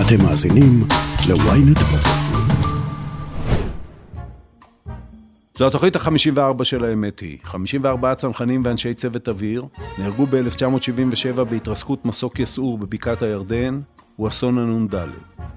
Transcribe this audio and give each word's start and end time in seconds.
אתם 0.00 0.24
מאזינים 0.24 0.72
ל-ynet 1.28 1.78
פודקאסטים. 1.78 2.56
זו 5.58 5.66
התוכנית 5.66 5.96
ה-54 5.96 6.64
של 6.64 6.84
האמת 6.84 7.20
היא. 7.20 7.38
54 7.44 8.14
צנחנים 8.14 8.62
ואנשי 8.64 8.94
צוות 8.94 9.28
אוויר 9.28 9.64
נהרגו 9.98 10.26
ב-1977 10.26 11.44
בהתרסקות 11.44 12.04
מסוק 12.04 12.40
יסעור 12.40 12.78
בבקעת 12.78 13.22
הירדן, 13.22 13.80
הוא 14.16 14.28
אסון 14.28 14.58
הנ"ד. 14.58 15.08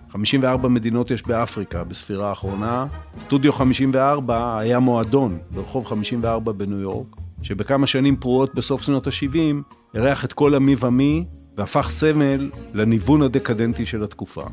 54 0.10 0.70
מדינות 0.70 1.12
יש 1.12 1.24
באפריקה 1.24 1.84
בספירה 1.84 2.30
האחרונה. 2.30 2.86
סטודיו 3.20 3.54
54 3.54 4.60
היה 4.60 4.80
מועדון 4.80 5.38
ברחוב 5.52 5.86
54 5.86 6.52
בניו 6.52 6.80
יורק, 6.80 7.16
שבכמה 7.42 7.88
שנים 7.88 8.16
פרועות 8.16 8.56
בסוף 8.56 8.82
שנות 8.82 9.08
ה-70 9.08 9.74
אירח 9.94 10.26
את 10.26 10.34
כל 10.34 10.56
המי 10.56 10.76
ומי 10.80 11.26
והפך 11.60 11.90
סמל 11.90 12.50
לניוון 12.74 13.22
הדקדנטי 13.22 13.86
של 13.86 14.04
התקופה. 14.04 14.44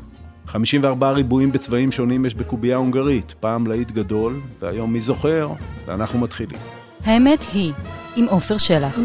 54 0.47 1.11
ריבועים 1.11 1.51
בצבעים 1.51 1.91
שונים 1.91 2.25
יש 2.25 2.35
בקובייה 2.35 2.77
הונגרית, 2.77 3.33
פעם 3.39 3.67
להיט 3.67 3.91
גדול, 3.91 4.33
והיום 4.59 4.93
מי 4.93 5.01
זוכר, 5.01 5.49
ואנחנו 5.85 6.19
מתחילים. 6.19 6.59
האמת 7.03 7.39
היא, 7.53 7.73
עם 8.15 8.25
עופר 8.25 8.57
שלח. 8.57 8.99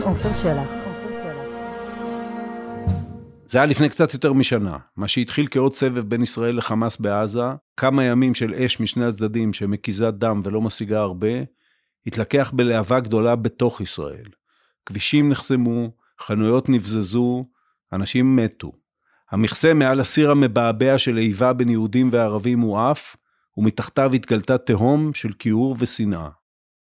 זה 3.47 3.59
היה 3.59 3.67
לפני 3.67 3.89
קצת 3.89 4.15
יותר 4.15 4.33
משנה, 4.33 4.77
מה 4.97 5.09
שהתחיל 5.09 5.47
כעוד 5.51 5.75
סבב 5.75 6.09
בין 6.09 6.23
ישראל 6.23 6.57
לחמאס 6.57 6.97
בעזה, 6.97 7.47
כמה 7.77 8.05
ימים 8.05 8.35
של 8.35 8.55
אש 8.55 8.81
משני 8.81 9.05
הצדדים 9.05 9.53
שמקיזה 9.53 10.11
דם 10.11 10.43
ולא 10.45 10.61
משיגה 10.61 11.01
הרבה, 11.01 11.29
התלקח 12.07 12.51
בלהבה 12.55 13.01
גדולה 13.01 13.37
בתוך 13.37 13.81
ישראל. 13.81 14.27
כבישים 14.87 15.29
נחסמו, 15.29 15.91
חנויות 16.21 16.69
נבזזו, 16.69 17.45
אנשים 17.93 18.37
מתו. 18.37 18.73
המכסה 19.31 19.75
מעל 19.75 20.01
הסיר 20.01 20.31
המבעבע 20.31 20.99
של 20.99 21.19
איבה 21.19 21.53
בין 21.53 21.69
יהודים 21.69 22.09
וערבים 22.13 22.61
הועף, 22.61 23.17
ומתחתיו 23.57 24.11
התגלתה 24.15 24.59
תהום 24.59 25.15
של 25.15 25.33
כיעור 25.33 25.77
ושנאה. 25.79 26.29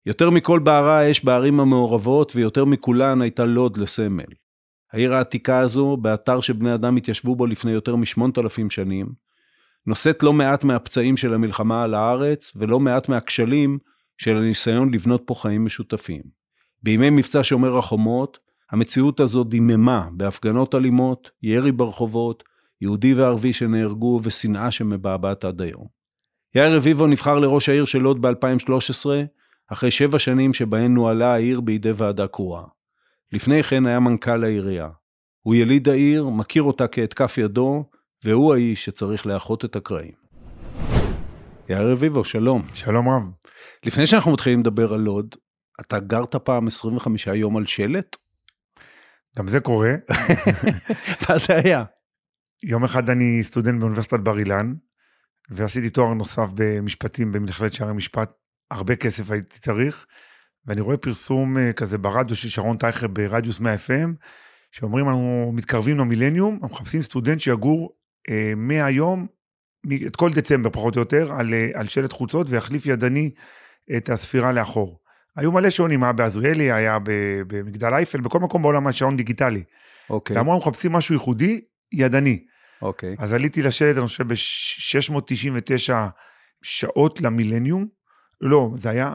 יותר 0.05 0.29
מכל 0.29 0.59
בערה 0.59 0.99
האש 0.99 1.23
בערים 1.23 1.59
המעורבות, 1.59 2.35
ויותר 2.35 2.65
מכולן 2.65 3.21
הייתה 3.21 3.45
לוד 3.45 3.77
לסמל. 3.77 4.23
העיר 4.93 5.15
העתיקה 5.15 5.59
הזו, 5.59 5.97
באתר 5.97 6.41
שבני 6.41 6.73
אדם 6.73 6.95
התיישבו 6.95 7.35
בו 7.35 7.45
לפני 7.45 7.71
יותר 7.71 7.95
משמונת 7.95 8.37
אלפים 8.37 8.69
שנים, 8.69 9.07
נושאת 9.87 10.23
לא 10.23 10.33
מעט 10.33 10.63
מהפצעים 10.63 11.17
של 11.17 11.33
המלחמה 11.33 11.83
על 11.83 11.93
הארץ, 11.93 12.51
ולא 12.55 12.79
מעט 12.79 13.09
מהכשלים 13.09 13.77
של 14.17 14.37
הניסיון 14.37 14.93
לבנות 14.93 15.23
פה 15.25 15.35
חיים 15.35 15.65
משותפים. 15.65 16.21
בימי 16.83 17.09
מבצע 17.09 17.39
שומר 17.43 17.77
החומות, 17.77 18.39
המציאות 18.71 19.19
הזו 19.19 19.43
דיממה 19.43 20.07
בהפגנות 20.11 20.75
אלימות, 20.75 21.31
ירי 21.43 21.71
ברחובות, 21.71 22.43
יהודי 22.81 23.13
וערבי 23.13 23.53
שנהרגו 23.53 24.19
ושנאה 24.23 24.71
שמבעבעת 24.71 25.45
עד 25.45 25.61
היום. 25.61 25.87
יאיר 26.55 26.75
רביבו 26.75 27.07
נבחר 27.07 27.39
לראש 27.39 27.69
העיר 27.69 27.85
של 27.85 27.99
לוד 27.99 28.21
ב-2013, 28.21 29.05
אחרי 29.67 29.91
שבע 29.91 30.19
שנים 30.19 30.53
שבהן 30.53 30.93
נוהלה 30.93 31.33
העיר 31.33 31.61
בידי 31.61 31.91
ועדה 31.95 32.27
קרואה. 32.27 32.63
לפני 33.31 33.63
כן 33.63 33.85
היה 33.85 33.99
מנכ"ל 33.99 34.43
העירייה. 34.43 34.89
הוא 35.41 35.55
יליד 35.55 35.89
העיר, 35.89 36.29
מכיר 36.29 36.63
אותה 36.63 36.87
כאת 36.87 37.13
כף 37.13 37.37
ידו, 37.37 37.83
והוא 38.23 38.53
האיש 38.53 38.85
שצריך 38.85 39.25
לאחות 39.25 39.65
את 39.65 39.75
הקרעים. 39.75 40.21
יאיר 41.69 41.91
רביבו, 41.91 42.23
שלום. 42.23 42.61
שלום 42.73 43.09
רב. 43.09 43.23
לפני 43.85 44.07
שאנחנו 44.07 44.31
מתחילים 44.31 44.59
לדבר 44.59 44.93
על 44.93 44.99
לוד, 44.99 45.35
אתה 45.81 45.99
גרת 45.99 46.35
פעם 46.35 46.67
25 46.67 47.27
יום 47.27 47.57
על 47.57 47.65
שלט? 47.65 48.15
גם 49.37 49.47
זה 49.47 49.59
קורה. 49.59 49.93
מה 51.29 51.37
זה 51.37 51.55
היה? 51.63 51.83
יום 52.63 52.83
אחד 52.83 53.09
אני 53.09 53.43
סטודנט 53.43 53.79
באוניברסיטת 53.79 54.19
בר 54.19 54.39
אילן, 54.39 54.73
ועשיתי 55.49 55.89
תואר 55.89 56.13
נוסף 56.13 56.47
במשפטים 56.55 57.31
במכללת 57.31 57.73
שערי 57.73 57.93
משפט. 57.93 58.31
הרבה 58.71 58.95
כסף 58.95 59.31
הייתי 59.31 59.59
צריך, 59.59 60.05
ואני 60.65 60.81
רואה 60.81 60.97
פרסום 60.97 61.57
אה, 61.57 61.73
כזה 61.73 61.97
ברדיו 61.97 62.35
של 62.35 62.49
שרון 62.49 62.77
טייכר 62.77 63.07
ברדיוס 63.07 63.59
100 63.59 63.75
FM, 63.75 64.09
שאומרים 64.71 65.09
אנחנו 65.09 65.51
מתקרבים 65.53 65.97
למילניום, 65.97 66.59
אנחנו 66.63 66.75
מחפשים 66.75 67.01
סטודנט 67.01 67.39
שיגור 67.39 67.95
אה, 68.29 68.53
מהיום, 68.55 69.27
את 70.07 70.15
כל 70.15 70.31
דצמבר 70.33 70.69
פחות 70.69 70.95
או 70.95 71.01
יותר, 71.01 71.31
על, 71.31 71.53
אה, 71.53 71.69
על 71.73 71.87
שלט 71.87 72.13
חוצות 72.13 72.47
ויחליף 72.49 72.85
ידני 72.85 73.31
את 73.97 74.09
הספירה 74.09 74.51
לאחור. 74.51 75.00
היו 75.37 75.51
מלא 75.51 75.69
שעונים, 75.69 76.03
היה 76.03 76.13
בעזריאלי, 76.13 76.71
היה 76.71 76.97
במגדל 77.47 77.93
אייפל, 77.93 78.21
בכל 78.21 78.39
מקום 78.39 78.61
בעולם 78.61 78.87
היה 78.87 78.93
שעון 78.93 79.17
דיגיטלי. 79.17 79.63
אוקיי. 80.09 80.37
ואמרו, 80.37 80.57
מחפשים 80.57 80.91
משהו 80.91 81.13
ייחודי, 81.15 81.61
ידני. 81.93 82.43
אוקיי. 82.81 83.15
אז 83.19 83.33
עליתי 83.33 83.61
לשלט, 83.61 83.97
אני 83.97 84.07
חושב, 84.07 84.27
ב-699 84.27 85.93
שעות 86.61 87.21
למילניום. 87.21 87.87
לא, 88.41 88.69
זה 88.77 88.89
היה... 88.89 89.13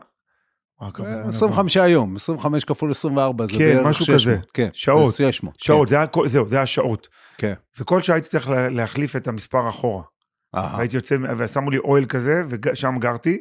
וואי, 0.81 0.91
כמה 0.95 1.07
זמן 1.13 1.19
עבר. 1.21 1.29
25 1.29 1.77
יום, 1.77 2.17
25 2.17 2.65
כפול 2.65 2.91
24, 2.91 3.47
זה 3.47 3.53
כן, 3.53 3.59
בערך 3.59 3.87
משהו 3.87 4.05
600. 4.05 4.21
כזה. 4.21 4.37
כן, 4.55 4.69
שעות. 4.73 5.13
זה 5.13 5.33
600. 5.33 5.61
שעות, 5.61 5.89
זה 5.89 5.97
היה, 5.97 6.07
זהו, 6.27 6.49
זה 6.49 6.57
היה 6.57 6.67
שעות. 6.67 7.09
כן. 7.39 7.53
וכל 7.81 8.03
שעה 8.03 8.17
הייתי 8.17 8.29
צריך 8.29 8.49
לה- 8.51 8.69
להחליף 8.69 9.17
את 9.17 9.29
המספר 9.29 9.69
אחורה. 9.69 10.03
אהה. 10.55 10.79
הייתי 10.81 10.97
יוצא, 10.97 11.17
ושמו 11.37 11.71
לי 11.71 11.79
אוהל 11.79 12.05
כזה, 12.05 12.43
ושם 12.49 12.97
גרתי, 13.01 13.39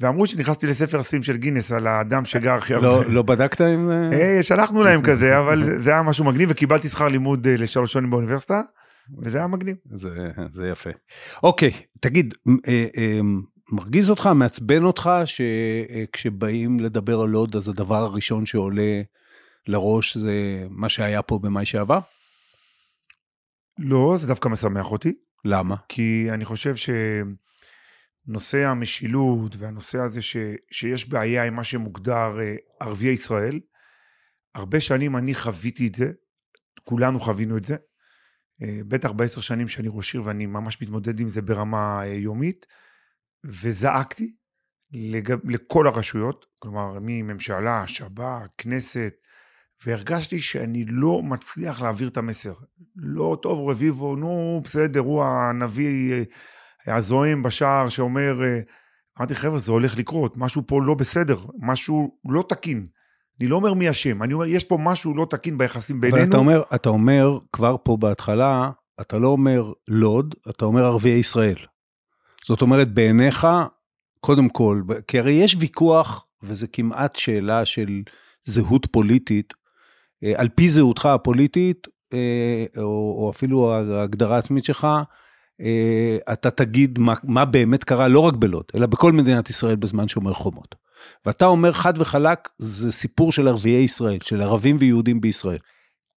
ואמרו 0.00 0.26
שנכנסתי 0.26 0.66
לספר 0.66 0.98
השיאים 0.98 1.22
של 1.22 1.36
גינס 1.36 1.72
על 1.72 1.86
האדם 1.86 2.24
שגר 2.24 2.52
הכי 2.52 2.74
הרבה. 2.74 2.86
לא, 2.86 3.04
לא 3.04 3.22
בדקת 3.22 3.60
אם... 3.60 3.90
אה, 3.90 4.12
אה, 4.12 4.42
שלחנו 4.42 4.84
להם 4.84 5.02
כזה, 5.02 5.38
אבל 5.38 5.80
זה 5.80 5.90
היה 5.90 6.02
משהו 6.02 6.24
מגניב, 6.24 6.48
וקיבלתי 6.52 6.88
שכר 6.88 7.08
לימוד 7.08 7.46
אה, 7.46 7.56
לשלוש 7.56 7.92
שנים 7.92 8.10
באוניברסיטה, 8.10 8.60
וזה 9.22 9.38
היה 9.38 9.46
מגניב. 9.46 9.76
זה, 9.84 10.30
זה 10.52 10.68
יפה. 10.68 10.90
אוקיי, 11.42 11.72
תגיד, 12.00 12.34
מרגיז 13.72 14.10
אותך, 14.10 14.26
מעצבן 14.26 14.82
אותך, 14.84 15.10
שכשבאים 15.24 16.80
לדבר 16.80 17.20
על 17.20 17.28
לוד, 17.28 17.56
אז 17.56 17.68
הדבר 17.68 18.02
הראשון 18.02 18.46
שעולה 18.46 19.02
לראש 19.68 20.16
זה 20.16 20.64
מה 20.70 20.88
שהיה 20.88 21.22
פה 21.22 21.38
במאי 21.38 21.64
שעבר? 21.64 21.98
לא, 23.78 24.16
זה 24.20 24.26
דווקא 24.26 24.48
משמח 24.48 24.92
אותי, 24.92 25.12
למה? 25.44 25.76
כי 25.88 26.28
אני 26.30 26.44
חושב 26.44 26.76
שנושא 28.26 28.66
המשילות 28.66 29.56
והנושא 29.56 29.98
הזה 29.98 30.22
ש, 30.22 30.36
שיש 30.70 31.08
בעיה 31.08 31.44
עם 31.44 31.54
מה 31.54 31.64
שמוגדר 31.64 32.40
אה, 32.40 32.56
ערביי 32.80 33.12
ישראל, 33.12 33.60
הרבה 34.54 34.80
שנים 34.80 35.16
אני 35.16 35.34
חוויתי 35.34 35.86
את 35.86 35.94
זה, 35.94 36.12
כולנו 36.84 37.20
חווינו 37.20 37.56
את 37.56 37.64
זה, 37.64 37.76
אה, 38.62 38.80
בטח 38.88 39.10
בעשר 39.10 39.40
שנים 39.40 39.68
שאני 39.68 39.88
ראש 39.90 40.14
עיר 40.14 40.22
ואני 40.24 40.46
ממש 40.46 40.82
מתמודד 40.82 41.20
עם 41.20 41.28
זה 41.28 41.42
ברמה 41.42 42.02
אה, 42.02 42.14
יומית, 42.14 42.66
וזעקתי 43.44 44.32
לגב, 44.92 45.50
לכל 45.50 45.86
הרשויות, 45.86 46.46
כלומר 46.58 46.98
מממשלה, 47.00 47.86
שב"כ, 47.86 48.46
כנסת, 48.58 49.14
והרגשתי 49.86 50.40
שאני 50.40 50.84
לא 50.88 51.22
מצליח 51.22 51.82
להעביר 51.82 52.08
את 52.08 52.16
המסר. 52.16 52.54
לא 52.96 53.38
טוב 53.42 53.70
רביבו, 53.70 54.16
נו 54.16 54.60
בסדר, 54.64 55.00
הוא 55.00 55.24
הנביא 55.24 56.24
הזועם 56.86 57.42
בשער 57.42 57.88
שאומר, 57.88 58.42
אה, 58.44 58.60
אמרתי 59.18 59.34
חבר'ה 59.34 59.58
זה 59.58 59.72
הולך 59.72 59.98
לקרות, 59.98 60.36
משהו 60.36 60.62
פה 60.66 60.82
לא 60.82 60.94
בסדר, 60.94 61.38
משהו 61.58 62.18
לא 62.28 62.44
תקין. 62.48 62.86
אני 63.40 63.48
לא 63.48 63.56
אומר 63.56 63.74
מי 63.74 63.90
אשם, 63.90 64.22
אני 64.22 64.34
אומר 64.34 64.46
יש 64.46 64.64
פה 64.64 64.78
משהו 64.80 65.14
לא 65.14 65.26
תקין 65.30 65.58
ביחסים 65.58 66.00
בינינו. 66.00 66.18
אבל 66.18 66.28
אתה 66.28 66.36
אומר, 66.36 66.62
אתה 66.74 66.88
אומר 66.88 67.38
כבר 67.52 67.76
פה 67.82 67.96
בהתחלה, 67.96 68.70
אתה 69.00 69.18
לא 69.18 69.28
אומר 69.28 69.72
לוד, 69.88 70.34
אתה 70.50 70.64
אומר 70.64 70.84
ערביי 70.84 71.18
ישראל. 71.18 71.56
זאת 72.44 72.62
אומרת, 72.62 72.94
בעיניך, 72.94 73.46
קודם 74.20 74.48
כל, 74.48 74.82
כי 75.06 75.18
הרי 75.18 75.32
יש 75.32 75.56
ויכוח, 75.58 76.26
וזה 76.42 76.66
כמעט 76.66 77.16
שאלה 77.16 77.64
של 77.64 78.02
זהות 78.44 78.86
פוליטית, 78.92 79.54
אה, 80.24 80.32
על 80.36 80.48
פי 80.48 80.68
זהותך 80.68 81.06
הפוליטית, 81.06 81.88
אה, 82.12 82.64
או, 82.76 83.16
או 83.18 83.30
אפילו 83.30 83.74
ההגדרה 83.74 84.36
העצמית 84.36 84.64
שלך, 84.64 84.86
אתה 86.32 86.50
תגיד 86.50 86.98
מה, 86.98 87.14
מה 87.24 87.44
באמת 87.44 87.84
קרה 87.84 88.08
לא 88.08 88.20
רק 88.20 88.34
בלוד, 88.34 88.64
אלא 88.74 88.86
בכל 88.86 89.12
מדינת 89.12 89.50
ישראל 89.50 89.76
בזמן 89.76 90.08
שומר 90.08 90.32
חומות. 90.32 90.74
ואתה 91.26 91.44
אומר 91.44 91.72
חד 91.72 91.92
וחלק, 91.98 92.48
זה 92.58 92.92
סיפור 92.92 93.32
של 93.32 93.48
ערביי 93.48 93.82
ישראל, 93.82 94.18
של 94.22 94.40
ערבים 94.40 94.76
ויהודים 94.78 95.20
בישראל. 95.20 95.58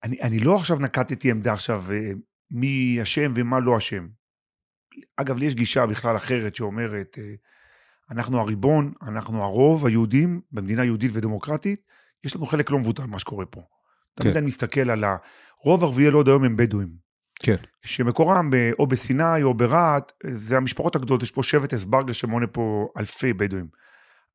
אני, 0.03 0.21
אני 0.21 0.39
לא 0.39 0.55
עכשיו 0.55 0.79
נקטתי 0.79 1.31
עמדה 1.31 1.53
עכשיו 1.53 1.83
אה, 1.91 2.11
מי 2.51 2.99
אשם 3.01 3.33
ומה 3.35 3.59
לא 3.59 3.77
אשם. 3.77 4.07
אגב, 5.17 5.37
לי 5.37 5.45
יש 5.45 5.55
גישה 5.55 5.85
בכלל 5.85 6.15
אחרת 6.15 6.55
שאומרת, 6.55 7.17
אה, 7.21 7.33
אנחנו 8.11 8.39
הריבון, 8.39 8.93
אנחנו 9.01 9.43
הרוב, 9.43 9.85
היהודים, 9.85 10.41
במדינה 10.51 10.83
יהודית 10.83 11.11
ודמוקרטית, 11.13 11.81
יש 12.23 12.35
לנו 12.35 12.45
חלק 12.45 12.71
לא 12.71 12.79
מבוטל 12.79 13.05
מה 13.05 13.19
שקורה 13.19 13.45
פה. 13.45 13.61
תמיד 14.15 14.33
כן. 14.33 14.37
אני 14.37 14.45
מסתכל 14.45 14.89
על 14.89 15.03
ה... 15.03 15.17
רוב 15.63 15.83
ערביי 15.83 16.11
לוד 16.11 16.27
היום 16.27 16.43
הם 16.43 16.57
בדואים. 16.57 17.02
כן. 17.45 17.55
שמקורם 17.85 18.49
ב- 18.49 18.71
או 18.79 18.87
בסיני 18.87 19.43
או 19.43 19.53
ברהט, 19.53 20.11
זה 20.27 20.57
המשפחות 20.57 20.95
הגדולות, 20.95 21.23
יש 21.23 21.31
פה 21.31 21.43
שבט 21.43 21.73
אסברגה 21.73 22.13
שמונה 22.13 22.47
פה 22.47 22.87
אלפי 22.99 23.33
בדואים. 23.33 23.67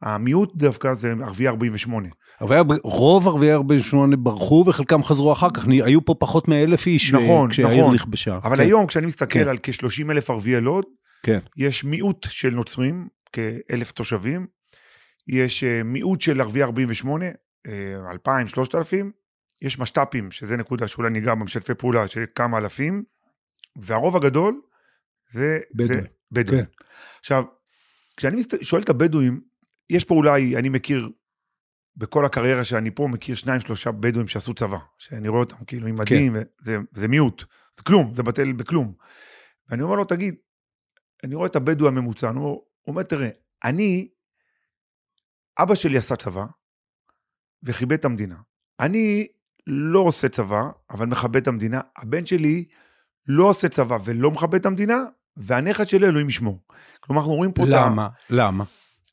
המיעוט 0.03 0.57
דווקא 0.57 0.95
זה 0.95 1.15
ערביי 1.25 1.49
48. 1.49 2.09
ערביי, 2.41 2.61
רוב 2.83 3.29
ערביי 3.29 3.53
48 3.53 4.17
ברחו 4.17 4.65
וחלקם 4.67 5.03
חזרו 5.03 5.33
אחר 5.33 5.49
כך, 5.55 5.67
היו 5.69 6.05
פה 6.05 6.15
פחות 6.19 6.49
מאלף 6.49 6.87
איש 6.87 7.15
אה, 7.15 7.21
נכון, 7.21 7.51
כשהעיר 7.51 7.83
נכון. 7.83 7.95
נכבשה. 7.95 8.39
אבל 8.45 8.57
כן, 8.57 8.63
היום, 8.63 8.87
כשאני 8.87 9.07
מסתכל 9.07 9.39
כן. 9.45 9.49
על 9.49 9.59
כ-30 9.63 10.11
אלף 10.11 10.31
ערביי 10.31 10.61
לוד, 10.61 10.85
כן. 11.23 11.39
יש 11.57 11.85
מיעוט 11.85 12.27
של 12.31 12.51
נוצרים, 12.51 13.09
כאלף 13.33 13.93
תושבים, 13.93 14.47
יש 15.29 15.65
אה, 15.65 15.83
מיעוט 15.83 16.21
של 16.21 16.41
ערביי 16.41 16.63
48, 16.63 17.25
אה, 17.67 18.11
2,000, 18.11 18.49
3,000, 18.49 19.11
יש 19.63 19.79
משת"פים, 19.79 20.31
שזה 20.31 20.57
נקודה 20.57 20.89
שאולי 20.89 21.11
ניגע 21.11 21.35
במשתפי 21.35 21.75
פעולה, 21.75 22.09
של 22.09 22.25
כמה 22.35 22.59
אלפים, 22.59 23.05
והרוב 23.77 24.17
הגדול 24.17 24.63
זה 25.31 25.61
בדואים. 25.75 26.05
בדואים. 26.33 26.65
כן. 26.65 26.71
עכשיו, 27.19 27.45
כשאני 28.17 28.37
מסת... 28.37 28.63
שואל 28.63 28.83
את 28.83 28.89
הבדואים, 28.89 29.41
יש 29.91 30.05
פה 30.05 30.15
אולי, 30.15 30.57
אני 30.57 30.69
מכיר, 30.69 31.09
בכל 31.97 32.25
הקריירה 32.25 32.65
שאני 32.65 32.91
פה, 32.91 33.09
מכיר 33.11 33.35
שניים, 33.35 33.61
שלושה 33.61 33.93
בדואים 33.93 34.29
שעשו 34.29 34.55
צבא, 34.55 34.79
שאני 34.99 35.29
רואה 35.29 35.41
אותם 35.41 35.65
כאילו 35.65 35.87
עם 35.87 35.97
מדים, 35.97 36.35
כן. 36.35 36.43
וזה 36.63 36.77
זה 36.93 37.09
מיעוט, 37.09 37.45
זה 37.77 37.83
כלום, 37.83 38.15
זה 38.15 38.23
בטל 38.23 38.53
בכלום. 38.53 38.95
ואני 39.69 39.83
אומר 39.83 39.97
לו, 39.97 40.05
תגיד, 40.05 40.35
אני 41.25 41.35
רואה 41.35 41.47
את 41.47 41.57
הבדואי 41.57 41.89
הממוצע, 41.89 42.29
הוא 42.29 42.37
אומר- 42.37 42.49
הוא 42.49 42.63
אומר, 42.87 43.03
תראה, 43.03 43.29
אני, 43.65 44.09
אבא 45.59 45.75
שלי 45.75 45.99
עשה 45.99 46.17
צבא, 46.17 46.47
וכיבד 47.63 47.93
את 47.93 48.05
המדינה. 48.05 48.37
אני 48.81 49.27
לא 49.69 49.99
עושה 49.99 50.29
צבא, 50.29 50.63
אבל 50.91 51.07
מכבד 51.07 51.37
את 51.37 51.49
המדינה. 51.49 51.81
הבן 51.97 52.27
שלי 52.27 52.65
לא 53.27 53.45
עושה 53.45 53.69
צבא 53.69 53.99
ולא 54.05 54.31
מכבד 54.31 54.61
את 54.61 54.67
המדינה, 54.67 55.05
והנכד 55.37 55.85
שלי 55.85 56.07
אלוהים 56.07 56.29
ישמור. 56.29 56.63
כלומר, 57.01 57.21
אנחנו 57.21 57.35
רואים 57.35 57.53
פה 57.53 57.63
את 57.63 57.69
ה... 57.69 57.87
למה? 57.87 58.09
למה? 58.31 58.65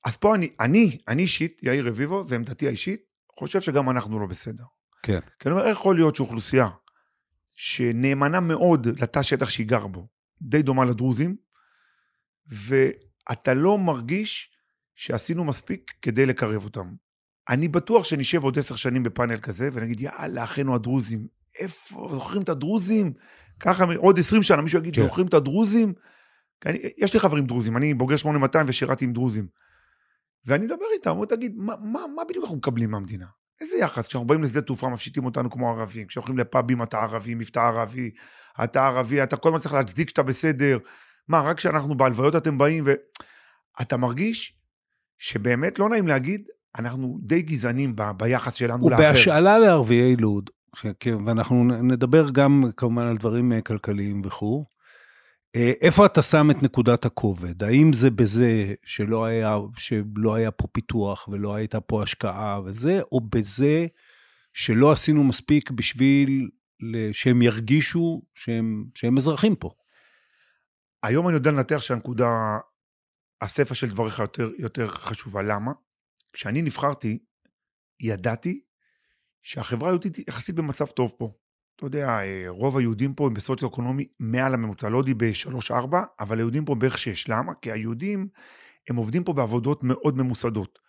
אז 0.05 0.17
פה 0.17 0.35
אני, 0.35 0.49
אני, 0.59 0.97
אני 1.07 1.21
אישית, 1.21 1.59
יאיר 1.63 1.87
רביבו, 1.87 2.23
זו 2.23 2.35
עמדתי 2.35 2.67
האישית, 2.67 3.01
חושב 3.39 3.61
שגם 3.61 3.89
אנחנו 3.89 4.19
לא 4.19 4.25
בסדר. 4.25 4.63
כן. 5.03 5.19
כי 5.39 5.49
אני 5.49 5.55
אומר, 5.55 5.67
איך 5.67 5.77
יכול 5.77 5.95
להיות 5.95 6.15
שאוכלוסייה 6.15 6.69
שנאמנה 7.55 8.39
מאוד 8.39 8.87
לתא 9.01 9.21
שטח 9.21 9.49
שהיא 9.49 9.67
גרה 9.67 9.87
בו, 9.87 10.07
די 10.41 10.61
דומה 10.61 10.85
לדרוזים, 10.85 11.35
ואתה 12.47 13.53
לא 13.53 13.77
מרגיש 13.77 14.51
שעשינו 14.95 15.43
מספיק 15.43 15.91
כדי 16.01 16.25
לקרב 16.25 16.63
אותם. 16.63 16.93
אני 17.49 17.67
בטוח 17.67 18.03
שנשב 18.03 18.43
עוד 18.43 18.59
עשר 18.59 18.75
שנים 18.75 19.03
בפאנל 19.03 19.37
כזה, 19.37 19.69
ונגיד, 19.73 20.01
יאללה, 20.01 20.43
אחינו 20.43 20.75
הדרוזים, 20.75 21.27
איפה, 21.59 22.09
זוכרים 22.11 22.41
את 22.41 22.49
הדרוזים? 22.49 23.13
ככה, 23.59 23.85
עוד 23.97 24.19
עשרים 24.19 24.43
שנה 24.43 24.61
מישהו 24.61 24.79
יגיד, 24.79 24.95
כן. 24.95 25.01
זוכרים 25.01 25.27
את 25.27 25.33
הדרוזים? 25.33 25.93
אני, 26.65 26.79
יש 26.97 27.13
לי 27.13 27.19
חברים 27.19 27.45
דרוזים, 27.45 27.77
אני 27.77 27.93
בוגר 27.93 28.17
8200 28.17 28.65
ושירתי 28.69 29.05
עם 29.05 29.13
דרוזים. 29.13 29.47
ואני 30.45 30.65
אדבר 30.65 30.85
איתם, 30.93 31.09
אומר, 31.09 31.25
תגיד, 31.25 31.53
מה, 31.57 31.73
מה, 31.81 31.99
מה 32.15 32.21
בדיוק 32.29 32.43
אנחנו 32.43 32.57
מקבלים 32.57 32.91
מהמדינה? 32.91 33.25
איזה 33.61 33.75
יחס? 33.75 34.07
כשאנחנו 34.07 34.27
באים 34.27 34.43
לשדה 34.43 34.61
תעופה 34.61 34.89
מפשיטים 34.89 35.25
אותנו 35.25 35.51
כמו 35.51 35.69
ערבים, 35.69 36.07
כשהולכים 36.07 36.37
לפאבים 36.37 36.83
אתה 36.83 36.97
ערבי, 36.97 37.35
מבטא 37.35 37.59
ערבי, 37.59 38.11
אתה 38.63 38.87
ערבי, 38.87 39.23
אתה 39.23 39.37
כל 39.37 39.49
הזמן 39.49 39.59
צריך 39.59 39.73
להצדיק 39.73 40.09
שאתה 40.09 40.23
בסדר. 40.23 40.77
מה, 41.27 41.41
רק 41.41 41.57
כשאנחנו 41.57 41.97
בהלוויות 41.97 42.35
אתם 42.35 42.57
באים 42.57 42.83
ו... 42.87 42.93
אתה 43.81 43.97
מרגיש 43.97 44.59
שבאמת 45.17 45.79
לא 45.79 45.89
נעים 45.89 46.07
להגיד, 46.07 46.47
אנחנו 46.79 47.17
די 47.21 47.41
גזענים 47.41 47.95
ב, 47.95 48.03
ביחס 48.17 48.53
שלנו 48.53 48.89
לאחר. 48.89 49.03
ובהשאלה 49.03 49.59
לערביי 49.59 50.15
לוד, 50.15 50.49
ש- 50.75 50.85
כן, 50.99 51.15
ואנחנו 51.25 51.63
נדבר 51.63 52.29
גם 52.29 52.63
כמובן 52.77 53.03
על 53.03 53.17
דברים 53.17 53.53
אה, 53.53 53.61
כלכליים 53.61 54.21
וכו', 54.25 54.65
אה, 55.55 55.71
איפה 55.81 56.05
אתה 56.05 56.21
שם 56.21 56.51
את 56.51 56.63
נקודת 56.63 57.05
הכובד? 57.05 57.63
האם 57.63 57.93
זה 57.93 58.11
בזה 58.11 58.73
שלא 58.85 59.25
היה, 59.25 59.57
שלא 59.77 60.35
היה 60.35 60.51
פה 60.51 60.67
פיתוח 60.67 61.27
ולא 61.27 61.55
הייתה 61.55 61.79
פה 61.79 62.03
השקעה 62.03 62.61
וזה, 62.65 63.01
או 63.11 63.21
בזה 63.21 63.85
שלא 64.53 64.91
עשינו 64.91 65.23
מספיק 65.23 65.71
בשביל 65.71 66.49
שהם 67.11 67.41
ירגישו 67.41 68.21
שהם, 68.33 68.85
שהם 68.95 69.17
אזרחים 69.17 69.55
פה? 69.55 69.69
היום 71.03 71.27
אני 71.27 71.35
יודע 71.35 71.51
לנתח 71.51 71.81
שהנקודה, 71.81 72.27
הסיפה 73.41 73.75
של 73.75 73.89
דבריך 73.89 74.19
יותר, 74.19 74.49
יותר 74.57 74.87
חשובה. 74.87 75.41
למה? 75.41 75.71
כשאני 76.35 76.61
נבחרתי, 76.61 77.19
ידעתי 77.99 78.61
שהחברה 79.41 79.89
היהודית 79.89 80.27
יחסית 80.27 80.55
במצב 80.55 80.85
טוב 80.85 81.13
פה. 81.17 81.33
אתה 81.75 81.85
יודע, 81.85 82.07
אה, 82.07 82.45
רוב 82.47 82.77
היהודים 82.77 83.13
פה 83.13 83.27
הם 83.27 83.33
בסוציו-אקונומי 83.33 84.07
מעל 84.19 84.53
הממוצע, 84.53 84.89
לא 84.89 84.97
יודעי 84.97 85.13
ב-3-4, 85.13 85.95
אבל 86.19 86.37
היהודים 86.37 86.65
פה 86.65 86.75
בערך 86.75 86.97
6. 86.97 87.29
למה? 87.29 87.53
כי 87.61 87.71
היהודים, 87.71 88.27
הם 88.89 88.95
עובדים 88.95 89.23
פה 89.23 89.33
בעבודות 89.33 89.83
מאוד 89.83 90.17
ממוסדות. 90.17 90.79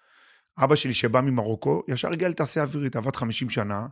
אבא 0.59 0.75
שלי 0.75 0.95
שבא 0.95 1.21
ממרוקו, 1.21 1.83
ישר 1.89 2.13
הגיע 2.13 2.29
לתעשייה 2.29 2.65
אווירית, 2.65 2.97
עבד 2.97 3.17
50 3.17 3.51
שנה, 3.51 3.87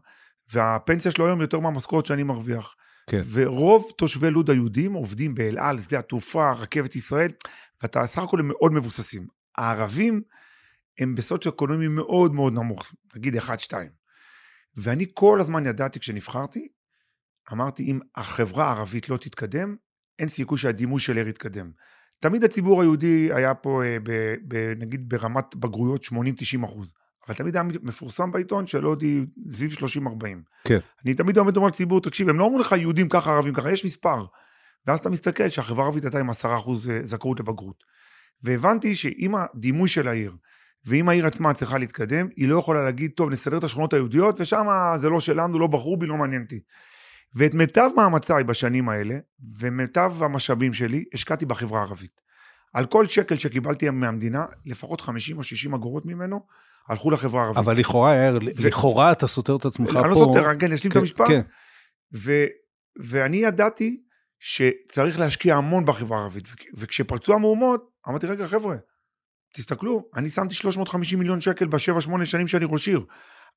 והפנסיה 0.53 1.11
שלו 1.11 1.27
היום 1.27 1.41
יותר 1.41 1.61
מהמשכורת 1.61 2.07
שאני 2.07 2.23
מרוויח. 2.23 2.75
כן. 3.11 3.23
ורוב 3.33 3.93
תושבי 3.99 4.31
לוד 4.31 4.51
היהודים 4.51 4.93
עובדים 4.93 5.35
באל 5.35 5.59
על, 5.59 5.81
שדה 5.81 5.99
התעופה, 5.99 6.53
רכבת 6.53 6.97
ישראל, 6.97 7.33
ואתה 7.83 8.07
סך 8.07 8.23
הכל 8.23 8.41
הם 8.41 8.49
מאוד 8.49 8.73
מבוססים. 8.73 9.27
הערבים 9.57 10.23
הם 10.99 11.15
בסוציו-אקונומי 11.15 11.89
מאוד 11.89 12.35
מאוד 12.35 12.53
נמוך, 12.53 12.93
נגיד 13.17 13.37
1-2. 13.37 13.49
ואני 14.77 15.07
כל 15.15 15.41
הזמן 15.41 15.67
ידעתי 15.67 16.01
כשנבחרתי, 16.01 16.69
אמרתי, 17.53 17.83
אם 17.83 18.01
החברה 18.17 18.67
הערבית 18.67 19.09
לא 19.09 19.17
תתקדם, 19.17 19.77
אין 20.19 20.29
סיכוי 20.29 20.59
שהדימוי 20.59 21.01
של 21.01 21.17
עיר 21.17 21.29
יתקדם. 21.29 21.71
תמיד 22.21 22.45
הציבור 22.45 22.81
היהודי 22.81 23.29
היה 23.33 23.55
פה, 23.55 23.83
אה, 23.85 23.97
ב, 24.03 24.35
ב, 24.49 24.73
נגיד, 24.79 25.09
ברמת 25.09 25.55
בגרויות 25.55 26.05
80-90 26.05 26.65
אחוז. 26.65 26.93
אבל 27.29 27.35
תמיד 27.37 27.57
היה 27.57 27.63
מפורסם 27.63 28.33
בעיתון 28.33 28.67
שלא 28.67 28.91
יודעי 28.91 29.21
סביב 29.51 29.73
30-40. 29.73 29.79
כן. 30.65 30.79
אני 31.05 31.15
תמיד 31.15 31.39
עומד 31.39 31.57
אומר 31.57 31.69
לציבור, 31.69 32.01
תקשיב, 32.01 32.29
הם 32.29 32.39
לא 32.39 32.45
אומרים 32.45 32.61
לך 32.61 32.73
יהודים 32.73 33.09
ככה, 33.09 33.35
ערבים 33.35 33.55
ככה, 33.55 33.73
יש 33.73 33.85
מספר. 33.85 34.25
ואז 34.87 34.99
אתה 34.99 35.11
מסתכל 35.11 35.49
שהחברה 35.49 35.85
הערבית 35.85 36.05
הייתה 36.05 36.21
עם 36.21 36.31
10 36.31 36.57
אחוז 36.57 36.91
אה, 36.91 37.01
זכאות 37.05 37.41
לבגרות. 37.41 37.85
והבנתי 38.43 38.97
שאם 38.97 39.35
הדימוי 39.35 39.89
של 39.89 40.09
העיר, 40.09 40.37
ואם 40.87 41.09
העיר 41.09 41.27
עצמה 41.27 41.55
צריכה 41.55 41.79
להתקדם, 41.79 42.29
היא 42.37 42.49
לא 42.49 42.59
יכולה 42.59 42.85
להגיד, 42.85 43.11
טוב, 43.17 43.31
נסדר 43.31 43.59
את 43.59 43.65
השכונות 43.65 43.93
היהודיות, 43.93 44.41
ושם 44.41 44.67
זה 45.01 45.09
לא 45.09 45.21
שלנו, 45.21 45.59
לא 45.59 45.67
בחרו 45.67 45.97
בי, 45.97 46.07
לא 46.07 46.17
מעניין 46.17 46.43
אותי. 46.43 46.61
ואת 47.37 47.55
מיטב 47.55 47.91
מאמציי 47.97 48.45
בשנים 48.45 48.89
האלה, 48.89 49.15
ומיטב 49.59 50.13
המשאבים 50.23 50.75
שלי, 50.75 51.05
השקעתי 51.15 51.47
בחברה 51.47 51.81
הערבית. 51.81 52.21
על 52.75 52.87
כל 52.87 53.07
שקל 53.07 53.37
שקיבלתי 53.37 53.91
מהמדינה, 53.91 54.45
לפחות 54.67 55.01
50 55.01 55.39
או 55.39 55.43
60 55.43 55.75
אגורות 55.75 56.07
ממנו, 56.07 56.41
הלכו 56.89 57.11
לחברה 57.11 57.43
הערבית. 57.43 57.59
אבל 57.59 57.77
לכאורה, 57.77 58.15
יאיר, 58.15 58.39
לכאורה 58.39 59.13
אתה 59.13 59.27
סותר 59.27 59.57
את 59.57 59.65
עצמך 59.65 59.93
פה. 59.93 60.01
אני 60.01 60.11
לא 60.11 60.15
סותר, 60.15 60.59
כן, 60.59 60.73
אשלים 60.73 60.91
את 60.91 60.93
כן, 60.93 60.99
המשפט. 61.01 61.29
כן. 61.29 61.41
ו, 62.15 62.45
ואני 63.01 63.37
ידעתי 63.37 64.01
שצריך 64.39 65.21
להשקיע 65.21 65.57
המון 65.57 65.85
בחברה 65.85 66.19
הערבית. 66.19 66.49
וכ- 66.49 66.65
וכשפרצו 66.77 67.35
המהומות, 67.35 67.91
אמרתי, 68.09 68.27
רגע, 68.27 68.47
חבר'ה, 68.47 68.77
תסתכלו, 69.57 70.05
אני 70.17 70.29
שמתי 70.29 70.55
350 70.55 71.19
מיליון 71.19 71.41
שקל 71.41 71.67
בשבע, 71.67 72.01
שמונה 72.01 72.27
שנים 72.27 72.49
שאני 72.49 72.65
ראש 72.69 72.89
עיר. 72.89 73.05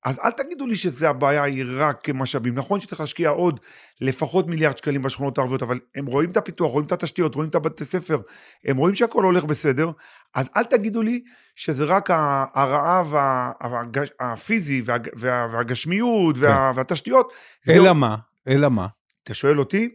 אז 0.06 0.20
אל 0.24 0.32
תגידו 0.32 0.68
לי 0.68 0.76
שזה 0.76 1.10
הבעיה 1.10 1.44
היא 1.44 1.66
רק 1.76 2.10
משאבים. 2.10 2.56
נכון 2.56 2.80
שצריך 2.80 3.02
להשקיע 3.02 3.30
עוד 3.30 3.60
לפחות 4.02 4.48
מיליארד 4.48 4.78
שקלים 4.78 5.02
בשכונות 5.02 5.38
הערביות, 5.38 5.64
אבל 5.64 5.80
הם 5.96 6.06
רואים 6.06 6.32
את 6.32 6.38
הפיתוח, 6.38 6.72
רואים 6.72 6.86
את 6.88 6.92
התשתיות, 6.92 7.36
רואים 7.36 7.50
את 7.50 7.56
הבתי 7.56 7.86
ספר, 7.86 8.22
הם 8.66 8.78
רואים 8.78 8.96
שהכל 8.96 9.24
הולך 9.24 9.44
בסדר, 9.46 9.92
אז 10.36 10.46
אל 10.58 10.64
תגידו 10.64 11.02
לי 11.02 11.24
שזה 11.56 11.86
רק 11.86 12.10
הרעב 12.54 13.14
הפיזי 14.20 14.82
והג- 14.86 15.10
וה- 15.16 15.48
והגשמיות 15.52 16.36
וה- 16.40 16.72
והתשתיות. 16.76 17.34
זה- 17.66 17.74
אלא 17.74 17.94
מה? 17.94 18.16
אלא 18.48 18.70
מה? 18.70 18.88
אתה 19.24 19.34
שואל 19.34 19.60
אותי, 19.60 19.90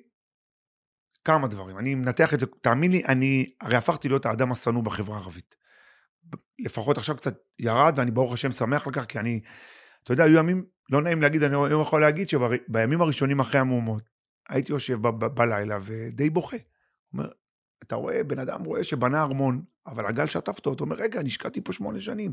כמה 1.24 1.48
דברים. 1.48 1.78
אני 1.78 1.94
מנתח 1.94 2.34
את 2.34 2.40
זה, 2.40 2.46
תאמין 2.60 2.92
לי, 2.92 3.02
אני 3.08 3.46
הרי 3.60 3.76
הפכתי 3.76 4.08
להיות 4.08 4.26
האדם 4.26 4.52
השנוא 4.52 4.82
בחברה 4.82 5.16
הערבית. 5.16 5.61
לפחות 6.58 6.98
עכשיו 6.98 7.16
קצת 7.16 7.38
ירד, 7.58 7.92
ואני 7.96 8.10
ברוך 8.10 8.32
השם 8.32 8.52
שמח 8.52 8.86
על 8.86 8.92
כך, 8.92 9.04
כי 9.04 9.18
אני, 9.18 9.40
אתה 10.02 10.12
יודע, 10.12 10.24
היו 10.24 10.38
ימים, 10.38 10.64
לא 10.90 11.02
נעים 11.02 11.22
להגיד, 11.22 11.42
אני 11.42 11.56
היום 11.66 11.82
יכול 11.82 12.00
להגיד 12.00 12.28
שבימים 12.28 13.00
הראשונים 13.00 13.40
אחרי 13.40 13.60
המהומות, 13.60 14.02
הייתי 14.48 14.72
יושב 14.72 15.02
ב- 15.02 15.24
ב- 15.24 15.34
בלילה 15.34 15.78
ודי 15.82 16.30
בוכה. 16.30 16.56
אומר, 17.12 17.28
אתה 17.82 17.94
רואה, 17.94 18.24
בן 18.24 18.38
אדם 18.38 18.64
רואה 18.64 18.84
שבנה 18.84 19.22
ארמון, 19.22 19.62
אבל 19.86 20.06
הגל 20.06 20.26
שטף 20.26 20.56
אותו, 20.56 20.72
אתה 20.72 20.84
אומר, 20.84 20.96
רגע, 20.96 21.20
אני 21.20 21.28
השקעתי 21.28 21.60
פה 21.60 21.72
שמונה 21.72 22.00
שנים. 22.00 22.32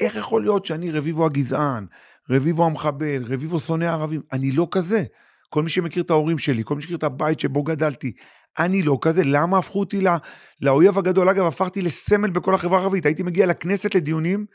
איך 0.00 0.16
יכול 0.16 0.42
להיות 0.42 0.66
שאני 0.66 0.90
רביבו 0.90 1.26
הגזען, 1.26 1.86
רביבו 2.30 2.64
המחבל, 2.64 3.24
רביבו 3.26 3.60
שונא 3.60 3.84
ערבים? 3.84 4.22
אני 4.32 4.52
לא 4.52 4.68
כזה. 4.70 5.04
כל 5.48 5.62
מי 5.62 5.70
שמכיר 5.70 6.02
את 6.02 6.10
ההורים 6.10 6.38
שלי, 6.38 6.62
כל 6.64 6.74
מי 6.74 6.82
שמכיר 6.82 6.96
את 6.96 7.02
הבית 7.02 7.40
שבו 7.40 7.62
גדלתי, 7.62 8.12
אני 8.58 8.82
לא 8.82 8.98
כזה, 9.02 9.22
למה 9.24 9.58
הפכו 9.58 9.80
אותי 9.80 10.00
לא, 10.00 10.10
לאויב 10.60 10.98
הגדול? 10.98 11.28
אגב, 11.28 11.46
הפכתי 11.46 11.82
לסמל 11.82 12.30
בכל 12.30 12.54
החברה 12.54 12.78
הערבית, 12.78 13.06
הייתי 13.06 13.22
מגיע 13.22 13.46
לכנסת 13.46 13.94
לדיונים, 13.94 14.46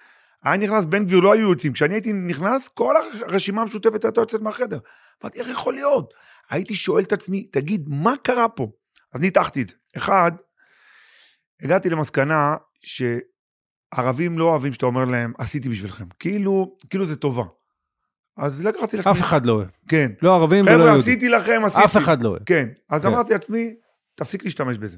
היה 0.44 0.58
נכנס 0.58 0.86
בן 0.86 1.06
גביר, 1.06 1.20
לא 1.20 1.34
היו 1.34 1.50
יוצאים, 1.50 1.74
כשאני 1.74 1.94
הייתי 1.94 2.14
נכנס, 2.14 2.68
כל 2.68 2.96
הרשימה 3.22 3.62
המשותפת 3.62 4.06
הייתה 4.06 4.22
יוצאת 4.22 4.42
מהחדר. 4.42 4.80
אמרתי, 5.24 5.40
איך 5.40 5.50
יכול 5.50 5.74
להיות? 5.74 6.14
הייתי 6.50 6.76
שואל 6.76 7.04
את 7.04 7.14
עצמי, 7.14 7.44
תגיד, 7.52 7.86
מה 7.88 8.14
קרה 8.24 8.50
פה? 8.50 8.68
אז 9.14 9.22
ניתחתי 9.22 9.62
את 9.62 9.68
זה. 9.68 9.76
אחד, 9.98 10.32
הגעתי 11.62 11.90
למסקנה 11.90 12.56
ערבים 13.92 14.40
לא 14.40 14.46
אוהבים 14.46 14.74
שאתה 14.74 14.86
אומר 14.86 15.06
להם, 15.06 15.34
עשיתי 15.38 15.70
בשבילכם. 15.70 16.06
כאילו, 16.20 16.76
כאילו 16.90 17.06
זה 17.06 17.16
טובה. 17.16 17.44
אז 18.38 18.66
לקחתי 18.66 18.98
לעצמי... 18.98 19.12
אף 19.12 19.20
אחד 19.20 19.46
לא 19.46 19.54
אוהב. 19.54 19.68
כן. 19.88 20.12
לא 20.22 20.36
ערבים 20.36 20.66
ולא 20.66 20.74
חבר'ה, 20.74 20.86
יהודים. 20.86 21.02
עשיתי 21.02 21.30
לכם, 21.30 21.62
עשיתי. 21.66 21.86
אף 21.86 21.98
אחד 21.98 22.22
לא 22.22 22.30
אוהב. 22.30 22.44
כן. 22.46 22.68
אז 22.90 23.02
כן. 23.02 23.08
אמרתי 23.08 23.34
לעצמי, 23.34 23.76
תפסיק 24.16 24.44
להשתמש 24.44 24.78
בזה. 24.78 24.98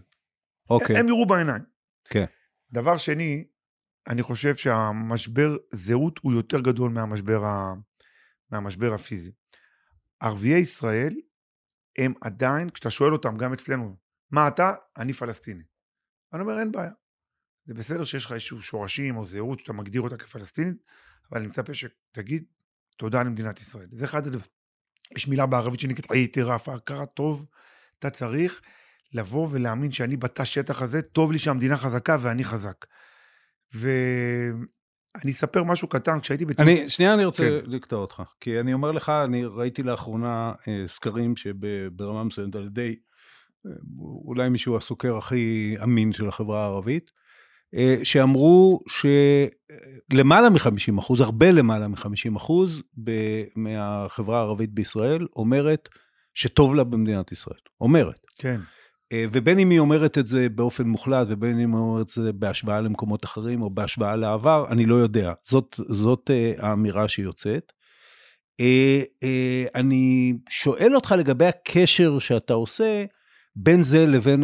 אוקיי. 0.70 0.98
הם 0.98 1.08
יראו 1.08 1.25
בעיניים. 1.25 1.63
כן. 2.10 2.25
דבר 2.72 2.98
שני, 2.98 3.48
אני 4.08 4.24
חושב 4.24 4.55
שהמשבר 4.55 5.58
זהות 5.72 6.20
הוא 6.24 6.34
יותר 6.34 6.60
גדול 6.60 6.91
מהמשבר, 6.91 7.46
ה... 7.46 7.74
מהמשבר 8.50 8.93
הפיזי. 8.93 9.32
ערביי 10.20 10.60
ישראל 10.60 11.13
הם 11.98 12.13
עדיין, 12.22 12.70
כשאתה 12.70 12.89
שואל 12.89 13.13
אותם, 13.13 13.38
גם 13.38 13.53
אצלנו, 13.53 13.96
מה 14.32 14.48
אתה? 14.48 14.74
אני 14.98 15.13
פלסטיני. 15.13 15.63
אני 16.34 16.41
אומר, 16.41 16.60
אין 16.60 16.72
בעיה. 16.72 16.91
זה 17.65 17.74
בסדר 17.74 18.03
שיש 18.03 18.25
לך 18.25 18.32
איזשהו 18.32 18.62
שורשים 18.62 19.17
או 19.17 19.25
זהות 19.25 19.60
שאתה 19.60 19.74
מגדיר 19.74 20.01
אותה 20.01 20.17
כפלסטינית, 20.17 20.77
אבל 21.32 21.39
אני 21.39 21.48
מצפה 21.48 21.74
שתגיד 21.74 22.43
תודה 22.98 23.24
למדינת 23.24 23.60
ישראל. 23.60 23.88
זה 23.91 24.05
אחד 24.05 24.27
הדברים. 24.27 24.46
יש 25.15 25.27
מילה 25.27 25.46
בערבית 25.46 25.79
שנקראת 25.79 26.12
איתרף, 26.12 26.70
הכרת 26.70 27.13
טוב, 27.13 27.46
אתה 28.00 28.10
צריך 28.10 28.62
לבוא 29.13 29.48
ולהאמין 29.51 29.91
שאני 29.91 30.17
בתא 30.17 30.43
שטח 30.43 30.82
הזה, 30.82 31.01
טוב 31.01 31.32
לי 31.32 31.39
שהמדינה 31.39 31.77
חזקה 31.77 32.17
ואני 32.22 32.43
חזק. 32.43 32.86
ואני 33.74 35.32
אספר 35.32 35.63
משהו 35.63 35.88
קטן, 35.88 36.20
כשהייתי 36.20 36.46
בטיול... 36.46 36.70
אני, 36.70 36.89
שנייה 36.89 37.13
אני 37.13 37.25
רוצה 37.25 37.43
כן. 37.43 37.72
לקטוע 37.72 38.00
אותך, 38.00 38.24
כי 38.41 38.60
אני 38.60 38.74
אומר 38.74 38.91
לך, 38.91 39.10
אני 39.10 39.46
ראיתי 39.46 39.84
לאחרונה 39.84 40.51
אה, 40.67 40.84
סקרים 40.88 41.36
שברמה 41.36 42.24
מסוימת 42.24 42.55
על 42.55 42.65
ידי 42.65 42.96
אה, 43.65 43.72
אולי 44.25 44.50
מישהו 44.50 44.77
הסוקר 44.77 45.17
הכי 45.17 45.75
אמין 45.84 46.12
של 46.12 46.27
החברה 46.27 46.63
הערבית, 46.63 47.12
אה, 47.75 47.98
שאמרו 48.03 48.84
שלמעלה 50.13 50.50
מ-50 50.50 51.00
אחוז, 51.00 51.22
הרבה 51.22 51.51
למעלה 51.51 51.88
מ-50 51.88 52.38
אחוז 52.38 52.84
מהחברה 53.55 54.39
הערבית 54.39 54.74
בישראל 54.74 55.27
אומרת 55.36 55.89
שטוב 56.34 56.75
לה 56.75 56.84
במדינת 56.84 57.32
ישראל. 57.32 57.60
אומרת. 57.82 58.20
כן. 58.38 58.60
אה, 59.12 59.26
ובין 59.32 59.60
אם 59.60 59.70
היא 59.70 59.80
אומרת 59.80 60.18
את 60.18 60.28
זה 60.28 60.50
באופן 60.50 60.88
מוחלט, 60.88 61.28
ובין 61.30 61.60
אם 61.60 61.76
היא 61.76 61.82
אומרת 61.82 62.06
את 62.06 62.10
זה 62.10 62.34
בהשוואה 62.34 62.82
למקומות 62.82 63.26
אחרים, 63.26 63.62
או 63.62 63.70
בהשוואה 63.70 64.16
לעבר, 64.16 64.66
אני 64.70 64.86
לא 64.86 64.96
יודע. 64.96 65.34
זאת, 65.44 65.80
זאת 65.90 66.32
אה, 66.34 66.54
האמירה 66.68 67.08
שיוצאת. 67.08 67.72
אה, 68.60 69.02
אני 69.76 70.34
שואל 70.50 70.96
אותך 70.96 71.16
לגבי 71.18 71.46
הקשר 71.46 72.20
שאתה 72.20 72.54
עושה 72.54 73.06
בין 73.56 73.82
זה 73.82 74.06
לבין 74.06 74.44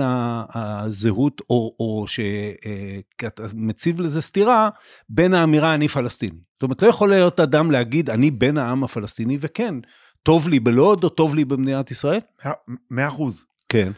הזהות, 0.54 1.42
או, 1.50 1.76
או 1.80 2.06
שאתה 2.08 3.44
מציב 3.54 4.02
לזה 4.02 4.22
סתירה, 4.22 4.70
בין 5.10 5.34
האמירה 5.34 5.76
אני 5.76 5.88
פלסטיני. 5.88 6.40
זאת 6.54 6.64
אומרת, 6.64 6.82
לא 6.82 6.88
יכול 6.88 7.10
להיות 7.10 7.40
אדם 7.40 7.72
להגיד, 7.72 8.10
אני 8.10 8.32
בן 8.32 8.58
העם 8.58 8.84
הפלסטיני, 8.84 9.38
וכן, 9.42 9.76
טוב 10.24 10.48
לי 10.48 10.60
בלוד, 10.60 11.04
או 11.04 11.10
טוב 11.10 11.36
לי 11.36 11.46
במדינת 11.46 11.92
ישראל? 11.92 12.20
מאה 12.92 13.08
אחוז. 13.08 13.46
כן. 13.70 13.92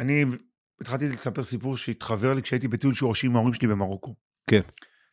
אני 0.00 0.24
התחלתי 0.80 1.08
לספר 1.08 1.44
סיפור 1.44 1.76
שהתחבר 1.76 2.34
לי 2.34 2.42
כשהייתי 2.42 2.68
בטיול 2.68 2.94
שורשים 2.94 3.30
עם 3.30 3.36
ההורים 3.36 3.54
שלי 3.54 3.68
במרוקו. 3.68 4.14
כן. 4.46 4.60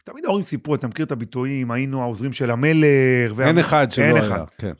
תמיד 0.03 0.25
ההורים 0.25 0.44
סיפרו, 0.44 0.75
אתה 0.75 0.88
מכיר 0.88 1.06
את 1.06 1.12
הביטויים, 1.12 1.72
היינו 1.72 2.01
העוזרים 2.01 2.34
של 2.34 2.51
המלך. 2.51 3.32
וה- 3.36 3.48
אין 3.48 3.58
אחד 3.58 3.91
שלא 3.91 4.03
אין 4.06 4.15
היה. 4.15 4.27
אחד. 4.27 4.44
כן. 4.58 4.74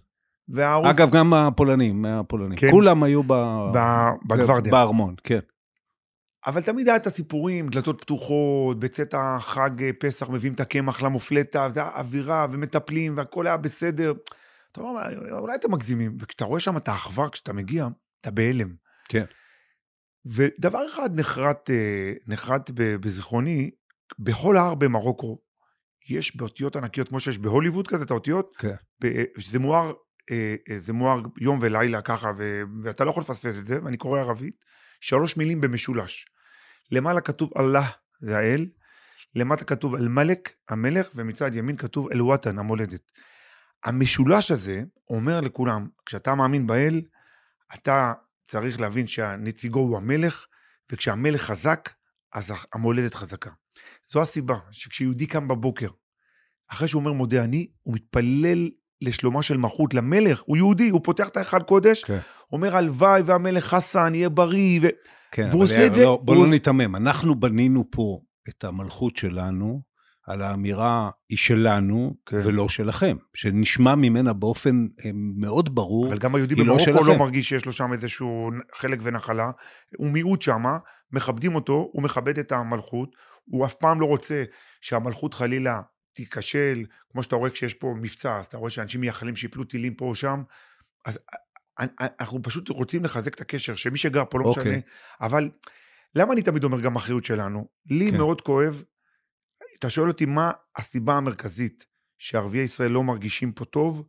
והערוץ... 0.50 0.88
אגב, 0.88 1.12
גם 1.12 1.34
הפולנים, 1.34 2.02
מהפולנים. 2.02 2.58
כן. 2.58 2.72
כולם 2.72 3.04
היו 3.04 3.24
ב... 3.24 3.34
ב- 3.74 4.12
בגוורדיה. 4.28 4.72
בארמון, 4.72 5.16
כן. 5.24 5.40
אבל 6.48 6.62
תמיד 6.62 6.88
היה 6.88 6.96
את 6.98 7.08
הסיפורים, 7.08 7.68
דלתות 7.70 8.02
פתוחות, 8.02 8.80
בצאת 8.80 9.14
החג 9.18 9.84
אה, 9.84 9.90
פסח 10.00 10.30
מביאים 10.30 10.54
את 10.54 10.60
הקמח 10.60 11.02
למופלטה, 11.02 11.70
זה 11.74 11.80
היה 11.82 11.90
אווירה 11.96 12.48
ומטפלים 12.52 13.18
והכל 13.18 13.48
היה 13.48 13.58
בסדר. 13.58 14.14
אתה 14.72 14.82
אומר, 14.82 15.02
אולי 15.40 15.56
אתם 15.56 15.72
מגזימים. 15.72 16.18
וכשאתה 16.20 16.46
רואה 16.46 16.60
שם 16.60 16.78
את 16.78 16.88
האחווה, 16.88 17.30
כשאתה 17.30 17.54
מגיע, 17.54 17.88
אתה 18.22 18.32
בהלם. 18.32 18.70
כן. 19.10 19.26
ודבר 20.30 20.80
אחד 20.94 21.20
נחרט, 21.20 21.70
אה, 21.70 22.14
נחרט 22.28 22.72
בזיכרוני, 22.76 23.72
בכל 24.20 24.58
ההר 24.58 24.76
במרוקו, 24.76 25.40
יש 26.10 26.38
באותיות 26.38 26.76
ענקיות, 26.76 27.10
כמו 27.10 27.20
שיש 27.20 27.38
בהוליווד 27.38 27.88
כזה, 27.88 28.04
את 28.04 28.12
האותיות, 28.12 28.56
כן. 28.58 28.76
ב- 29.04 29.24
זה 29.48 29.60
מואר, 29.60 29.94
אה, 30.32 30.56
אה, 30.70 30.80
זה 30.80 30.94
מואר 30.94 31.22
יום 31.42 31.60
ולילה 31.62 32.02
ככה, 32.02 32.32
ואתה 32.84 33.06
לא 33.06 33.10
יכול 33.10 33.22
לפספס 33.22 33.58
את 33.58 33.68
זה, 33.68 33.80
ואני 33.84 33.98
קורא 33.98 34.20
ערבית, 34.20 34.56
שלוש 35.02 35.38
מילים 35.38 35.62
במשולש. 35.62 36.26
למעלה 36.92 37.22
כתוב 37.22 37.52
אללה, 37.58 37.84
זה 38.22 38.38
האל, 38.38 38.68
למטה 39.36 39.66
כתוב 39.66 39.96
אל-מלק, 39.96 40.54
המלך, 40.70 41.10
ומצד 41.16 41.56
ימין 41.56 41.78
כתוב 41.78 42.12
אל-וואטן, 42.12 42.60
המולדת. 42.60 43.02
המשולש 43.86 44.52
הזה 44.52 44.84
אומר 45.10 45.42
לכולם, 45.42 45.88
כשאתה 46.06 46.36
מאמין 46.36 46.68
באל, 46.68 47.02
אתה 47.74 48.14
צריך 48.48 48.82
להבין 48.82 49.08
שהנציגו 49.08 49.80
הוא 49.80 49.98
המלך, 49.98 50.46
וכשהמלך 50.92 51.42
חזק, 51.42 51.90
אז 52.34 52.52
המולדת 52.74 53.14
חזקה. 53.14 53.50
זו 54.12 54.22
הסיבה 54.22 54.56
שכשיהודי 54.72 55.26
קם 55.28 55.48
בבוקר, 55.48 55.88
אחרי 56.72 56.88
שהוא 56.88 57.00
אומר 57.00 57.12
מודה 57.14 57.44
אני, 57.44 57.68
הוא 57.84 57.94
מתפלל 57.96 58.70
לשלומה 59.02 59.44
של 59.44 59.58
מלכות 59.58 59.94
למלך, 59.94 60.42
הוא 60.46 60.58
יהודי, 60.58 60.90
הוא 60.90 61.02
פותח 61.04 61.28
את 61.28 61.38
ההיכל 61.38 61.64
קודש, 61.64 62.04
כן. 62.04 62.20
אומר 62.52 62.76
הלוואי 62.76 63.22
והמלך 63.26 63.66
חסן 63.66 64.16
יהיה 64.16 64.30
בריא, 64.30 64.80
ו... 64.84 64.88
כן, 65.32 65.48
והוא 65.52 65.64
עושה 65.64 65.88
את 65.88 65.96
זה, 65.96 66.04
לא, 66.04 66.22
בוא 66.24 66.36
הוא- 66.36 66.44
לא 66.46 66.50
ניתמם, 66.52 66.96
אנחנו 66.96 67.40
בנינו 67.40 67.86
פה 67.92 68.20
את 68.50 68.64
המלכות 68.64 69.18
שלנו 69.18 69.82
על 70.28 70.42
האמירה 70.42 71.10
היא 71.30 71.38
שלנו 71.38 72.16
כן. 72.26 72.38
ולא 72.44 72.70
שלכם, 72.70 73.18
שנשמע 73.34 73.96
ממנה 73.96 74.34
באופן 74.34 74.88
אה, 75.06 75.12
מאוד 75.14 75.76
ברור. 75.76 76.08
אבל 76.08 76.18
גם 76.18 76.36
היהודי 76.36 76.56
לא 76.56 76.64
במרוקו 76.64 76.92
לא, 76.92 76.98
שלכם. 77.06 77.20
מרגיש 77.20 77.50
שיש 77.50 77.66
לו 77.66 77.74
שם 77.74 77.94
איזשהו 77.94 78.50
חלק 78.76 79.00
ונחלה, 79.02 79.52
הוא 79.98 80.08
מיעוט 80.08 80.42
שמה, 80.42 80.78
מכבדים 81.12 81.56
אותו, 81.56 81.90
הוא 81.92 82.04
מכבד 82.04 82.40
את 82.40 82.52
המלכות, 82.52 83.16
הוא 83.46 83.66
אף 83.66 83.74
פעם 83.74 84.02
לא 84.02 84.06
רוצה 84.06 84.44
שהמלכות 84.82 85.34
חלילה 85.34 85.82
תיכשל, 86.14 86.84
כמו 87.12 87.24
שאתה 87.24 87.36
רואה 87.36 87.50
כשיש 87.50 87.74
פה 87.74 87.94
מבצע, 88.02 88.40
אז 88.40 88.46
אתה 88.46 88.58
רואה 88.58 88.70
שאנשים 88.70 89.02
מייחלים 89.02 89.36
שיפלו 89.36 89.64
טילים 89.64 89.94
פה 89.94 90.06
או 90.06 90.16
שם, 90.16 90.44
אז 91.06 91.20
א- 91.80 91.84
א- 91.84 92.08
אנחנו 92.20 92.42
פשוט 92.44 92.70
רוצים 92.70 93.04
לחזק 93.04 93.36
את 93.36 93.42
הקשר, 93.42 93.76
שמי 93.76 93.98
שגר 93.98 94.24
פה 94.30 94.40
לא 94.40 94.46
אוקיי. 94.46 94.64
משנה, 94.64 94.78
אבל 95.22 95.50
למה 96.16 96.34
אני 96.34 96.42
תמיד 96.42 96.64
אומר 96.64 96.80
גם 96.80 96.96
אחריות 96.96 97.26
שלנו? 97.26 97.68
לי 97.90 98.12
כן. 98.12 98.18
מאוד 98.18 98.42
כואב, 98.42 98.84
אתה 99.80 99.90
שואל 99.90 100.08
אותי 100.08 100.26
מה 100.26 100.52
הסיבה 100.78 101.14
המרכזית 101.14 101.86
שערביי 102.18 102.62
ישראל 102.62 102.92
לא 102.92 103.04
מרגישים 103.04 103.52
פה 103.52 103.66
טוב, 103.66 104.08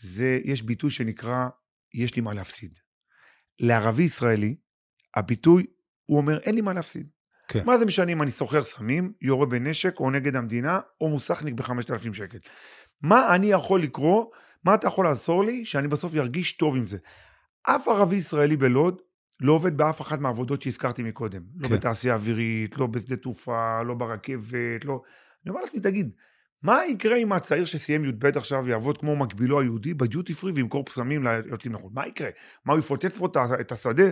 זה, 0.00 0.40
יש 0.44 0.62
ביטוי 0.62 0.90
שנקרא, 0.90 1.48
יש 1.94 2.16
לי 2.16 2.22
מה 2.22 2.34
להפסיד. 2.34 2.78
לערבי 3.60 4.02
ישראלי, 4.02 4.56
הביטוי, 5.16 5.66
הוא 6.06 6.18
אומר, 6.18 6.38
אין 6.38 6.54
לי 6.54 6.60
מה 6.60 6.72
להפסיד. 6.72 7.08
כן. 7.48 7.64
מה 7.66 7.78
זה 7.78 7.86
משנה 7.86 8.12
אם 8.12 8.22
אני 8.22 8.30
סוחר 8.30 8.62
סמים, 8.62 9.12
יורה 9.20 9.46
בנשק, 9.46 10.00
או 10.00 10.10
נגד 10.10 10.36
המדינה, 10.36 10.80
או 11.00 11.08
מוסכניק 11.08 11.54
ב-5,000 11.54 12.14
שקל? 12.14 12.38
מה 13.02 13.34
אני 13.34 13.46
יכול 13.46 13.82
לקרוא, 13.82 14.26
מה 14.64 14.74
אתה 14.74 14.86
יכול 14.86 15.04
לעזור 15.04 15.44
לי, 15.44 15.64
שאני 15.64 15.88
בסוף 15.88 16.14
ארגיש 16.14 16.52
טוב 16.52 16.76
עם 16.76 16.86
זה? 16.86 16.98
אף 17.62 17.88
ערבי 17.88 18.16
ישראלי 18.16 18.56
בלוד 18.56 19.02
לא 19.40 19.52
עובד 19.52 19.76
באף 19.76 20.00
אחת 20.00 20.18
מהעבודות 20.20 20.62
שהזכרתי 20.62 21.02
מקודם. 21.02 21.42
לא 21.56 21.68
כן. 21.68 21.74
בתעשייה 21.74 22.14
אווירית, 22.14 22.78
לא 22.78 22.86
בשדה 22.86 23.16
תעופה, 23.16 23.82
לא 23.82 23.94
ברכבת, 23.94 24.84
לא... 24.84 25.02
אני 25.44 25.50
אומר 25.50 25.62
לעצמי, 25.62 25.80
תגיד, 25.80 26.10
מה 26.62 26.86
יקרה 26.86 27.16
אם 27.16 27.32
הצעיר 27.32 27.64
שסיים 27.64 28.04
י"ב 28.04 28.26
עכשיו 28.36 28.68
יעבוד 28.68 28.98
כמו 28.98 29.16
מקבילו 29.16 29.60
היהודי 29.60 29.94
בדיוטי 29.94 30.34
פרי 30.34 30.52
וימכור 30.52 30.84
פסמים 30.84 31.22
ליוצאים 31.22 31.74
לחו"ל? 31.74 31.90
מה 31.94 32.06
יקרה? 32.06 32.28
מה, 32.64 32.72
הוא 32.72 32.78
יפוצץ 32.78 33.16
פה 33.16 33.28
את 33.60 33.72
השדה? 33.72 34.04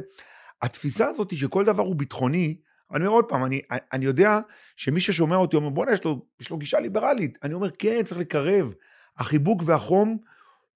התפיסה 0.62 1.06
הזאת 1.06 1.30
היא 1.30 1.38
שכל 1.38 1.64
דבר 1.64 1.82
הוא 1.82 1.96
ביטחוני, 1.96 2.56
אני 2.94 3.06
אומר 3.06 3.16
עוד 3.16 3.24
פעם, 3.28 3.44
אני, 3.44 3.60
אני 3.92 4.04
יודע 4.04 4.40
שמי 4.76 5.00
ששומע 5.00 5.36
אותי 5.36 5.56
אומר, 5.56 5.68
בוא'נה, 5.68 5.92
יש, 5.92 6.04
לו- 6.04 6.26
יש 6.40 6.50
לו 6.50 6.58
גישה 6.58 6.80
ליברלית. 6.80 7.38
אני 7.42 7.54
אומר, 7.54 7.70
כן, 7.78 8.02
צריך 8.04 8.20
לקרב. 8.20 8.72
החיבוק 9.18 9.62
והחום, 9.66 10.18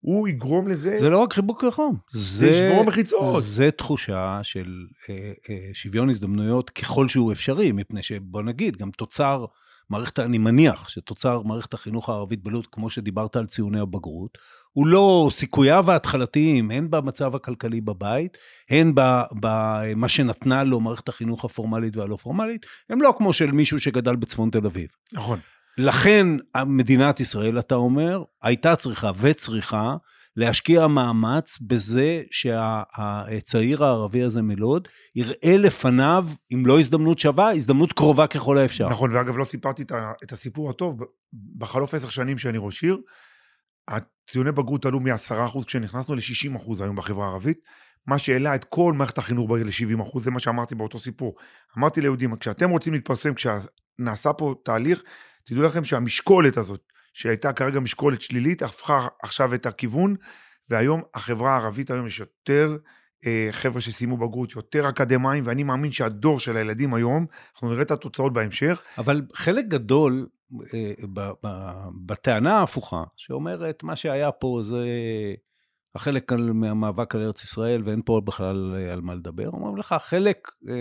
הוא 0.00 0.28
יגרום 0.28 0.68
לזה, 0.68 0.96
זה 0.98 1.10
לא 1.10 1.18
רק 1.18 1.32
חיבוק 1.32 1.62
וחום, 1.62 1.96
זה 2.10 2.48
ישבור 2.48 2.84
מחיצות. 2.84 3.42
זה 3.42 3.70
תחושה 3.70 4.40
של 4.42 4.86
אה, 5.10 5.32
אה, 5.50 5.70
שוויון 5.72 6.10
הזדמנויות 6.10 6.70
ככל 6.70 7.08
שהוא 7.08 7.32
אפשרי, 7.32 7.72
מפני 7.72 8.02
שבוא 8.02 8.42
נגיד, 8.42 8.76
גם 8.76 8.90
תוצר 8.90 9.44
מערכת, 9.90 10.18
אני 10.18 10.38
מניח 10.38 10.88
שתוצר 10.88 11.42
מערכת 11.42 11.74
החינוך 11.74 12.08
הערבית 12.08 12.42
בלוד, 12.42 12.66
כמו 12.66 12.90
שדיברת 12.90 13.36
על 13.36 13.46
ציוני 13.46 13.80
הבגרות, 13.80 14.38
הוא 14.72 14.86
לא 14.86 15.28
סיכוייו 15.30 15.90
ההתחלתיים, 15.90 16.70
הן 16.70 16.90
במצב 16.90 17.34
הכלכלי 17.34 17.80
בבית, 17.80 18.38
הן 18.70 18.92
במה 19.40 20.08
שנתנה 20.08 20.64
לו 20.64 20.80
מערכת 20.80 21.08
החינוך 21.08 21.44
הפורמלית 21.44 21.96
והלא 21.96 22.16
פורמלית, 22.16 22.66
הם 22.90 23.02
לא 23.02 23.14
כמו 23.18 23.32
של 23.32 23.50
מישהו 23.50 23.80
שגדל 23.80 24.16
בצפון 24.16 24.50
תל 24.50 24.66
אביב. 24.66 24.88
נכון. 25.12 25.38
לכן 25.78 26.26
מדינת 26.66 27.20
ישראל, 27.20 27.58
אתה 27.58 27.74
אומר, 27.74 28.22
הייתה 28.42 28.76
צריכה 28.76 29.10
וצריכה 29.20 29.96
להשקיע 30.36 30.86
מאמץ 30.86 31.58
בזה 31.60 32.22
שהצעיר 32.30 33.84
הערבי 33.84 34.22
הזה 34.22 34.42
מלוד 34.42 34.88
יראה 35.14 35.56
לפניו, 35.56 36.26
אם 36.54 36.66
לא 36.66 36.80
הזדמנות 36.80 37.18
שווה, 37.18 37.52
הזדמנות 37.52 37.92
קרובה 37.92 38.26
ככל 38.26 38.58
האפשר. 38.58 38.88
נכון, 38.88 39.16
ואגב, 39.16 39.36
לא 39.36 39.44
סיפרתי 39.44 39.82
את, 40.22 40.32
הסיפור 40.32 40.70
הטוב. 40.70 41.00
בחלוף 41.58 41.94
עשר 41.94 42.08
שנים 42.08 42.38
שאני 42.38 42.58
ראש 42.58 42.84
עיר, 42.84 42.98
הציוני 43.88 44.52
בגרות 44.52 44.86
עלו 44.86 45.00
מ-10% 45.00 45.64
כשנכנסנו 45.66 46.14
ל-60% 46.14 46.82
היום 46.82 46.96
בחברה 46.96 47.26
הערבית, 47.26 47.58
מה 48.06 48.18
שהעלה 48.18 48.54
את 48.54 48.64
כל 48.64 48.92
מערכת 48.92 49.18
החינוך 49.18 49.50
בעיר 49.50 49.66
ל-70%, 49.66 50.20
זה 50.20 50.30
מה 50.30 50.40
שאמרתי 50.40 50.74
באותו 50.74 50.98
סיפור. 50.98 51.34
אמרתי 51.78 52.00
ליהודים, 52.00 52.36
כשאתם 52.36 52.70
רוצים 52.70 52.92
להתפרסם, 52.92 53.34
כשנעשה 53.34 54.32
פה 54.32 54.54
תהליך, 54.64 55.02
תדעו 55.48 55.62
לכם 55.62 55.84
שהמשקולת 55.84 56.56
הזאת, 56.56 56.92
שהייתה 57.12 57.52
כרגע 57.52 57.80
משקולת 57.80 58.20
שלילית, 58.22 58.62
הפכה 58.62 59.06
עכשיו 59.22 59.54
את 59.54 59.66
הכיוון, 59.66 60.14
והיום 60.70 61.02
החברה 61.14 61.54
הערבית, 61.54 61.90
היום 61.90 62.06
יש 62.06 62.20
יותר 62.20 62.76
אה, 63.26 63.48
חבר'ה 63.50 63.80
שסיימו 63.80 64.16
בגרות, 64.16 64.56
יותר 64.56 64.88
אקדמאים, 64.88 65.44
ואני 65.46 65.62
מאמין 65.62 65.92
שהדור 65.92 66.40
של 66.40 66.56
הילדים 66.56 66.94
היום, 66.94 67.26
אנחנו 67.54 67.70
נראה 67.70 67.82
את 67.82 67.90
התוצאות 67.90 68.32
בהמשך. 68.32 68.82
אבל 68.98 69.22
חלק 69.34 69.64
גדול 69.64 70.26
אה, 70.74 70.92
ב- 71.12 71.30
ב- 71.46 71.88
בטענה 72.06 72.56
ההפוכה, 72.58 73.02
שאומרת, 73.16 73.82
מה 73.82 73.96
שהיה 73.96 74.32
פה 74.32 74.60
זה 74.62 74.84
החלק 75.94 76.32
מהמאבק 76.32 77.14
על 77.14 77.22
ארץ 77.22 77.42
ישראל, 77.42 77.82
ואין 77.84 78.02
פה 78.04 78.20
בכלל 78.24 78.74
אה, 78.76 78.92
על 78.92 79.00
מה 79.00 79.14
לדבר, 79.14 79.48
אומרים 79.48 79.76
לך, 79.76 79.94
חלק 80.00 80.38
אה, 80.68 80.74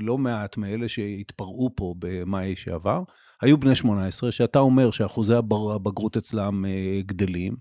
לא 0.00 0.18
מעט 0.18 0.56
מאלה 0.56 0.88
שהתפרעו 0.88 1.70
פה 1.76 1.94
במאי 1.98 2.56
שעבר, 2.56 3.02
היו 3.42 3.58
בני 3.58 3.74
18, 3.74 4.32
שאתה 4.32 4.58
אומר 4.58 4.90
שאחוזי 4.90 5.34
הבגרות 5.34 6.16
אצלם 6.16 6.64
אה, 6.64 7.00
גדלים, 7.06 7.56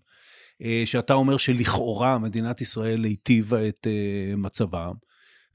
אה, 0.61 0.83
שאתה 0.85 1.13
אומר 1.13 1.37
שלכאורה 1.37 2.17
מדינת 2.17 2.61
ישראל 2.61 3.03
היטיבה 3.03 3.67
את 3.67 3.87
אה, 3.87 4.35
מצבם, 4.35 4.93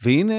והנה, 0.03 0.35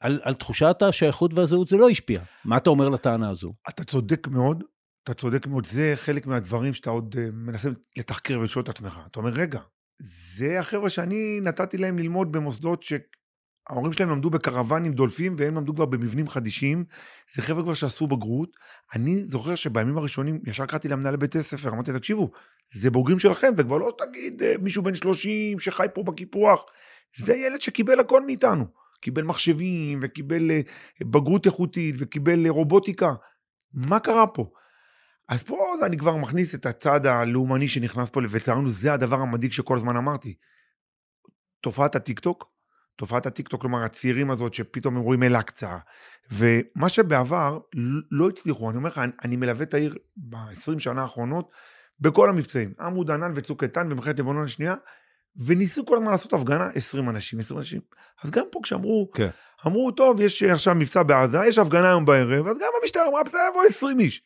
על, 0.00 0.20
על 0.22 0.34
תחושת 0.34 0.76
השייכות 0.82 1.34
והזהות 1.34 1.68
זה 1.68 1.76
לא 1.76 1.88
השפיע. 1.90 2.20
מה 2.44 2.56
אתה 2.56 2.70
אומר 2.70 2.88
לטענה 2.88 3.30
הזו? 3.30 3.52
אתה 3.68 3.84
צודק 3.84 4.28
מאוד, 4.28 4.64
אתה 5.04 5.14
צודק 5.14 5.46
מאוד, 5.46 5.66
זה 5.66 5.92
חלק 5.96 6.26
מהדברים 6.26 6.74
שאתה 6.74 6.90
עוד 6.90 7.16
מנסה 7.32 7.68
לתחקר 7.98 8.38
ולשאול 8.40 8.62
את 8.62 8.68
עצמך. 8.68 9.00
אתה 9.10 9.20
אומר, 9.20 9.30
רגע, 9.30 9.60
זה 10.36 10.60
החבר'ה 10.60 10.90
שאני 10.90 11.40
נתתי 11.42 11.78
להם 11.78 11.98
ללמוד 11.98 12.32
במוסדות 12.32 12.82
שההורים 13.68 13.92
שלהם 13.92 14.10
למדו 14.10 14.30
בקרוונים 14.30 14.92
דולפים 14.92 15.34
והם 15.38 15.54
למדו 15.54 15.74
כבר 15.74 15.84
במבנים 15.84 16.28
חדישים, 16.28 16.84
זה 17.34 17.42
חבר'ה 17.42 17.62
כבר 17.62 17.74
שעשו 17.74 18.06
בגרות. 18.06 18.56
אני 18.94 19.24
זוכר 19.24 19.54
שבימים 19.54 19.98
הראשונים 19.98 20.40
ישר 20.46 20.66
קראתי 20.66 20.88
למנהל 20.88 21.16
בית 21.16 21.36
הספר, 21.36 21.70
אמרתי, 21.70 21.92
תקשיבו, 21.92 22.30
זה 22.74 22.90
בוגרים 22.90 23.18
שלכם, 23.18 23.52
זה 23.56 23.62
כבר 23.62 23.78
לא 23.78 23.92
תגיד 23.98 24.42
אה, 24.42 24.54
מישהו 24.62 24.82
בן 24.82 24.94
30 24.94 25.60
שחי 25.60 25.86
פה 25.94 26.02
בקיפוח, 26.02 26.64
זה 27.16 27.34
ילד 27.34 27.60
שקיבל 27.60 28.00
הכל 28.00 28.26
מאיתנו. 28.26 28.64
קיבל 29.00 29.22
מחשבים 29.22 29.98
וקיבל 30.02 30.50
אה, 30.50 30.60
בגרות 31.00 31.46
איכותית 31.46 31.94
וקיבל 31.98 32.46
אה, 32.46 32.50
רובוטיקה. 32.50 33.14
מה 33.74 34.00
קרה 34.00 34.26
פה? 34.26 34.50
אז 35.28 35.42
פה 35.42 35.74
אני 35.86 35.98
כבר 35.98 36.16
מכניס 36.16 36.54
את 36.54 36.66
הצד 36.66 37.06
הלאומני 37.06 37.68
שנכנס 37.68 38.10
פה, 38.10 38.20
ולצערנו 38.30 38.68
זה 38.68 38.92
הדבר 38.92 39.16
המדאיג 39.16 39.52
שכל 39.52 39.76
הזמן 39.76 39.96
אמרתי. 39.96 40.34
תופעת 41.60 41.96
הטיקטוק, 41.96 42.55
תופעת 42.96 43.26
הטיקטוק, 43.26 43.60
כלומר 43.60 43.84
הצעירים 43.84 44.30
הזאת 44.30 44.54
שפתאום 44.54 44.96
הם 44.96 45.02
רואים 45.02 45.22
אל-אקצא, 45.22 45.76
ומה 46.32 46.88
שבעבר 46.88 47.58
לא 48.10 48.28
הצליחו, 48.28 48.70
אני 48.70 48.78
אומר 48.78 48.88
לך, 48.88 48.98
אני, 48.98 49.12
אני 49.24 49.36
מלווה 49.36 49.62
את 49.62 49.74
העיר 49.74 49.96
ב-20 50.16 50.78
שנה 50.78 51.02
האחרונות 51.02 51.50
בכל 52.00 52.28
המבצעים, 52.28 52.72
עמוד 52.80 53.10
ענן 53.10 53.32
וצוק 53.34 53.62
איתן 53.62 53.88
במלחמת 53.88 54.18
לבנון 54.18 54.44
השנייה, 54.44 54.74
וניסו 55.36 55.86
כל 55.86 55.96
הזמן 55.96 56.10
לעשות 56.10 56.32
הפגנה 56.32 56.68
20 56.74 57.08
אנשים, 57.08 57.38
20 57.38 57.58
אנשים. 57.58 57.80
אז 58.22 58.30
גם 58.30 58.44
פה 58.52 58.60
כשאמרו, 58.62 59.10
כן. 59.14 59.28
אמרו, 59.66 59.90
טוב, 59.90 60.20
יש 60.20 60.42
עכשיו 60.42 60.74
מבצע 60.74 61.02
בעזה, 61.02 61.38
יש 61.46 61.58
הפגנה 61.58 61.88
היום 61.88 62.04
בערב, 62.04 62.46
אז 62.46 62.58
גם 62.58 62.68
המשטרה 62.82 63.08
אמרה, 63.08 63.24
בסדר, 63.24 63.40
יבוא 63.50 63.62
20 63.64 64.00
איש. 64.00 64.22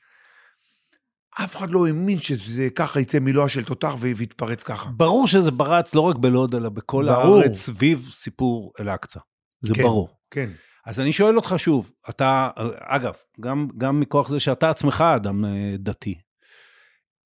אף 1.45 1.57
אחד 1.57 1.71
לא 1.71 1.87
האמין 1.87 2.19
שזה 2.19 2.69
ככה 2.75 3.01
יצא 3.01 3.19
מילואה 3.19 3.49
של 3.49 3.65
תותח 3.65 3.95
ויתפרץ 3.99 4.63
ככה. 4.63 4.91
ברור 4.91 5.27
שזה 5.27 5.51
ברץ 5.51 5.95
לא 5.95 6.01
רק 6.01 6.17
בלוד, 6.17 6.55
אלא 6.55 6.69
בכל 6.69 7.07
ברור. 7.09 7.41
הארץ 7.41 7.57
סביב 7.57 8.09
סיפור 8.11 8.73
אל-אקצא. 8.81 9.21
זה 9.61 9.75
כן. 9.75 9.83
ברור. 9.83 10.09
כן. 10.31 10.51
אז 10.87 11.01
אני 11.01 11.13
שואל 11.13 11.37
אותך 11.37 11.55
שוב, 11.57 11.91
אתה, 12.11 12.51
אגב, 12.79 13.15
גם, 13.41 13.69
גם 13.79 14.01
מכוח 14.01 14.29
זה 14.29 14.41
שאתה 14.41 14.71
עצמך 14.71 15.05
אדם 15.17 15.45
אה, 15.45 15.75
דתי, 15.79 16.15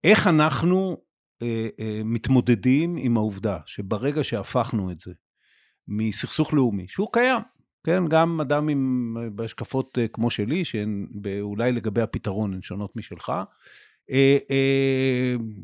איך 0.04 0.26
אנחנו 0.26 0.96
אה, 1.42 1.68
אה, 1.80 2.00
מתמודדים 2.04 2.96
עם 2.98 3.16
העובדה 3.16 3.58
שברגע 3.66 4.24
שהפכנו 4.24 4.90
את 4.90 5.00
זה 5.00 5.12
מסכסוך 5.88 6.54
לאומי, 6.54 6.88
שהוא 6.88 7.08
קיים, 7.12 7.40
כן, 7.84 8.08
גם 8.08 8.40
אדם 8.40 8.68
עם, 8.68 9.14
אה, 9.20 9.30
בהשקפות 9.30 9.98
אה, 9.98 10.08
כמו 10.08 10.30
שלי, 10.30 10.64
שהן 10.64 11.06
אולי 11.40 11.72
לגבי 11.72 12.00
הפתרון 12.00 12.54
הן 12.54 12.62
שונות 12.62 12.96
משלך, 12.96 13.32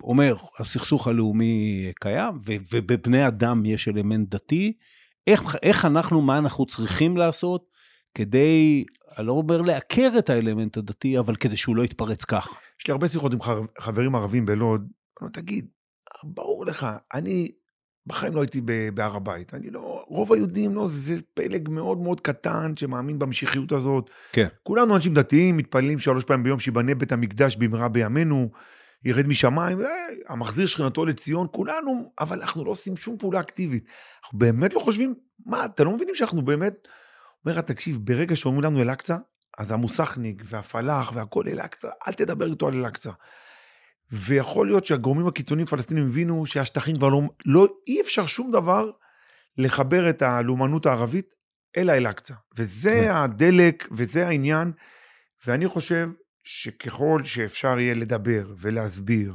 אומר, 0.03 0.35
הסכסוך 0.59 1.07
הלאומי 1.09 1.87
קיים, 2.01 2.35
ובבני 2.73 3.27
אדם 3.29 3.67
יש 3.67 3.89
אלמנט 3.89 4.29
דתי, 4.29 4.73
איך, 5.27 5.57
איך 5.63 5.85
אנחנו, 5.85 6.23
מה 6.23 6.39
אנחנו 6.39 6.67
צריכים 6.67 7.17
לעשות 7.17 7.71
כדי, 8.15 8.85
אני 9.19 9.27
לא 9.27 9.33
אומר 9.33 9.63
לעקר 9.63 10.11
את 10.19 10.31
האלמנט 10.31 10.77
הדתי, 10.77 11.19
אבל 11.19 11.37
כדי 11.37 11.57
שהוא 11.57 11.77
לא 11.77 11.83
יתפרץ 11.85 12.25
כך. 12.25 12.49
יש 12.81 12.89
לי 12.89 12.93
הרבה 12.93 13.09
שיחות 13.09 13.33
עם 13.33 13.41
חבר- 13.41 13.67
חברים 13.79 14.15
ערבים 14.15 14.47
בלוד, 14.47 14.89
תגיד, 15.33 15.67
ברור 16.25 16.67
לך, 16.67 16.87
אני 17.15 17.49
בחיים 18.07 18.35
לא 18.35 18.41
הייתי 18.41 18.61
בהר 18.95 19.17
הבית. 19.17 19.55
אני 19.55 19.71
לא, 19.71 20.05
רוב 20.09 20.33
היהודים, 20.33 20.75
לא, 20.75 20.89
זה, 20.89 21.17
פלג 21.35 21.69
מאוד 21.69 21.99
מאוד 21.99 22.21
קטן 22.21 22.73
שמאמין 22.77 23.19
במשיחיות 23.19 23.73
הזאת. 23.73 24.11
כן. 24.33 24.47
כולנו 24.63 24.95
אנשים 24.95 25.15
דתיים, 25.15 25.57
מתפללים 25.57 25.99
שלוש 25.99 26.25
פעמים 26.25 26.45
ביום 26.45 26.59
שיבנה 26.59 26.95
בית 26.95 27.13
המקדש 27.13 27.57
במהרה 27.57 27.89
בימינו, 27.89 28.51
ירד 29.05 29.27
משמיים, 29.27 29.81
אה, 29.81 29.87
המחזיר 30.29 30.67
שכנתו 30.67 31.07
לציון, 31.07 31.47
כולנו, 31.51 32.13
אבל 32.21 32.41
אנחנו 32.41 32.65
לא 32.65 32.71
עושים 32.71 32.97
שום 32.97 33.19
פעולה 33.19 33.41
אקטיבית. 33.41 33.85
אנחנו 34.23 34.39
באמת 34.39 34.75
לא 34.75 34.81
חושבים, 34.81 35.15
מה, 35.47 35.65
אתם 35.65 35.85
לא 35.85 35.91
מבינים 35.91 36.15
שאנחנו 36.15 36.43
באמת... 36.43 36.89
אומר 37.45 37.59
לך, 37.59 37.65
תקשיב, 37.65 37.99
ברגע 38.01 38.37
שאומרים 38.37 38.65
לנו 38.65 38.83
אל-אקצא, 38.83 39.17
אז 39.59 39.71
המוסכניק 39.71 40.43
והפלאח 40.45 41.13
והכל 41.15 41.45
אל-אקצא, 41.49 41.89
אל 42.09 42.13
תדבר 42.13 42.47
איתו 42.47 42.69
על 42.69 42.75
אל-אקצא. 42.75 43.11
ויכול 44.13 44.67
להיות 44.67 44.85
שהגורמים 44.85 45.27
הקיצוניים 45.27 45.67
הפלסטינים 45.67 46.07
הבינו 46.07 46.47
שהשטחים 46.47 46.97
כבר 46.97 47.09
לא, 47.09 47.21
לא, 47.47 47.69
אי 47.87 48.01
אפשר 48.01 48.27
שום 48.27 48.53
דבר 48.53 48.91
לחבר 49.59 50.11
את 50.11 50.23
הלאומנות 50.23 50.87
הערבית 50.87 51.35
אל 51.77 51.91
אל-אקצא. 51.91 52.35
וזה 52.57 52.91
כן. 52.91 53.15
הדלק 53.15 53.89
וזה 53.93 54.27
העניין, 54.27 54.73
ואני 55.47 55.69
חושב 55.69 56.09
שככל 56.45 57.21
שאפשר 57.25 57.79
יהיה 57.79 57.95
לדבר 57.95 58.53
ולהסביר 58.61 59.35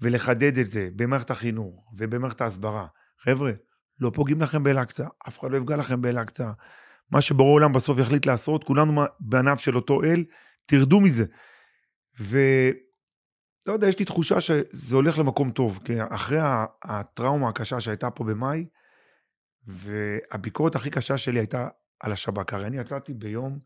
ולחדד 0.00 0.58
את 0.58 0.70
זה 0.70 0.88
במערכת 0.96 1.30
החינוך 1.30 1.92
ובמערכת 1.98 2.40
ההסברה, 2.40 2.86
חבר'ה, 3.18 3.52
לא 4.00 4.10
פוגעים 4.14 4.40
לכם 4.40 4.62
באל-אקצא, 4.62 5.06
אף 5.28 5.40
אחד 5.40 5.50
לא 5.50 5.56
יפגע 5.56 5.76
לכם 5.76 6.02
באל-אקצא. 6.02 6.50
מה 7.10 7.20
שבורא 7.20 7.52
עולם 7.52 7.72
בסוף 7.72 7.98
יחליט 7.98 8.26
לעשות, 8.26 8.64
כולנו 8.64 9.02
בענף 9.20 9.60
של 9.60 9.76
אותו 9.76 10.02
אל, 10.02 10.24
תרדו 10.66 11.00
מזה. 11.00 11.24
ולא 13.66 13.74
יודע, 13.74 13.88
יש 13.88 13.98
לי 13.98 14.04
תחושה 14.04 14.40
שזה 14.40 14.96
הולך 14.96 15.18
למקום 15.18 15.50
טוב, 15.50 15.80
כי 15.84 15.92
אחרי 16.10 16.38
הטראומה 16.84 17.48
הקשה 17.48 17.80
שהייתה 17.80 18.10
פה 18.10 18.24
במאי, 18.24 18.66
והביקורת 19.66 20.74
הכי 20.74 20.90
קשה 20.90 21.18
שלי 21.18 21.38
הייתה 21.38 21.68
על 22.00 22.12
השב"כ. 22.12 22.52
הרי 22.52 22.66
אני 22.66 22.78
יצאתי 22.78 23.14
ביום 23.14 23.58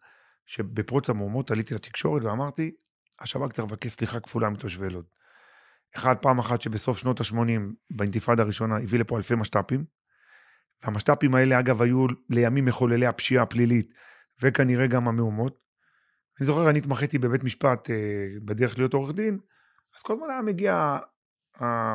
שבפרוץ 0.47 1.11
המהומות 1.11 1.51
עליתי 1.51 1.75
לתקשורת 1.75 2.23
ואמרתי, 2.23 2.71
השב"כ 3.21 3.53
צריך 3.53 3.69
לבקש 3.69 3.93
סליחה 3.93 4.21
כפולה 4.21 4.51
מתושבי 4.51 4.91
לוד. 4.91 5.05
אחד, 5.97 6.17
פעם 6.17 6.39
אחת 6.39 6.61
שבסוף 6.61 6.99
שנות 6.99 7.21
ה-80, 7.21 7.37
באינתיפאדה 7.91 8.43
הראשונה, 8.43 8.77
הביא 8.77 8.99
לפה 8.99 9.17
אלפי 9.17 9.35
משת"פים, 9.35 9.85
והמשת"פים 10.83 11.35
האלה, 11.35 11.59
אגב, 11.61 11.83
היו 11.83 12.07
לימים 12.31 12.65
מחוללי 12.65 13.07
הפשיעה 13.07 13.43
הפלילית, 13.43 13.95
וכנראה 14.43 14.87
גם 14.87 15.09
המהומות. 15.09 15.59
אני 16.41 16.47
זוכר, 16.47 16.71
אני 16.71 16.79
התמחיתי 16.79 17.19
בבית 17.19 17.45
משפט 17.45 17.91
אה, 17.91 17.97
בדרך 18.45 18.79
להיות 18.79 18.95
עורך 18.95 19.15
דין, 19.15 19.39
אז 19.99 20.03
כל 20.03 20.13
הזמן 20.13 20.31
היה 20.31 20.43
מגיע 20.43 20.99
ה- 21.61 21.95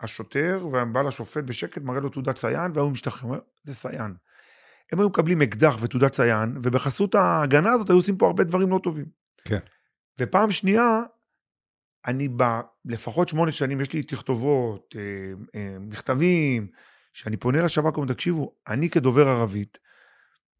השוטר, 0.00 0.66
ובא 0.66 1.02
לשופט 1.02 1.44
בשקט, 1.44 1.82
מראה 1.82 2.00
לו 2.00 2.08
תעודת 2.08 2.36
ציין, 2.36 2.70
והוא 2.74 2.92
משתחרר, 2.92 3.38
זה 3.64 3.74
ציין. 3.74 4.14
הם 4.92 5.00
היו 5.00 5.08
מקבלים 5.08 5.42
אקדח 5.42 5.76
ותעודת 5.80 6.12
ציין, 6.12 6.56
ובחסות 6.62 7.14
ההגנה 7.14 7.72
הזאת 7.72 7.90
היו 7.90 7.96
עושים 7.96 8.16
פה 8.16 8.26
הרבה 8.26 8.44
דברים 8.44 8.70
לא 8.70 8.80
טובים. 8.82 9.06
כן. 9.44 9.58
ופעם 10.20 10.52
שנייה, 10.52 11.00
אני 12.06 12.28
ב... 12.28 12.42
לפחות 12.84 13.28
שמונה 13.28 13.52
שנים, 13.52 13.80
יש 13.80 13.92
לי 13.92 14.02
תכתובות, 14.02 14.94
אה, 14.96 15.00
אה, 15.54 15.76
מכתבים, 15.80 16.66
שאני 17.12 17.36
פונה 17.36 17.62
לשב"כ 17.62 17.98
ואומר, 17.98 18.12
תקשיבו, 18.12 18.54
אני 18.68 18.90
כדובר 18.90 19.28
ערבית, 19.28 19.78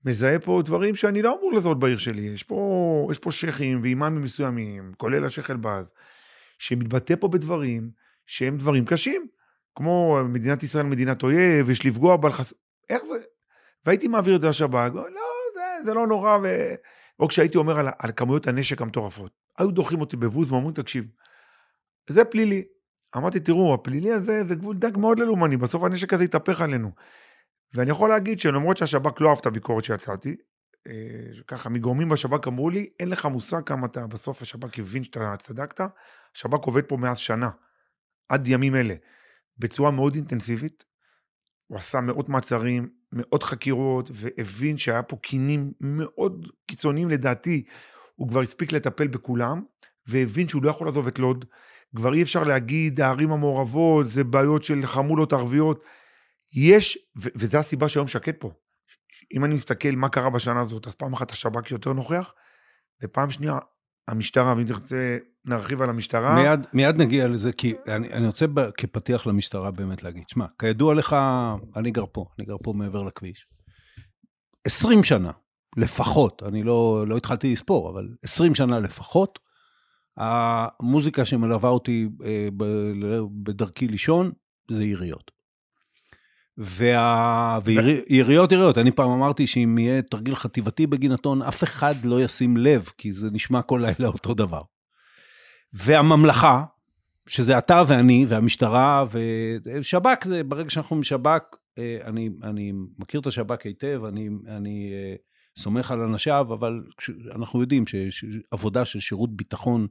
מזהה 0.04 0.38
פה 0.38 0.62
דברים 0.64 0.96
שאני 0.96 1.22
לא 1.22 1.38
אמור 1.38 1.52
לזהות 1.52 1.78
בעיר 1.78 1.98
שלי. 1.98 2.22
יש 2.22 2.42
פה, 2.42 3.08
יש 3.10 3.18
פה 3.18 3.32
שייחים 3.32 3.82
ואימאמים 3.82 4.22
מסוימים, 4.22 4.92
כולל 4.96 5.24
השייח 5.24 5.50
אלבז, 5.50 5.92
שמתבטא 6.64 7.14
פה 7.20 7.28
בדברים 7.28 7.90
שהם 8.26 8.56
דברים 8.56 8.84
קשים. 8.84 9.26
כמו 9.74 10.18
מדינת 10.28 10.62
ישראל 10.62 10.86
מדינת 10.86 11.22
אויב, 11.22 11.70
יש 11.70 11.86
לפגוע 11.86 12.16
בה, 12.16 12.28
לחס... 12.28 12.52
איך 12.90 13.02
זה? 13.04 13.18
והייתי 13.86 14.08
מעביר 14.08 14.36
את 14.36 14.40
זה 14.40 14.48
לשב"כ, 14.48 14.94
לא, 14.94 15.04
זה, 15.54 15.84
זה 15.84 15.94
לא 15.94 16.06
נורא, 16.06 16.38
ו... 16.42 16.74
או 17.20 17.28
כשהייתי 17.28 17.58
אומר 17.58 17.78
על, 17.78 17.88
על 17.98 18.12
כמויות 18.16 18.46
הנשק 18.46 18.82
המטורפות. 18.82 19.32
היו 19.58 19.70
דוחים 19.70 20.00
אותי 20.00 20.16
בבוז 20.16 20.52
ואומרים, 20.52 20.74
תקשיב, 20.74 21.04
זה 22.10 22.24
פלילי. 22.24 22.64
אמרתי, 23.16 23.40
תראו, 23.40 23.74
הפלילי 23.74 24.12
הזה 24.12 24.44
זה 24.48 24.54
גבול 24.54 24.76
דק 24.76 24.96
מאוד 24.96 25.18
ללאומני, 25.18 25.56
בסוף 25.56 25.82
הנשק 25.82 26.12
הזה 26.12 26.24
יתהפך 26.24 26.60
עלינו. 26.60 26.90
ואני 27.74 27.90
יכול 27.90 28.08
להגיד 28.08 28.40
שלמרות 28.40 28.76
שהשב"כ 28.76 29.20
לא 29.20 29.28
אהב 29.28 29.38
את 29.40 29.46
הביקורת 29.46 29.84
שיצאתי, 29.84 30.36
ככה 31.46 31.68
מגורמים 31.68 32.08
בשב"כ 32.08 32.48
אמרו 32.48 32.70
לי, 32.70 32.88
אין 33.00 33.08
לך 33.08 33.26
מושג 33.26 33.60
כמה 33.66 33.86
אתה, 33.86 34.06
בסוף 34.06 34.42
השב"כ 34.42 34.78
הבין 34.78 35.04
שאתה 35.04 35.34
צדקת, 35.42 35.80
השב"כ 36.34 36.64
עובד 36.64 36.82
פה 36.82 36.96
מאז 36.96 37.18
שנה, 37.18 37.50
עד 38.28 38.48
ימים 38.48 38.74
אלה, 38.74 38.94
בצורה 39.58 39.90
מאוד 39.90 40.14
אינטנסיבית. 40.14 40.84
הוא 41.66 41.78
עשה 41.78 42.00
מאות 42.00 42.28
מעצרים, 42.28 42.88
מאות 43.12 43.42
חקירות, 43.42 44.10
והבין 44.12 44.78
שהיה 44.78 45.02
פה 45.02 45.16
קינים 45.16 45.72
מאוד 45.80 46.46
קיצוניים 46.66 47.08
לדעתי. 47.08 47.64
הוא 48.14 48.28
כבר 48.28 48.40
הספיק 48.40 48.72
לטפל 48.72 49.06
בכולם, 49.06 49.62
והבין 50.06 50.48
שהוא 50.48 50.62
לא 50.62 50.70
יכול 50.70 50.86
לעזוב 50.86 51.06
את 51.06 51.18
לוד. 51.18 51.44
כבר 51.96 52.14
אי 52.14 52.22
אפשר 52.22 52.44
להגיד, 52.44 53.00
הערים 53.00 53.32
המעורבות, 53.32 54.06
זה 54.06 54.24
בעיות 54.24 54.64
של 54.64 54.86
חמולות 54.86 55.32
ערביות. 55.32 55.84
יש, 56.52 56.98
ו- 57.18 57.28
וזו 57.36 57.58
הסיבה 57.58 57.88
שהיום 57.88 58.08
שקט 58.08 58.40
פה. 58.40 58.52
אם 59.32 59.44
אני 59.44 59.54
מסתכל 59.54 59.90
מה 59.90 60.08
קרה 60.08 60.30
בשנה 60.30 60.60
הזאת, 60.60 60.86
אז 60.86 60.94
פעם 60.94 61.12
אחת 61.12 61.30
השב"כ 61.30 61.70
יותר 61.70 61.92
נוכח, 61.92 62.34
ופעם 63.02 63.30
שנייה, 63.30 63.58
המשטרה, 64.08 64.54
ואם 64.56 64.64
תרצה, 64.64 65.18
נרחיב 65.44 65.82
על 65.82 65.90
המשטרה. 65.90 66.34
מיד, 66.34 66.66
מיד 66.72 66.96
נגיע 66.96 67.28
לזה, 67.28 67.52
כי 67.52 67.74
אני, 67.88 68.12
אני 68.12 68.26
רוצה 68.26 68.46
ב, 68.46 68.70
כפתיח 68.70 69.26
למשטרה 69.26 69.70
באמת 69.70 70.02
להגיד, 70.02 70.28
שמע, 70.28 70.46
כידוע 70.58 70.94
לך, 70.94 71.16
אני 71.76 71.90
גר 71.90 72.04
פה, 72.12 72.24
אני 72.38 72.46
גר 72.46 72.56
פה 72.62 72.72
מעבר 72.72 73.02
לכביש. 73.02 73.46
20 74.64 75.02
שנה, 75.02 75.30
לפחות, 75.76 76.42
אני 76.42 76.62
לא, 76.62 77.04
לא 77.08 77.16
התחלתי 77.16 77.52
לספור, 77.52 77.90
אבל 77.90 78.08
20 78.22 78.54
שנה 78.54 78.80
לפחות, 78.80 79.38
המוזיקה 80.16 81.24
שמלווה 81.24 81.70
אותי 81.70 82.08
אה, 82.24 82.48
בדרכי 83.42 83.88
לישון 83.88 84.32
זה 84.70 84.84
יריות. 84.84 85.30
וה... 86.58 87.58
ויריות 87.64 88.52
יריות, 88.52 88.78
אני 88.78 88.90
פעם 88.90 89.10
אמרתי 89.10 89.46
שאם 89.46 89.78
יהיה 89.78 90.02
תרגיל 90.02 90.34
חטיבתי 90.34 90.86
בגינתון, 90.86 91.42
אף 91.42 91.64
אחד 91.64 91.94
לא 92.04 92.22
ישים 92.22 92.56
לב, 92.56 92.90
כי 92.98 93.12
זה 93.12 93.28
נשמע 93.32 93.62
כל 93.62 93.84
לילה 93.84 94.08
אותו 94.08 94.34
דבר. 94.34 94.62
והממלכה, 95.72 96.64
שזה 97.26 97.58
אתה 97.58 97.82
ואני 97.86 98.26
והמשטרה 98.28 99.04
ושב"כ, 99.64 100.24
זה 100.24 100.44
ברגע 100.44 100.70
שאנחנו 100.70 100.96
משב"כ, 100.96 101.42
אה, 101.78 101.98
אני, 102.04 102.30
אני 102.42 102.72
מכיר 102.98 103.20
את 103.20 103.26
השב"כ 103.26 103.66
היטב, 103.66 104.02
אני, 104.08 104.28
אני 104.46 104.90
אה, 104.92 105.14
סומך 105.58 105.90
על 105.90 106.00
אנשיו, 106.00 106.46
אבל 106.54 106.82
אנחנו 107.34 107.60
יודעים 107.60 107.84
שעבודה 107.86 108.84
של 108.84 109.00
שירות 109.00 109.36
ביטחון, 109.36 109.86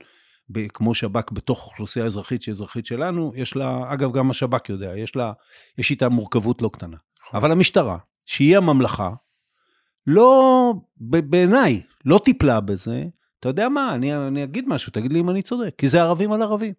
כמו 0.74 0.96
שב"כ 0.96 1.32
בתוך 1.32 1.66
אוכלוסייה 1.66 2.06
אזרחית 2.06 2.42
שהיא 2.42 2.54
אזרחית 2.54 2.86
שלנו, 2.86 3.32
יש 3.36 3.56
לה, 3.56 3.94
אגב, 3.94 4.12
גם 4.12 4.30
השב"כ 4.30 4.70
יודע, 4.70 4.98
יש 4.98 5.16
לה, 5.16 5.32
יש 5.78 5.92
איתה 5.92 6.10
מורכבות 6.10 6.62
לא 6.62 6.70
קטנה. 6.74 6.98
נכון. 7.22 7.40
אבל 7.40 7.52
המשטרה, 7.52 7.98
שהיא 8.26 8.58
הממלכה, 8.58 9.10
לא, 10.08 10.74
בעיניי, 10.98 11.82
לא 12.06 12.20
טיפלה 12.24 12.60
בזה. 12.60 13.04
אתה 13.40 13.50
יודע 13.50 13.70
מה, 13.70 13.96
אני, 13.96 14.16
אני 14.16 14.44
אגיד 14.44 14.68
משהו, 14.68 14.92
תגיד 14.92 15.14
לי 15.14 15.20
אם 15.20 15.30
אני 15.30 15.42
צודק, 15.42 15.74
כי 15.78 15.88
זה 15.88 16.02
ערבים 16.02 16.32
על 16.32 16.42
ערבים. 16.42 16.74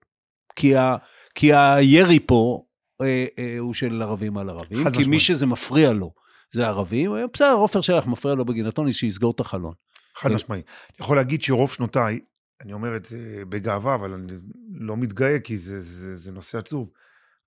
כי, 0.57 0.77
ה, 0.77 0.97
כי 1.35 1.55
הירי 1.55 2.21
פה 2.21 2.65
אה, 3.01 3.27
אה, 3.39 3.57
הוא 3.59 3.75
של 3.75 4.03
ערבים 4.03 4.39
על 4.39 4.51
ערבים, 4.51 4.91
כי 4.91 5.09
מי 5.09 5.21
שזה 5.21 5.47
מפריע 5.47 5.93
לו 5.93 6.13
זה 6.53 6.67
ערבים, 6.67 7.13
בסדר, 7.33 7.53
עופר 7.53 7.81
שלח 7.81 8.07
מפריע 8.07 8.35
לו 8.35 8.45
בגינתון, 8.45 8.93
שיסגור 8.93 9.33
את 9.35 9.41
החלון. 9.41 9.73
חד 10.17 10.33
משמעי. 10.33 10.59
אני 10.59 10.97
יכול 11.01 11.17
להגיד 11.17 11.43
שרוב 11.43 11.73
שנותיי, 11.73 12.21
אני 12.65 12.73
אומר 12.73 12.97
את 12.97 13.07
זה 13.07 13.43
בגאווה, 13.49 13.95
אבל 13.95 14.13
אני 14.13 14.33
לא 14.75 14.97
מתגאה 14.97 15.41
כי 15.41 15.59
זה, 15.59 15.81
זה, 15.81 16.17
זה 16.17 16.33
נושא 16.33 16.59
עצוב. 16.59 16.91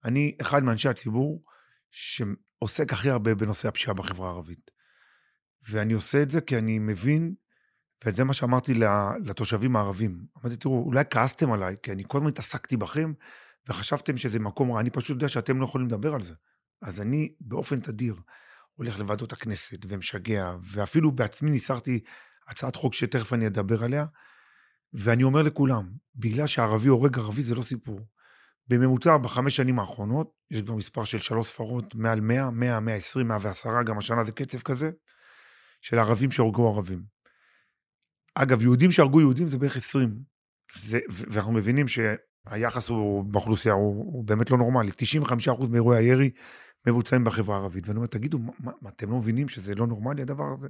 אני 0.05 0.35
אחד 0.41 0.63
מאנשי 0.63 0.89
הציבור 0.89 1.43
שעוסק 1.91 2.93
הכי 2.93 3.09
הרבה 3.09 3.35
בנושא 3.35 3.67
הפשיעה 3.67 3.93
בחברה 3.93 4.27
הערבית. 4.27 4.71
ואני 5.69 5.93
עושה 5.93 6.21
את 6.21 6.31
זה 6.31 6.41
כי 6.41 6.57
אני 6.57 6.79
מבין, 6.79 7.33
וזה 8.05 8.23
מה 8.23 8.33
שאמרתי 8.33 8.73
לתושבים 9.25 9.75
הערבים. 9.75 10.25
אמרתי, 10.37 10.57
תראו, 10.57 10.83
אולי 10.85 11.03
כעסתם 11.09 11.51
עליי, 11.51 11.75
כי 11.83 11.91
אני 11.91 12.03
כל 12.07 12.17
הזמן 12.17 12.29
התעסקתי 12.29 12.77
בכם, 12.77 13.13
וחשבתם 13.69 14.17
שזה 14.17 14.39
מקום 14.39 14.71
רע, 14.71 14.79
אני 14.79 14.89
פשוט 14.89 15.09
יודע 15.09 15.27
שאתם 15.27 15.59
לא 15.59 15.65
יכולים 15.65 15.87
לדבר 15.87 16.15
על 16.15 16.23
זה. 16.23 16.33
אז 16.81 17.01
אני 17.01 17.33
באופן 17.41 17.79
תדיר 17.79 18.15
הולך 18.75 18.99
לוועדות 18.99 19.33
הכנסת 19.33 19.77
ומשגע, 19.87 20.55
ואפילו 20.63 21.11
בעצמי 21.11 21.51
ניסחתי 21.51 21.99
הצעת 22.47 22.75
חוק 22.75 22.93
שתכף 22.93 23.33
אני 23.33 23.47
אדבר 23.47 23.83
עליה, 23.83 24.05
ואני 24.93 25.23
אומר 25.23 25.41
לכולם, 25.41 25.89
בגלל 26.15 26.47
שערבי 26.47 26.87
הורג 26.87 27.19
ערבי 27.19 27.41
זה 27.41 27.55
לא 27.55 27.61
סיפור. 27.61 27.99
בממוצע 28.67 29.17
בחמש 29.17 29.55
שנים 29.55 29.79
האחרונות, 29.79 30.31
יש 30.51 30.61
כבר 30.61 30.75
מספר 30.75 31.03
של 31.03 31.17
שלוש 31.17 31.47
ספרות, 31.47 31.95
מעל 31.95 32.19
100, 32.19 32.49
100, 32.49 32.79
120, 32.79 33.27
110, 33.27 33.83
גם 33.83 33.97
השנה 33.97 34.23
זה 34.23 34.31
קצב 34.31 34.59
כזה, 34.59 34.91
של 35.81 35.99
ערבים 35.99 36.31
שהורגו 36.31 36.73
ערבים. 36.73 37.03
אגב, 38.35 38.61
יהודים 38.61 38.91
שהרגו 38.91 39.19
יהודים 39.21 39.47
זה 39.47 39.57
בערך 39.57 39.77
20. 39.77 40.19
זה, 40.73 40.99
ואנחנו 41.09 41.53
מבינים 41.53 41.85
שהיחס 41.87 42.89
הוא 42.89 43.23
באוכלוסייה 43.23 43.75
הוא, 43.75 44.13
הוא 44.13 44.23
באמת 44.23 44.51
לא 44.51 44.57
נורמלי. 44.57 44.91
95% 45.47 45.67
מאירועי 45.69 45.97
הירי 45.97 46.31
מבוצעים 46.87 47.23
בחברה 47.23 47.55
הערבית. 47.55 47.87
ואני 47.87 47.97
אומר, 47.97 48.07
תגידו, 48.07 48.39
מה, 48.39 48.71
מה, 48.81 48.89
אתם 48.89 49.11
לא 49.11 49.17
מבינים 49.17 49.49
שזה 49.49 49.75
לא 49.75 49.87
נורמלי 49.87 50.21
הדבר 50.21 50.53
הזה? 50.53 50.67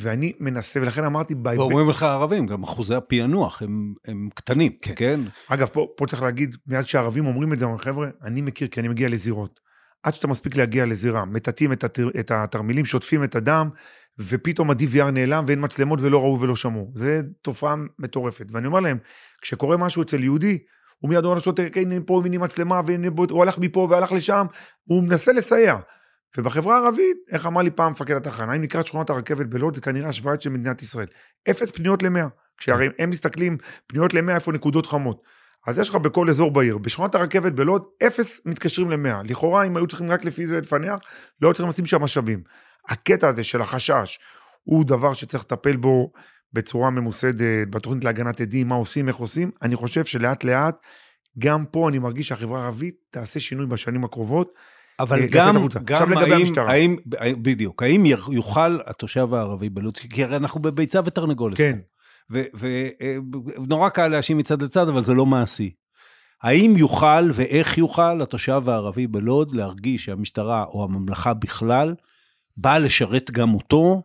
ואני 0.00 0.32
מנסה, 0.40 0.80
ולכן 0.82 1.04
אמרתי... 1.04 1.34
ואומרים 1.44 1.88
לך 1.88 2.02
ערבים, 2.02 2.46
גם 2.46 2.62
אחוזי 2.62 2.94
הפענוח 2.94 3.62
הם, 3.62 3.94
הם 4.06 4.28
קטנים, 4.34 4.72
כן? 4.82 4.92
כן? 4.96 5.20
אגב, 5.48 5.66
פה, 5.66 5.86
פה 5.96 6.06
צריך 6.06 6.22
להגיד, 6.22 6.56
מיד 6.66 6.86
שהערבים 6.86 7.26
אומרים 7.26 7.52
את 7.52 7.58
זה, 7.58 7.64
אומרים, 7.64 7.80
חבר'ה, 7.80 8.08
אני 8.22 8.40
מכיר 8.40 8.68
כי 8.68 8.80
אני 8.80 8.88
מגיע 8.88 9.08
לזירות. 9.08 9.60
עד 10.02 10.14
שאתה 10.14 10.26
מספיק 10.26 10.56
להגיע 10.56 10.86
לזירה, 10.86 11.24
מטאטאים 11.24 11.72
את, 11.72 11.84
התר, 11.84 12.08
את 12.20 12.30
התרמילים, 12.30 12.84
שוטפים 12.84 13.24
את 13.24 13.34
הדם, 13.34 13.70
ופתאום 14.18 14.70
ה-DVR 14.70 15.10
נעלם 15.10 15.44
ואין 15.46 15.64
מצלמות 15.64 16.00
ולא 16.02 16.18
ראו 16.18 16.40
ולא 16.40 16.56
שמעו. 16.56 16.92
זו 16.94 17.06
תופעה 17.42 17.74
מטורפת. 17.98 18.46
ואני 18.52 18.66
אומר 18.66 18.80
להם, 18.80 18.98
כשקורה 19.42 19.76
משהו 19.76 20.02
אצל 20.02 20.24
יהודי, 20.24 20.58
הוא 20.98 21.10
מיד 21.10 21.24
אומר 21.24 21.36
לשוטר, 21.36 21.68
כן, 21.72 21.80
הנה 21.80 22.00
פה 22.06 22.20
והנה 22.24 22.38
מצלמה, 22.38 22.80
והנה 22.86 23.08
הוא 23.30 23.42
הלך 23.42 23.58
מפה 23.58 23.86
והלך 23.90 24.12
לשם, 24.12 24.46
הוא 24.84 25.02
מנסה 25.02 25.32
לסייע. 25.32 25.76
ובחברה 26.36 26.78
הערבית, 26.78 27.16
איך 27.30 27.46
אמר 27.46 27.62
לי 27.62 27.70
פעם 27.70 27.92
מפקד 27.92 28.14
התחנה, 28.16 28.56
אם 28.56 28.62
נקרא 28.62 28.82
שכונת 28.82 29.10
הרכבת 29.10 29.46
בלוד, 29.46 29.74
זה 29.74 29.80
כנראה 29.80 30.08
השוואה 30.08 30.40
של 30.40 30.50
מדינת 30.50 30.82
ישראל. 30.82 31.06
אפס 31.50 31.70
פניות 31.70 32.02
למאה. 32.02 32.26
כשהרי 32.58 32.88
הם 32.98 33.10
מסתכלים, 33.10 33.56
פניות 33.86 34.14
למאה, 34.14 34.34
איפה 34.34 34.52
נקודות 34.52 34.86
חמות. 34.86 35.22
אז 35.66 35.78
יש 35.78 35.88
לך 35.88 35.94
בכל 35.94 36.28
אזור 36.30 36.50
בעיר, 36.50 36.78
בשכונת 36.78 37.14
הרכבת 37.14 37.52
בלוד, 37.52 37.84
אפס 38.06 38.40
מתקשרים 38.44 38.90
למאה. 38.90 39.22
לכאורה, 39.22 39.64
אם 39.64 39.76
היו 39.76 39.86
צריכים 39.86 40.10
רק 40.10 40.24
לפי 40.24 40.46
זה 40.46 40.60
לפענח, 40.60 40.98
לא 41.40 41.48
היו 41.48 41.54
צריכים 41.54 41.70
לשים 41.70 41.86
שם 41.86 42.02
משאבים. 42.02 42.42
הקטע 42.88 43.28
הזה 43.28 43.44
של 43.44 43.60
החשש, 43.60 44.18
הוא 44.64 44.84
דבר 44.84 45.12
שצריך 45.12 45.44
לטפל 45.44 45.76
בו 45.76 46.12
בצורה 46.52 46.90
ממוסדת, 46.90 47.68
בתוכנית 47.70 48.04
להגנת 48.04 48.40
עדים, 48.40 48.68
מה 48.68 48.74
עושים, 48.74 49.08
איך 49.08 49.16
עושים. 49.16 49.50
אני 49.62 49.76
חושב 49.76 50.04
שלאט 50.04 50.44
לאט, 50.44 50.76
גם 51.38 51.64
פה 51.66 51.88
אני 51.88 51.98
מרגיש 51.98 52.28
שהחברה 52.28 52.62
הערבית 52.62 52.94
תעשה 53.10 53.40
שינוי 53.40 53.66
בשנים 53.66 54.04
הקרובות. 54.04 54.52
אבל 55.00 55.26
גם, 55.26 55.54
גם 55.84 56.12
האם, 56.56 56.96
האם, 57.18 57.42
בדיוק, 57.42 57.82
האם 57.82 58.06
יוכל 58.30 58.78
התושב 58.86 59.34
הערבי 59.34 59.68
בלוד, 59.68 59.96
כי 59.96 60.24
הרי 60.24 60.36
אנחנו 60.36 60.60
בביצה 60.60 61.00
ותרנגולת. 61.04 61.56
כן. 61.56 61.78
ונורא 62.30 63.84
אה, 63.84 63.90
קל 63.90 64.08
להאשים 64.08 64.38
מצד 64.38 64.62
לצד, 64.62 64.88
אבל 64.88 65.02
זה 65.02 65.14
לא 65.14 65.26
מעשי. 65.26 65.70
האם 66.42 66.74
יוכל 66.76 67.30
ואיך 67.34 67.78
יוכל 67.78 68.22
התושב 68.22 68.62
הערבי 68.66 69.06
בלוד 69.06 69.54
להרגיש 69.54 70.04
שהמשטרה 70.04 70.64
או 70.64 70.84
הממלכה 70.84 71.34
בכלל 71.34 71.94
באה 72.56 72.78
לשרת 72.78 73.30
גם 73.30 73.54
אותו, 73.54 74.02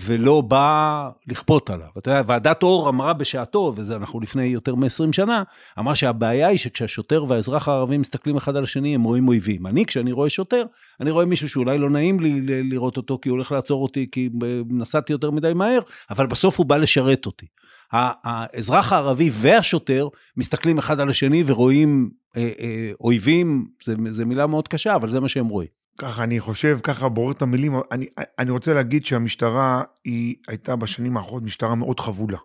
ולא 0.00 0.40
בא 0.40 1.08
לכפות 1.26 1.70
עליו. 1.70 1.86
אתה 1.98 2.10
יודע, 2.10 2.22
ועדת 2.26 2.62
אור 2.62 2.88
אמרה 2.88 3.12
בשעתו, 3.12 3.72
וזה 3.76 3.96
אנחנו 3.96 4.20
לפני 4.20 4.44
יותר 4.44 4.74
מ-20 4.74 5.12
שנה, 5.12 5.42
אמרה 5.78 5.94
שהבעיה 5.94 6.48
היא 6.48 6.58
שכשהשוטר 6.58 7.24
והאזרח 7.28 7.68
הערבי 7.68 7.98
מסתכלים 7.98 8.36
אחד 8.36 8.56
על 8.56 8.62
השני, 8.62 8.94
הם 8.94 9.02
רואים 9.02 9.28
אויבים. 9.28 9.66
אני, 9.66 9.86
כשאני 9.86 10.12
רואה 10.12 10.28
שוטר, 10.28 10.64
אני 11.00 11.10
רואה 11.10 11.24
מישהו 11.24 11.48
שאולי 11.48 11.78
לא 11.78 11.90
נעים 11.90 12.20
לי 12.20 12.40
לראות 12.70 12.96
אותו, 12.96 13.18
כי 13.22 13.28
הוא 13.28 13.36
הולך 13.36 13.52
לעצור 13.52 13.82
אותי, 13.82 14.06
כי 14.12 14.28
נסעתי 14.70 15.12
יותר 15.12 15.30
מדי 15.30 15.52
מהר, 15.54 15.80
אבל 16.10 16.26
בסוף 16.26 16.58
הוא 16.58 16.66
בא 16.66 16.76
לשרת 16.76 17.26
אותי. 17.26 17.46
האזרח 17.92 18.92
הערבי 18.92 19.30
והשוטר 19.32 20.08
מסתכלים 20.36 20.78
אחד 20.78 21.00
על 21.00 21.10
השני 21.10 21.42
ורואים 21.46 22.10
אה, 22.36 22.50
אה, 22.60 22.90
אויבים, 23.00 23.66
זו 24.10 24.26
מילה 24.26 24.46
מאוד 24.46 24.68
קשה, 24.68 24.94
אבל 24.94 25.08
זה 25.08 25.20
מה 25.20 25.28
שהם 25.28 25.48
רואים. 25.48 25.77
ככה 25.98 26.24
אני 26.24 26.40
חושב, 26.40 26.78
ככה 26.82 27.08
בורר 27.08 27.32
את 27.32 27.42
המילים, 27.42 27.74
אני, 27.92 28.06
אני 28.38 28.50
רוצה 28.50 28.74
להגיד 28.74 29.06
שהמשטרה 29.06 29.82
היא 30.04 30.36
הייתה 30.48 30.76
בשנים 30.76 31.16
האחרונות 31.16 31.42
משטרה 31.42 31.74
מאוד 31.74 32.00
חבולה. 32.00 32.38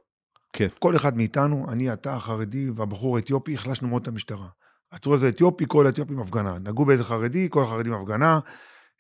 כן. 0.54 0.68
כל 0.80 0.96
אחד 0.96 1.18
מאיתנו, 1.18 1.66
אני, 1.72 1.94
אתה, 1.94 2.13
החרדי 2.13 2.70
והבחור 2.70 3.16
האתיופי, 3.18 3.54
החלשנו 3.54 3.88
מאוד 3.88 4.02
את 4.02 4.08
המשטרה. 4.08 4.48
עצרו 4.92 5.13
איזה 5.13 5.30
אתיופי, 5.30 5.66
כל 5.68 5.86
האתיופים 5.86 6.20
הפגנה. 6.20 6.58
נגעו 6.60 6.86
באיזה 6.86 7.04
חרדי, 7.04 7.48
כל 7.50 7.63
החרדים 7.63 7.94
הפגנה. 7.94 8.39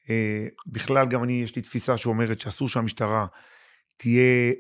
אה, 0.09 0.47
בכלל, 0.67 1.07
גם 1.07 1.23
אני, 1.23 1.41
יש 1.43 1.55
לי 1.55 1.61
תפיסה 1.61 1.97
שאומרת 1.97 2.39
שאסור 2.39 2.67
שהמשטרה 2.67 3.25
תהיה 3.97 4.53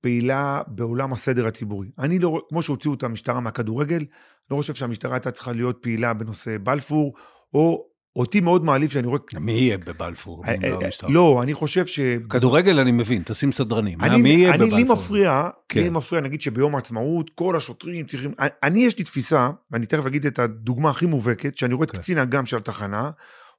פעילה 0.00 0.62
בעולם 0.66 1.12
הסדר 1.12 1.46
הציבורי. 1.46 1.90
אני 1.98 2.18
לא, 2.18 2.42
כמו 2.48 2.62
שהוציאו 2.62 2.94
את 2.94 3.02
המשטרה 3.02 3.40
מהכדורגל, 3.40 4.04
לא 4.50 4.56
חושב 4.56 4.74
שהמשטרה 4.74 5.14
הייתה 5.14 5.30
צריכה 5.30 5.52
להיות 5.52 5.78
פעילה 5.82 6.14
בנושא 6.14 6.56
בלפור, 6.62 7.14
או 7.54 7.93
אותי 8.16 8.40
מאוד 8.40 8.64
מעליב 8.64 8.90
שאני 8.90 9.06
רואה... 9.06 9.20
מי 9.40 9.52
יהיה 9.52 9.78
בבלפור? 9.78 10.44
אה, 10.46 10.54
לא 10.70 10.78
אה? 10.82 11.08
לא, 11.08 11.40
אני 11.42 11.54
חושב 11.54 11.86
ש... 11.86 12.00
כדורגל 12.30 12.78
אני 12.78 12.92
מבין, 12.92 13.22
תשים 13.26 13.52
סדרנים. 13.52 14.00
אני, 14.00 14.22
מי 14.22 14.28
יהיה 14.28 14.52
בבלפור? 14.52 14.76
לי 14.76 14.84
מפריע, 14.84 15.48
כן. 15.68 15.80
לי 15.80 15.90
מפריע, 15.90 16.22
נגיד 16.22 16.40
שביום 16.40 16.74
העצמאות, 16.74 17.30
כל 17.34 17.56
השוטרים 17.56 18.06
צריכים... 18.06 18.32
אני, 18.62 18.86
יש 18.86 18.98
לי 18.98 19.04
תפיסה, 19.04 19.50
ואני 19.70 19.86
תכף 19.86 20.06
אגיד 20.06 20.26
את 20.26 20.38
הדוגמה 20.38 20.90
הכי 20.90 21.06
מובהקת, 21.06 21.58
שאני 21.58 21.74
רואה 21.74 21.84
את 21.84 21.90
כן. 21.90 21.98
קצין 21.98 22.18
אג"ם 22.18 22.46
של 22.46 22.56
התחנה, 22.56 23.10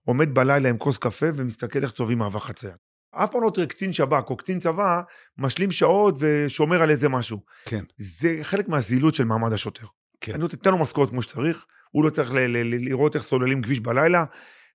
עומד 0.06 0.34
בלילה 0.34 0.70
עם 0.70 0.78
כוס 0.78 0.98
קפה 0.98 1.26
ומסתכל 1.36 1.84
איך 1.84 1.92
צובעים 1.92 2.18
מעבר 2.18 2.40
חצייה. 2.40 2.74
אף 3.12 3.32
פעם 3.32 3.44
לא 3.44 3.52
תראה 3.54 3.68
קצין 3.68 3.94
שב"כ 3.94 4.30
או 4.30 4.38
קצין 4.38 4.60
צבא 4.60 5.02
משלים 5.38 5.72
שעות 5.72 6.16
ושומר 6.20 6.82
על 6.82 6.90
איזה 6.90 7.10
משהו. 7.10 7.40
כן. 7.66 7.84
זה 7.98 8.40
חלק 8.42 8.68
מהזילות 8.68 9.14
של 9.14 9.24
מעמד 9.24 9.54
השוטר. 9.54 9.86
כן. 10.22 10.32
אני 10.32 10.42
נותן 10.42 10.72
לו 10.72 10.78
משכורת 10.78 11.10
כמו 11.10 11.22
שצריך, 11.22 11.66
הוא 11.96 12.06
לא 12.06 12.10
צריך 12.10 12.30
לראות 12.64 13.16
איך 13.16 13.24
סוללים 13.24 13.62
כביש 13.62 13.80
בלילה, 13.80 14.26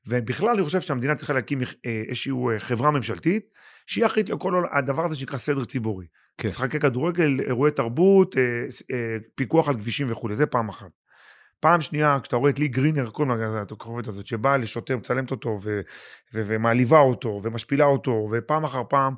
ובכלל 0.09 0.48
אני 0.48 0.62
חושב 0.62 0.80
שהמדינה 0.80 1.14
צריכה 1.14 1.33
להקים 1.33 1.62
אה, 1.62 2.02
איזושהי 2.09 2.33
אה, 2.33 2.61
חברה 2.61 2.90
ממשלתית, 2.90 3.44
שהיא 3.87 4.06
אחראית 4.06 4.28
לכל 4.28 4.64
הדבר 4.72 5.04
הזה 5.04 5.16
שנקרא 5.16 5.38
סדר 5.38 5.64
ציבורי. 5.64 6.06
כן. 6.38 6.48
משחקי 6.48 6.78
כדורגל, 6.78 7.40
אירועי 7.40 7.72
תרבות, 7.72 8.38
אה, 8.38 8.42
אה, 8.92 9.16
פיקוח 9.35 9.68
על 9.68 9.74
כבישים 9.74 10.12
וכולי, 10.12 10.37
זה 10.37 10.46
פעם 10.46 10.68
אחת. 10.68 10.90
פעם 11.61 11.80
שנייה, 11.80 12.18
כשאתה 12.22 12.37
רואה 12.37 12.50
את 12.50 12.59
לי 12.59 12.68
גרינר, 12.68 13.11
כל 13.11 13.26
מה 13.26 13.61
הכוכבת 13.61 14.09
הזאת, 14.09 14.26
שבאה 14.26 14.56
לשוטר, 14.56 14.96
מצלמת 14.96 15.30
אותו, 15.30 15.48
ו- 15.62 15.80
ו- 16.35 16.42
ומעליבה 16.46 16.98
אותו, 16.98 17.40
ומשפילה 17.44 17.85
אותו, 17.85 18.28
ופעם 18.33 18.64
אחר 18.64 18.83
פעם, 18.88 19.14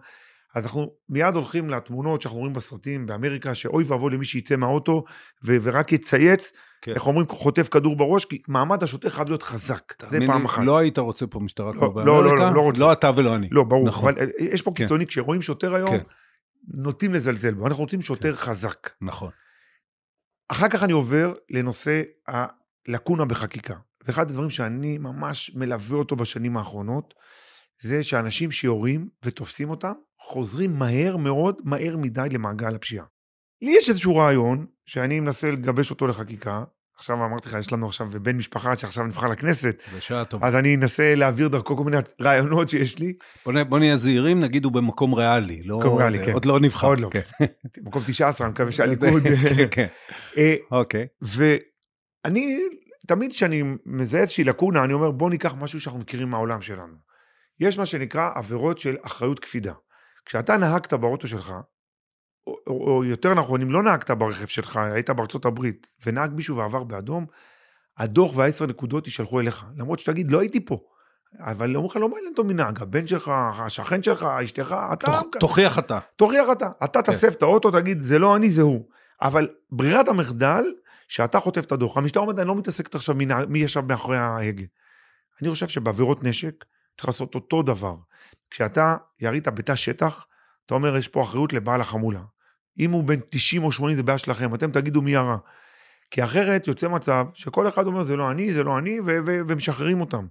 אז 0.54 0.64
אנחנו 0.64 0.94
מיד 1.08 1.34
הולכים 1.34 1.70
לתמונות 1.70 2.22
שאנחנו 2.22 2.38
רואים 2.38 2.52
בסרטים 2.52 3.06
באמריקה, 3.06 3.54
שאוי 3.54 3.84
ואבוי 3.84 4.14
למי 4.14 4.24
שיצא 4.24 4.56
מהאוטו, 4.56 5.04
ו- 5.44 5.56
ורק 5.62 5.92
יצייץ, 5.92 6.52
כן. 6.82 6.92
איך 6.92 7.06
אומרים, 7.06 7.26
חוטף 7.28 7.68
כדור 7.68 7.96
בראש, 7.96 8.24
כי 8.24 8.42
מעמד 8.48 8.82
השוטר 8.82 9.10
חייב 9.10 9.28
להיות 9.28 9.42
חזק. 9.42 9.94
זה 10.06 10.18
פעם 10.26 10.40
לי, 10.40 10.46
אחת. 10.46 10.64
לא 10.64 10.78
היית 10.78 10.98
רוצה 10.98 11.26
פה 11.26 11.40
משטרה 11.40 11.72
לא, 11.72 11.78
כמו 11.78 12.00
לא, 12.00 12.04
לא, 12.04 12.22
באמריקה? 12.22 12.44
לא, 12.44 12.54
לא 12.54 12.60
רוצה. 12.60 12.80
לא 12.80 12.92
אתה 12.92 13.10
ולא 13.16 13.36
אני. 13.36 13.48
לא, 13.50 13.62
ברור, 13.62 13.86
נכון. 13.86 14.14
אבל 14.14 14.22
אה, 14.22 14.26
יש 14.38 14.62
פה 14.62 14.70
כן. 14.70 14.76
קיצוני, 14.76 15.06
כשרואים 15.06 15.42
שוטר 15.42 15.74
היום, 15.74 15.90
כן. 15.90 16.02
נוטים 16.74 17.14
לזלזל 17.14 17.54
בו. 17.54 17.66
אנחנו 17.66 17.82
רוצים 17.82 18.02
שוטר 18.02 18.32
חזק. 18.32 18.90
נכון. 19.00 19.30
אחר 20.48 20.68
כך 20.68 20.82
אני 20.82 20.92
עובר 20.92 21.32
לנושא 21.50 22.02
הלקונה 22.28 23.24
בחקיקה. 23.24 23.74
ואחד 24.06 24.30
הדברים 24.30 24.50
שאני 24.50 24.98
ממש 24.98 25.50
מלווה 25.54 25.98
אותו 25.98 26.16
בשנים 26.16 26.56
האחרונות, 26.56 27.14
זה 27.80 28.04
שאנשים 28.04 28.50
שיורים 28.50 29.08
ותופסים 29.24 29.70
אותם, 29.70 29.92
חוזרים 30.20 30.78
מהר 30.78 31.16
מאוד, 31.16 31.56
מהר 31.64 31.96
מדי 31.96 32.28
למעגל 32.30 32.74
הפשיעה. 32.74 33.04
לי 33.62 33.74
יש 33.78 33.88
איזשהו 33.88 34.16
רעיון, 34.16 34.66
שאני 34.86 35.20
מנסה 35.20 35.50
לגבש 35.50 35.90
אותו 35.90 36.06
לחקיקה, 36.06 36.64
עכשיו 36.96 37.24
אמרתי 37.26 37.48
לך, 37.48 37.56
יש 37.58 37.72
לנו 37.72 37.86
עכשיו 37.86 38.08
בן 38.22 38.36
משפחה 38.36 38.76
שעכשיו 38.76 39.04
נבחר 39.04 39.28
לכנסת, 39.28 39.82
בשעה 39.96 40.24
טובה. 40.24 40.48
אז 40.48 40.54
אני 40.54 40.74
אנסה 40.76 41.14
להעביר 41.14 41.48
דרכו 41.48 41.76
כל 41.76 41.84
מיני 41.84 41.96
רעיונות 42.20 42.68
שיש 42.68 42.98
לי. 42.98 43.12
בוא 43.46 43.62
בוא 43.62 43.78
נהיה 43.78 43.96
זהירים, 43.96 44.40
נגיד 44.40 44.64
הוא 44.64 44.72
במקום 44.72 45.14
ריאלי. 45.14 45.62
לא- 45.62 45.78
מקום 45.78 45.98
ריאלי, 45.98 46.24
כן. 46.24 46.32
עוד 46.32 46.44
לא 46.44 46.60
נבחר. 46.60 46.86
עוד 46.86 47.00
לא. 47.00 47.08
כן. 47.12 47.20
מקום 47.86 48.02
19, 48.06 48.46
אני 48.46 48.52
מקווה 48.52 48.72
שהליכוד... 48.72 49.22
כן, 49.56 49.66
כן. 49.70 49.86
אה, 50.38 50.54
אוקיי. 50.70 51.06
ואני, 51.22 52.58
תמיד 53.06 53.32
כשאני 53.32 53.62
מזהה 53.86 54.20
איזושהי 54.20 54.44
לקונה, 54.44 54.84
אני 54.84 54.92
אומר, 54.92 55.10
בוא 55.10 55.30
ניקח 55.30 55.54
משהו 55.54 55.80
שאנחנו 55.80 56.00
מכירים 56.00 56.30
מהעולם 56.30 56.62
שלנו. 56.62 56.94
יש 57.60 57.78
מה 57.78 57.86
שנקרא 57.86 58.30
עבירות 58.34 58.78
של 58.78 58.96
אחריות 59.02 59.38
קפידה. 59.38 59.72
כשאתה 60.26 60.56
נהגת 60.56 60.92
באוטו 60.92 61.28
שלך, 61.28 61.52
או, 62.46 62.56
או, 62.66 62.96
או 62.96 63.04
יותר 63.04 63.34
נכון, 63.34 63.60
אם 63.62 63.70
לא 63.70 63.82
נהגת 63.82 64.10
ברכב 64.10 64.46
שלך, 64.46 64.76
היית 64.76 65.10
בארצות 65.10 65.44
הברית, 65.44 65.86
ונהג 66.06 66.32
מישהו 66.34 66.56
ועבר 66.56 66.84
באדום, 66.84 67.26
הדוח 67.98 68.36
והעשר 68.36 68.66
נקודות 68.66 69.06
יישלחו 69.06 69.40
אליך. 69.40 69.64
למרות 69.76 69.98
שתגיד, 69.98 70.30
לא 70.30 70.40
הייתי 70.40 70.64
פה. 70.64 70.78
אבל 71.40 71.76
אומרים 71.76 71.90
לך, 71.90 71.96
לא 71.96 72.08
מעניין 72.08 72.28
אותו 72.30 72.44
מנהג, 72.44 72.82
הבן 72.82 73.06
שלך, 73.06 73.32
השכן 73.58 74.02
שלך, 74.02 74.22
אשתך, 74.22 74.74
אתה... 74.92 75.06
תוכ- 75.06 75.38
תוכיח 75.40 75.78
אתה. 75.78 75.98
תוכיח 76.16 76.46
אתה. 76.52 76.70
אתה 76.84 77.02
כן. 77.02 77.12
תסב 77.12 77.26
את 77.32 77.42
האוטו, 77.42 77.70
תגיד, 77.70 78.02
זה 78.02 78.18
לא 78.18 78.36
אני, 78.36 78.50
זה 78.50 78.62
הוא. 78.62 78.88
אבל 79.22 79.48
ברירת 79.70 80.08
המחדל, 80.08 80.64
שאתה 81.08 81.40
חוטף 81.40 81.64
את 81.64 81.72
הדוח. 81.72 81.96
המשטרה 81.96 82.22
אומרת, 82.22 82.38
אני 82.38 82.48
לא 82.48 82.54
מתעסקת 82.56 82.94
עכשיו 82.94 83.14
מי, 83.14 83.26
נהג- 83.26 83.48
מי 83.48 83.58
ישב 83.58 83.80
מאחורי 83.80 84.18
ההגה. 84.18 84.64
אני 85.42 85.50
חושב 85.50 85.68
שבעבירות 85.68 86.24
נשק, 86.24 86.54
צריך 86.96 87.08
לעשות 87.08 87.34
אותו 87.34 87.62
דבר. 87.62 87.94
כשאתה 88.50 88.96
ירית 89.20 89.48
בתא 89.48 89.74
שטח, 89.74 90.26
אתה 90.66 90.74
אומר, 90.74 90.96
יש 90.96 91.08
פה 91.08 91.22
אחריות 91.22 91.52
לבעל 91.52 91.80
החמולה. 91.80 92.22
אם 92.78 92.90
הוא 92.90 93.04
בן 93.04 93.20
90 93.30 93.64
או 93.64 93.72
80 93.72 93.96
זה 93.96 94.02
בעיה 94.02 94.18
שלכם, 94.18 94.54
אתם 94.54 94.72
תגידו 94.72 95.02
מי 95.02 95.12
ירה. 95.12 95.36
כי 96.10 96.24
אחרת 96.24 96.68
יוצא 96.68 96.88
מצב 96.88 97.26
שכל 97.34 97.68
אחד 97.68 97.86
אומר, 97.86 98.04
זה 98.04 98.16
לא 98.16 98.30
אני, 98.30 98.52
זה 98.52 98.64
לא 98.64 98.78
אני, 98.78 99.00
ו- 99.00 99.04
ו- 99.26 99.40
ומשחררים 99.48 100.00
אותם. 100.00 100.26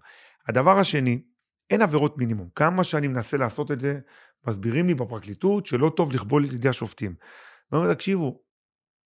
הדבר 0.48 0.80
השני, 0.80 1.22
אין 1.70 1.82
עבירות 1.82 2.18
מינימום. 2.18 2.50
כמה 2.56 2.84
שאני 2.84 3.08
מנסה 3.08 3.38
לעשות 3.38 3.72
את 3.72 3.80
זה, 3.80 4.00
מסבירים 4.48 4.88
לי 4.88 4.94
בפרקליטות 4.94 5.66
שלא 5.66 5.92
טוב 5.96 6.12
לכבול 6.12 6.46
את 6.46 6.54
ידי 6.54 6.70
השופטים. 6.70 7.16
ואומרים, 7.72 7.94
תקשיבו, 7.94 8.42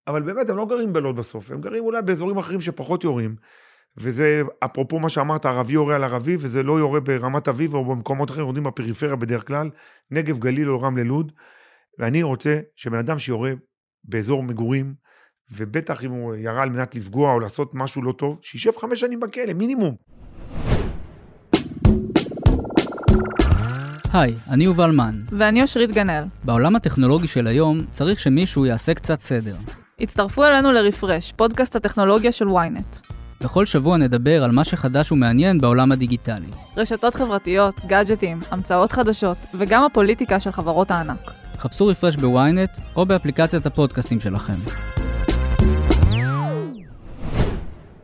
אבל 0.07 0.21
באמת 0.21 0.49
הם 0.49 0.57
לא 0.57 0.65
גרים 0.65 0.93
בלוד 0.93 1.15
בסוף, 1.15 1.51
הם 1.51 1.61
גרים 1.61 1.83
אולי 1.83 2.01
באזורים 2.01 2.37
אחרים 2.37 2.61
שפחות 2.61 3.03
יורים. 3.03 3.35
וזה 3.97 4.41
אפרופו 4.59 4.99
מה 4.99 5.09
שאמרת, 5.09 5.45
ערבי 5.45 5.73
יורה 5.73 5.95
על 5.95 6.03
ערבי, 6.03 6.35
וזה 6.39 6.63
לא 6.63 6.79
יורה 6.79 6.99
ברמת 6.99 7.47
אביב 7.47 7.73
או 7.73 7.85
במקומות 7.85 8.31
אחרים, 8.31 8.45
יורדים 8.45 8.63
בפריפריה 8.63 9.15
בדרך 9.15 9.47
כלל, 9.47 9.69
נגב, 10.11 10.39
גליל 10.39 10.69
או 10.69 10.81
רמלה 10.81 11.03
לוד. 11.03 11.31
ואני 11.99 12.23
רוצה 12.23 12.59
שבן 12.75 12.97
אדם 12.97 13.19
שיורה 13.19 13.51
באזור 14.03 14.43
מגורים, 14.43 14.93
ובטח 15.51 16.03
אם 16.03 16.11
הוא 16.11 16.35
ירה 16.35 16.63
על 16.63 16.69
מנת 16.69 16.95
לפגוע 16.95 17.33
או 17.33 17.39
לעשות 17.39 17.71
משהו 17.73 18.03
לא 18.03 18.11
טוב, 18.11 18.39
שישב 18.41 18.71
חמש 18.77 18.99
שנים 18.99 19.19
בכלא, 19.19 19.53
מינימום. 19.53 19.95
היי, 24.13 24.35
אני 24.49 24.63
יובל 24.63 24.91
מן. 24.91 25.15
ואני 25.31 25.61
אושרית 25.61 25.91
גנאל. 25.91 26.23
בעולם 26.43 26.75
הטכנולוגי 26.75 27.27
של 27.27 27.47
היום 27.47 27.79
צריך 27.91 28.19
שמישהו 28.19 28.65
יעשה 28.65 28.93
קצת 28.93 29.19
סדר. 29.19 29.55
הצטרפו 29.99 30.43
אלינו 30.43 30.71
לרפרש, 30.71 31.31
פודקאסט 31.31 31.75
הטכנולוגיה 31.75 32.31
של 32.31 32.47
ynet. 32.47 33.14
בכל 33.43 33.65
שבוע 33.65 33.97
נדבר 33.97 34.43
על 34.43 34.51
מה 34.51 34.63
שחדש 34.63 35.11
ומעניין 35.11 35.61
בעולם 35.61 35.91
הדיגיטלי. 35.91 36.47
רשתות 36.77 37.15
חברתיות, 37.15 37.75
גאדג'טים, 37.87 38.37
המצאות 38.51 38.91
חדשות, 38.91 39.37
וגם 39.53 39.83
הפוליטיקה 39.83 40.39
של 40.39 40.51
חברות 40.51 40.91
הענק. 40.91 41.31
חפשו 41.57 41.87
רפרש 41.87 42.15
בוויינט 42.15 42.69
או 42.95 43.05
באפליקציית 43.05 43.65
הפודקאסטים 43.65 44.19
שלכם. 44.19 44.53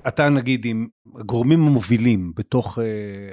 אתה 0.08 0.30
נגיד 0.30 0.66
עם 0.66 0.88
הגורמים 1.16 1.64
המובילים 1.64 2.32
בתוך 2.36 2.78
uh, 2.78 2.82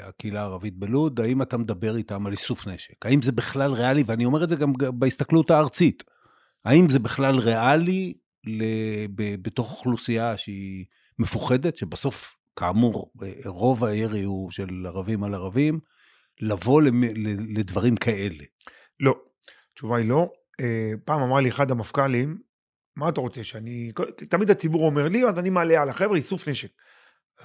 הקהילה 0.08 0.40
הערבית 0.40 0.76
בלוד, 0.76 1.20
האם 1.20 1.42
אתה 1.42 1.56
מדבר 1.56 1.96
איתם 1.96 2.26
על 2.26 2.32
איסוף 2.32 2.66
נשק? 2.66 3.06
האם 3.06 3.22
זה 3.22 3.32
בכלל 3.32 3.72
ריאלי? 3.72 4.04
ואני 4.06 4.24
אומר 4.24 4.44
את 4.44 4.48
זה 4.48 4.56
גם 4.56 4.72
בהסתכלות 4.94 5.50
הארצית. 5.50 6.04
האם 6.64 6.88
זה 6.88 6.98
בכלל 6.98 7.38
ריאלי 7.38 8.14
ל- 8.46 9.06
ב- 9.14 9.42
בתוך 9.42 9.70
אוכלוסייה 9.70 10.36
שהיא 10.36 10.84
מפוחדת, 11.18 11.76
שבסוף, 11.76 12.34
כאמור, 12.56 13.12
אה, 13.22 13.32
רוב 13.44 13.84
הירי 13.84 14.22
הוא 14.22 14.50
של 14.50 14.86
ערבים 14.86 15.24
על 15.24 15.34
ערבים, 15.34 15.80
לבוא 16.40 16.82
למ- 16.82 17.56
לדברים 17.56 17.96
כאלה? 17.96 18.44
לא. 19.00 19.14
התשובה 19.72 19.96
היא 19.96 20.08
לא. 20.08 20.30
אה, 20.60 20.92
פעם 21.04 21.20
אמר 21.22 21.40
לי 21.40 21.48
אחד 21.48 21.70
המפכ"לים, 21.70 22.38
מה 22.96 23.08
אתה 23.08 23.20
רוצה 23.20 23.44
שאני... 23.44 23.92
תמיד 24.28 24.50
הציבור 24.50 24.86
אומר 24.86 25.08
לי, 25.08 25.24
אז 25.24 25.38
אני 25.38 25.50
מעלה 25.50 25.82
על 25.82 25.88
החבר'ה, 25.88 26.16
איסוף 26.16 26.48
נשק. 26.48 26.70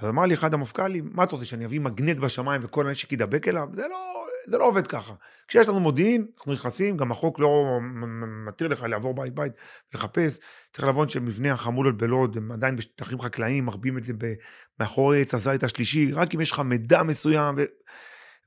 אז 0.01 0.09
אמר 0.09 0.25
לי 0.25 0.33
אחד 0.33 0.53
המפכ"לים, 0.53 1.09
מה 1.13 1.23
אתה 1.23 1.31
רוצה, 1.31 1.45
שאני 1.45 1.65
אביא 1.65 1.79
מגנט 1.79 2.17
בשמיים 2.17 2.61
וכל 2.63 2.87
הנשק 2.87 3.11
ידבק 3.11 3.47
אליו? 3.47 3.67
זה 3.71 3.81
לא, 3.89 4.25
זה 4.47 4.57
לא 4.57 4.67
עובד 4.67 4.87
ככה. 4.87 5.13
כשיש 5.47 5.67
לנו 5.67 5.79
מודיעין, 5.79 6.25
אנחנו 6.37 6.53
נכנסים, 6.53 6.97
גם 6.97 7.11
החוק 7.11 7.39
לא 7.39 7.79
מתיר 8.47 8.67
לך 8.67 8.83
לעבור 8.83 9.13
בית 9.13 9.35
בית 9.35 9.53
ולחפש. 9.93 10.37
צריך 10.73 10.87
להבין 10.87 11.09
שמבנה 11.09 11.53
החמולות 11.53 11.97
בלוד 11.97 12.37
הם 12.37 12.51
עדיין 12.51 12.75
בשטחים 12.75 13.21
חקלאיים, 13.21 13.65
מרבים 13.65 13.97
את 13.97 14.03
זה 14.03 14.13
מאחורי 14.79 15.21
עץ 15.21 15.33
הזית 15.33 15.63
השלישי, 15.63 16.11
רק 16.11 16.35
אם 16.35 16.41
יש 16.41 16.51
לך 16.51 16.59
מידע 16.59 17.03
מסוים. 17.03 17.55
ו... 17.57 17.63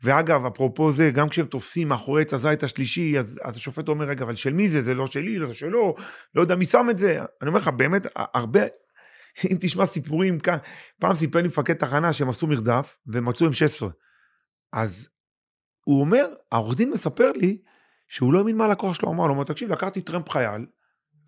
ואגב, 0.03 0.47
אפרופו 0.47 0.93
זה, 0.93 1.11
גם 1.11 1.29
כשהם 1.29 1.47
תופסים 1.47 1.89
מאחורי 1.89 2.23
עץ 2.23 2.35
הזית 2.35 2.63
השלישי, 2.63 3.19
אז, 3.19 3.41
אז 3.43 3.57
השופט 3.57 3.89
אומר, 3.89 4.05
רגע, 4.05 4.25
אבל 4.25 4.37
של 4.37 4.53
מי 4.53 4.69
זה? 4.69 4.83
זה 4.83 4.95
לא 4.95 5.07
שלי, 5.07 5.39
לא 5.39 5.49
זה 5.49 5.55
שלו, 5.55 5.95
לא 6.35 6.41
יודע 6.41 6.57
מי 6.57 6.65
שם 6.65 6.87
את 6.91 6.99
זה. 6.99 7.19
אני 7.43 7.49
אומר 7.49 7.59
לך, 7.59 7.69
באמת, 7.69 8.07
הרבה, 8.17 8.61
אם 9.51 9.57
תשמע 9.61 9.87
סיפורים 9.87 10.41
כאן, 10.41 10.57
פעם 11.01 11.17
סיפר 11.17 11.43
לי 11.43 11.49
מפקד 11.49 11.75
תחנה 11.75 12.13
שהם 12.13 12.29
עשו 12.29 12.47
מרדף, 12.47 12.97
והם 13.07 13.25
מצאו 13.25 13.47
M16. 13.47 13.87
אז 14.73 15.09
הוא 15.85 16.01
אומר, 16.01 16.27
העורך 16.53 16.77
דין 16.77 16.91
מספר 16.91 17.33
לי, 17.33 17.59
שהוא 18.09 18.33
לא 18.33 18.39
האמין 18.39 18.57
מה 18.57 18.65
הלקוח 18.65 18.95
שלו 18.95 19.09
אמר 19.09 19.25
לו, 19.25 19.29
הוא 19.29 19.35
אומר, 19.35 19.45
תקשיב, 19.45 19.73
לקחתי 19.73 20.01
טרמפ 20.01 20.29
חייל, 20.29 20.67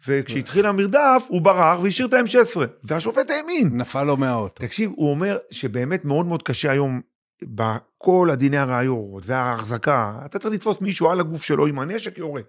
וכשהתחיל 0.06 0.66
המרדף, 0.66 1.24
הוא 1.28 1.42
ברח 1.42 1.80
והשאיר 1.80 2.08
את 2.08 2.14
ה-M16, 2.14 2.60
והשופט 2.84 3.30
האמין. 3.30 3.76
נפל 3.76 4.04
לו 4.04 4.16
מהאוטו. 4.16 4.66
תקשיב, 4.66 4.90
הוא 4.96 5.10
אומר 5.10 5.38
שבאמת 5.50 6.04
מאוד 6.04 6.26
מאוד 6.26 6.42
קשה 6.42 6.70
היום, 6.70 7.00
בכל 7.42 8.28
הדיני 8.32 8.58
הראיות 8.58 9.22
וההחזקה, 9.26 10.18
אתה 10.26 10.38
צריך 10.38 10.54
לתפוס 10.54 10.80
מישהו 10.80 11.10
על 11.10 11.20
הגוף 11.20 11.42
שלו 11.42 11.66
עם 11.66 11.78
הנשק 11.78 12.18
יורה. 12.18 12.42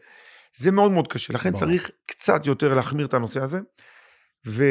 זה 0.57 0.71
מאוד 0.71 0.91
מאוד 0.91 1.07
קשה, 1.07 1.33
לכן 1.33 1.51
ברור. 1.51 1.59
צריך 1.59 1.91
קצת 2.05 2.45
יותר 2.45 2.73
להחמיר 2.73 3.05
את 3.05 3.13
הנושא 3.13 3.41
הזה, 3.41 3.59
ו... 4.47 4.63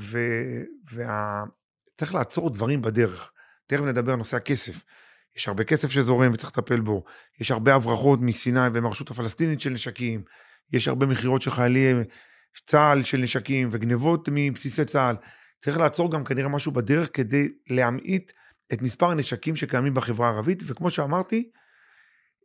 ו... 0.00 0.18
וה... 0.92 1.42
צריך 1.96 2.14
לעצור 2.14 2.50
דברים 2.50 2.82
בדרך. 2.82 3.32
תכף 3.66 3.82
נדבר 3.82 4.12
על 4.12 4.18
נושא 4.18 4.36
הכסף. 4.36 4.82
יש 5.36 5.48
הרבה 5.48 5.64
כסף 5.64 5.90
שזורם 5.90 6.32
וצריך 6.32 6.58
לטפל 6.58 6.80
בו. 6.80 7.04
יש 7.40 7.50
הרבה 7.50 7.74
הברחות 7.74 8.18
מסיני 8.22 8.66
ומהרשות 8.74 9.10
הפלסטינית 9.10 9.60
של 9.60 9.70
נשקים. 9.70 10.22
יש 10.72 10.88
הרבה 10.88 11.06
מכירות 11.06 11.42
של 11.42 11.50
חיילי 11.50 11.92
צה"ל 12.66 13.04
של 13.04 13.18
נשקים 13.18 13.68
וגנבות 13.72 14.28
מבסיסי 14.32 14.84
צה"ל. 14.84 15.16
צריך 15.64 15.78
לעצור 15.78 16.12
גם 16.12 16.24
כנראה 16.24 16.48
משהו 16.48 16.72
בדרך 16.72 17.08
כדי 17.12 17.48
להמעיט 17.70 18.32
את 18.72 18.82
מספר 18.82 19.10
הנשקים 19.10 19.56
שקיימים 19.56 19.94
בחברה 19.94 20.28
הערבית, 20.28 20.62
וכמו 20.66 20.90
שאמרתי, 20.90 21.50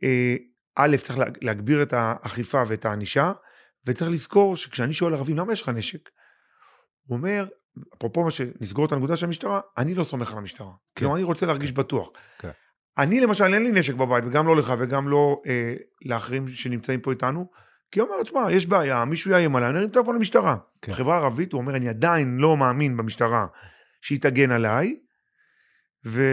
אה, 0.04 0.36
א', 0.76 0.98
צריך 0.98 1.20
לה- 1.20 1.26
להגביר 1.42 1.84
את 1.84 1.94
האכיפה 1.94 2.64
ואת 2.68 2.86
הענישה, 2.86 3.32
וצריך 3.86 4.12
לזכור 4.12 4.58
שכשאני 4.58 4.94
שואל 4.94 5.14
ערבים, 5.14 5.38
למה 5.38 5.54
יש 5.54 5.62
לך 5.62 5.70
נשק? 5.70 6.10
הוא 7.06 7.18
אומר, 7.18 7.48
אפרופו 7.98 8.24
מה 8.24 8.32
שנסגור 8.32 8.86
את 8.86 8.92
הנקודה 8.92 9.18
של 9.18 9.26
המשטרה, 9.26 9.60
אני 9.78 9.96
לא 9.96 10.04
סומך 10.04 10.32
על 10.32 10.38
המשטרה. 10.38 10.68
כן. 10.68 10.76
כלומר, 11.00 11.16
אני 11.16 11.24
רוצה 11.24 11.46
להרגיש 11.46 11.72
בטוח. 11.72 12.10
כן. 12.40 12.50
אני 12.98 13.22
למשל, 13.22 13.54
אין 13.54 13.64
לי 13.64 13.72
נשק 13.72 13.94
בבית, 13.94 14.24
וגם 14.28 14.48
לא 14.48 14.56
לך 14.56 14.74
וגם 14.80 15.08
לא 15.08 15.42
אה, 15.48 15.74
לאחרים 16.06 16.48
שנמצאים 16.48 17.02
פה 17.02 17.12
איתנו, 17.12 17.50
כי 17.92 18.00
הוא 18.00 18.10
אומר, 18.10 18.24
תשמע, 18.24 18.52
יש 18.52 18.66
בעיה, 18.66 19.06
מישהו 19.06 19.32
יאיים 19.32 19.56
עליי, 19.56 19.70
אני 19.70 19.78
ארים 19.78 19.90
טלפון 19.90 20.16
למשטרה. 20.16 20.58
כן. 20.82 20.92
בחברה 20.92 21.16
הערבית, 21.16 21.54
הוא 21.54 21.62
אומר, 21.62 21.76
אני 21.76 21.90
עדיין 21.90 22.38
לא 22.38 22.58
מאמין 22.58 22.98
במשטרה 22.98 23.48
שהיא 24.02 24.22
תגן 24.22 24.52
עליי, 24.52 24.96
ו... 26.06 26.24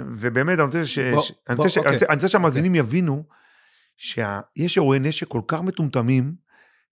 ובאמת, 0.00 0.58
אני 0.58 0.62
רוצה, 0.62 0.86
ש... 0.86 0.98
בוא, 0.98 1.22
ש- 1.22 1.32
אני 1.48 1.56
בוא, 1.56 1.64
רוצה, 1.64 1.74
ש... 1.74 1.78
אוקיי. 1.78 1.92
אני 2.08 2.14
רוצה, 2.14 2.28
שהמאזינים 2.28 2.74
יבינו 2.74 3.24
שיש 3.96 4.76
אירועי 4.76 4.98
נשק 4.98 5.28
כל 5.28 5.40
כך 5.48 5.62
מטומטמים 5.62 6.34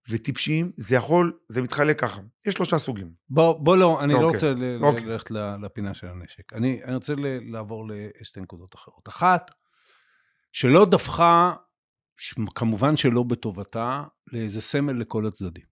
וטיפשיים, 0.08 0.72
זה 0.76 0.94
יכול, 0.96 1.38
זה 1.48 1.62
מתחלק 1.62 2.00
ככה. 2.00 2.20
יש 2.46 2.54
שלושה 2.54 2.78
סוגים. 2.78 3.12
בוא, 3.30 3.52
בוא 3.52 3.76
לא, 3.76 4.04
אני 4.04 4.12
לא 4.12 4.18
אוקיי, 4.18 4.34
רוצה 4.34 4.52
ל- 4.54 4.78
אוקיי. 4.84 5.04
ללכת 5.04 5.30
לפינה 5.62 5.94
של 5.94 6.06
הנשק. 6.06 6.52
אני, 6.52 6.80
אני 6.84 6.94
רוצה 6.94 7.14
ל- 7.14 7.50
לעבור 7.52 7.84
לשתי 8.20 8.40
נקודות 8.40 8.74
אחרות. 8.74 9.08
אחת, 9.08 9.50
שלא 10.52 10.84
דפחה, 10.84 11.54
ש- 12.16 12.34
כמובן 12.54 12.96
שלא 12.96 13.22
בטובתה, 13.22 14.02
לאיזה 14.32 14.61
סמל 14.61 14.92
לכל 14.92 15.26
הצדדים. 15.26 15.64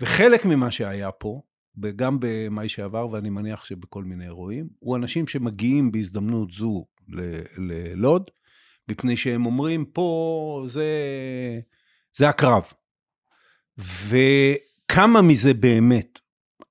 וחלק 0.00 0.44
ממה 0.44 0.70
שהיה 0.70 1.12
פה, 1.12 1.42
וגם 1.82 2.16
במאי 2.20 2.68
שעבר, 2.68 3.08
ואני 3.08 3.30
מניח 3.30 3.64
שבכל 3.64 4.04
מיני 4.04 4.24
אירועים, 4.24 4.68
הוא 4.78 4.96
אנשים 4.96 5.26
שמגיעים 5.26 5.92
בהזדמנות 5.92 6.50
זו 6.50 6.86
ל- 7.08 7.40
ללוד, 7.58 8.30
מפני 8.90 9.16
שהם 9.16 9.46
אומרים, 9.46 9.84
פה 9.84 10.64
זה, 10.66 10.86
זה 12.16 12.28
הקרב. 12.28 12.62
וכמה 13.78 15.22
מזה 15.22 15.54
באמת, 15.54 16.18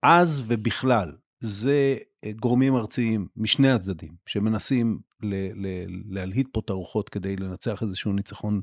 אז 0.04 0.44
ובכלל, 0.48 1.12
זה 1.40 1.98
אה, 2.26 2.32
גורמים 2.32 2.76
ארציים 2.76 3.28
משני 3.38 3.72
הצדדים, 3.72 4.12
שמנסים 4.26 5.00
ל- 5.24 5.66
ל- 5.68 5.86
להלהיט 6.10 6.48
פה 6.54 6.62
את 6.66 6.70
הרוחות 6.70 7.10
כדי 7.10 7.36
לנצח 7.36 7.84
איזשהו 7.84 8.14
ניצחון 8.14 8.62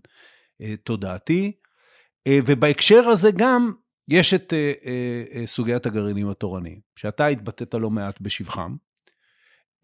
אה, 0.63 0.75
תודעתי. 0.85 1.53
אה, 2.27 2.39
ובהקשר 2.47 3.09
הזה 3.09 3.31
גם, 3.37 3.73
יש 4.09 4.35
את 4.35 4.53
אה, 4.53 4.73
אה, 4.87 5.25
אה, 5.41 5.47
סוגיית 5.47 5.87
הגרעינים 5.87 6.29
התורניים, 6.29 6.81
שאתה 6.97 7.27
התבטאת 7.27 7.75
לא 7.75 7.91
מעט 7.91 8.21
בשבחם, 8.21 8.77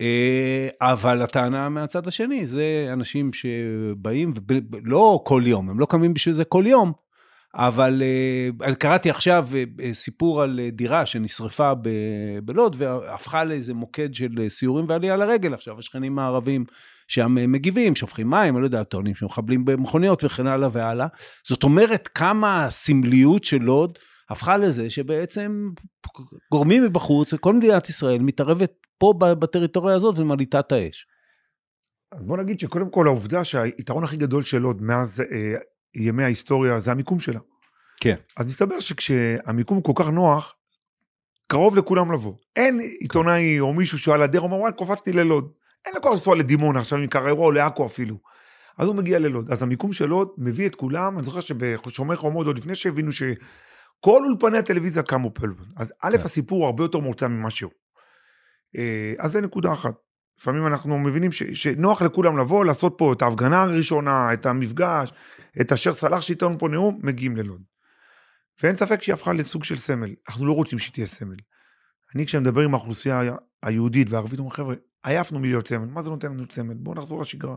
אה, 0.00 0.68
אבל 0.80 1.22
הטענה 1.22 1.68
מהצד 1.68 2.06
השני, 2.06 2.46
זה 2.46 2.90
אנשים 2.92 3.32
שבאים, 3.32 4.30
וב- 4.34 4.76
לא 4.84 5.20
כל 5.24 5.42
יום, 5.46 5.70
הם 5.70 5.80
לא 5.80 5.86
קמים 5.90 6.14
בשביל 6.14 6.34
זה 6.34 6.44
כל 6.44 6.64
יום, 6.66 6.92
אבל 7.58 8.02
אה, 8.62 8.74
קראתי 8.74 9.10
עכשיו 9.10 9.48
אה, 9.54 9.64
אה, 9.82 9.94
סיפור 9.94 10.42
על 10.42 10.60
דירה 10.72 11.06
שנשרפה 11.06 11.72
בלוד 12.44 12.76
והפכה 12.78 13.44
לאיזה 13.44 13.74
מוקד 13.74 14.14
של 14.14 14.48
סיורים 14.48 14.84
ועלייה 14.88 15.16
לרגל. 15.16 15.54
עכשיו 15.54 15.78
השכנים 15.78 16.18
הערבים 16.18 16.64
שם 17.08 17.34
מגיבים, 17.52 17.94
שופכים 17.94 18.30
מים, 18.30 18.54
אני 18.54 18.60
לא 18.60 18.66
יודע, 18.66 18.84
טוענים 18.84 19.14
שמחבלים 19.14 19.64
במכוניות 19.64 20.24
וכן 20.24 20.46
הלאה 20.46 20.68
והלאה. 20.72 21.06
זאת 21.48 21.62
אומרת, 21.62 22.08
כמה 22.14 22.64
הסמליות 22.64 23.44
של 23.44 23.58
לוד 23.62 23.98
הפכה 24.30 24.56
לזה 24.56 24.90
שבעצם 24.90 25.68
גורמים 26.52 26.84
מבחוץ, 26.84 27.34
כל 27.34 27.54
מדינת 27.54 27.88
ישראל 27.88 28.18
מתערבת 28.18 28.72
פה 28.98 29.14
בטריטוריה 29.18 29.96
הזאת 29.96 30.18
ומלהיטה 30.18 30.60
את 30.60 30.72
האש. 30.72 31.06
אז 32.12 32.22
בוא 32.22 32.36
נגיד 32.36 32.60
שקודם 32.60 32.90
כל 32.90 33.06
העובדה 33.06 33.44
שהיתרון 33.44 34.04
הכי 34.04 34.16
גדול 34.16 34.42
של 34.42 34.58
לוד 34.58 34.82
מאז 34.82 35.22
ימי 35.94 36.24
ההיסטוריה 36.24 36.80
זה 36.80 36.90
המיקום 36.90 37.20
שלה. 37.20 37.40
כן. 38.00 38.14
אז 38.36 38.46
מסתבר 38.46 38.80
שכשהמיקום 38.80 39.82
כל 39.82 39.92
כך 39.96 40.08
נוח, 40.08 40.54
קרוב 41.46 41.76
לכולם 41.76 42.12
לבוא. 42.12 42.34
אין 42.56 42.80
עיתונאי 43.00 43.60
או 43.60 43.72
מישהו 43.72 43.98
שעל 43.98 44.22
הדרך 44.22 44.42
אומר, 44.42 44.56
וואי, 44.56 44.72
קופצתי 44.72 45.12
ללוד. 45.12 45.52
אין 45.86 45.94
לו 45.94 46.00
כבר 46.00 46.10
לנסוע 46.10 46.36
לדימונה 46.36 46.78
עכשיו 46.78 46.98
אירוע 47.26 47.46
או 47.46 47.52
לעכו 47.52 47.86
אפילו. 47.86 48.16
אז 48.78 48.88
הוא 48.88 48.96
מגיע 48.96 49.18
ללוד. 49.18 49.50
אז 49.52 49.62
המיקום 49.62 49.92
של 49.92 50.06
לוד 50.06 50.28
מביא 50.38 50.66
את 50.66 50.74
כולם, 50.74 51.18
אני 51.18 51.24
זוכר 51.24 51.40
שבשומר 51.40 52.16
חומות 52.16 52.46
עוד 52.46 52.58
לפני 52.58 52.74
שהבינו 52.74 53.12
שכל 53.12 54.24
אולפני 54.24 54.58
הטלוויזיה 54.58 55.02
קמו 55.02 55.34
פה. 55.34 55.46
אז 55.76 55.92
א', 56.02 56.16
כן. 56.16 56.24
הסיפור 56.24 56.66
הרבה 56.66 56.84
יותר 56.84 56.98
מורצה 56.98 57.28
ממה 57.28 57.50
שהוא. 57.50 57.70
אה, 58.76 59.14
אז 59.18 59.32
זה 59.32 59.40
נקודה 59.40 59.72
אחת. 59.72 59.94
לפעמים 60.40 60.66
אנחנו 60.66 60.98
מבינים 60.98 61.32
ש, 61.32 61.42
שנוח 61.42 62.02
לכולם 62.02 62.38
לבוא, 62.38 62.64
לעשות 62.64 62.94
פה 62.98 63.12
את 63.12 63.22
ההפגנה 63.22 63.62
הראשונה, 63.62 64.32
את 64.32 64.46
המפגש, 64.46 65.12
את 65.60 65.72
אשר 65.72 65.94
סלח 65.94 66.20
שייתן 66.20 66.58
פה 66.58 66.68
נאום, 66.68 67.00
מגיעים 67.02 67.36
ללוד. 67.36 67.62
ואין 68.62 68.76
ספק 68.76 69.02
שהיא 69.02 69.12
הפכה 69.12 69.32
לסוג 69.32 69.64
של 69.64 69.78
סמל. 69.78 70.14
אנחנו 70.28 70.46
לא 70.46 70.52
רוצים 70.52 70.78
שהיא 70.78 70.92
תהיה 70.92 71.06
סמל. 71.06 71.36
אני 72.14 72.26
כשאני 72.26 72.42
מדבר 72.42 72.60
עם 72.60 72.74
האוכלוסייה 72.74 73.22
היהודית 73.62 74.10
והערבית, 74.10 74.38
אומר 74.38 74.50
חבר'ה, 74.50 74.74
עייפנו 75.02 75.38
מלהיות 75.38 75.68
סמל, 75.68 75.86
מה 75.86 76.02
זה 76.02 76.10
נותן 76.10 76.32
לנו 76.32 76.44
סמל? 76.52 76.74
בואו 76.74 76.94
נחזור 76.94 77.20
לשגרה. 77.20 77.56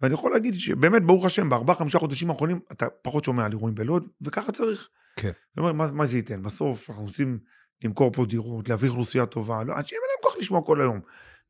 ואני 0.00 0.14
יכול 0.14 0.32
להגיד 0.32 0.54
שבאמת, 0.54 1.02
ברוך 1.02 1.24
השם, 1.24 1.48
בארבעה 1.48 1.76
חמישה 1.76 1.98
חודשים 1.98 2.30
האחרונים, 2.30 2.60
אתה 2.72 2.86
פחות 3.02 3.24
שומע 3.24 3.44
על 3.44 3.52
אירועים 3.52 3.74
בלוד, 3.74 4.08
וככה 4.22 4.52
צריך. 4.52 4.88
כן. 5.16 5.32
זאת 5.50 5.58
אומרת, 5.58 5.74
מה, 5.74 5.92
מה 5.92 6.06
זה 6.06 6.16
ייתן? 6.16 6.42
בסוף 6.42 6.90
אנחנו 6.90 7.04
רוצים 7.04 7.38
למכור 7.84 8.12
פה 8.12 8.24
דירות, 8.26 8.68
להביא 8.68 8.88
אוכלוסייה 8.88 9.26
טובה, 9.26 9.64
לא, 9.64 9.76
אנשים 9.76 9.98
אין 10.02 10.08
להם 10.10 10.22
כוח 10.22 10.40
לשמוע 10.40 10.64
כל 10.64 10.80
היום. 10.80 11.00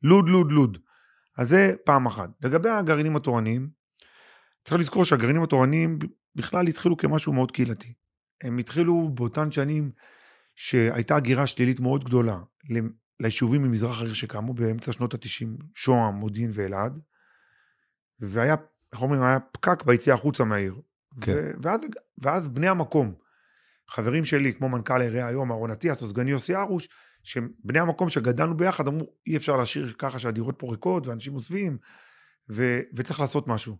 לוד, 0.03 0.29
לוד, 0.29 0.51
לוד. 0.51 0.77
אז 1.37 1.49
זה 1.49 1.75
פעם 1.85 2.05
אחת. 2.05 2.29
לגבי 2.43 2.69
הגרעינים 2.69 3.15
התורניים, 3.15 3.69
צריך 4.65 4.81
לזכור 4.81 5.05
שהגרעינים 5.05 5.43
התורניים 5.43 5.99
בכלל 6.35 6.67
התחילו 6.67 6.97
כמשהו 6.97 7.33
מאוד 7.33 7.51
קהילתי. 7.51 7.93
הם 8.43 8.57
התחילו 8.57 9.09
באותן 9.13 9.51
שנים 9.51 9.91
שהייתה 10.55 11.15
הגירה 11.15 11.47
שלילית 11.47 11.79
מאוד 11.79 12.03
גדולה 12.03 12.39
ליישובים 13.19 13.63
ממזרח 13.63 14.01
העיר 14.01 14.13
שקמו 14.13 14.53
באמצע 14.53 14.91
שנות 14.91 15.13
ה-90, 15.13 15.63
שוהם, 15.75 16.13
מודיעין 16.13 16.51
ואלעד, 16.53 16.99
והיה, 18.19 18.55
איך 18.93 19.01
אומרים, 19.01 19.23
היה 19.23 19.39
פקק 19.39 19.83
ביציאה 19.83 20.15
החוצה 20.15 20.43
מהעיר. 20.43 20.81
כן. 21.21 21.33
ו- 21.35 21.51
ואז, 21.63 21.79
ואז 22.17 22.47
בני 22.47 22.67
המקום, 22.67 23.13
חברים 23.89 24.25
שלי, 24.25 24.53
כמו 24.53 24.69
מנכ"ל 24.69 25.01
העירייה 25.01 25.27
היום, 25.27 25.51
אהרון 25.51 25.71
אטיאס, 25.71 26.01
או 26.01 26.07
סגני 26.07 26.31
יוסי 26.31 26.55
הרוש, 26.55 26.89
שבני 27.23 27.79
המקום 27.79 28.09
שגדלנו 28.09 28.57
ביחד 28.57 28.87
אמרו, 28.87 29.05
אי 29.27 29.37
אפשר 29.37 29.57
להשאיר 29.57 29.93
ככה 29.97 30.19
שהדירות 30.19 30.55
פה 30.57 30.67
ריקות 30.71 31.07
ואנשים 31.07 31.33
עוזבים, 31.33 31.77
ו- 32.49 32.79
וצריך 32.95 33.19
לעשות 33.19 33.47
משהו. 33.47 33.77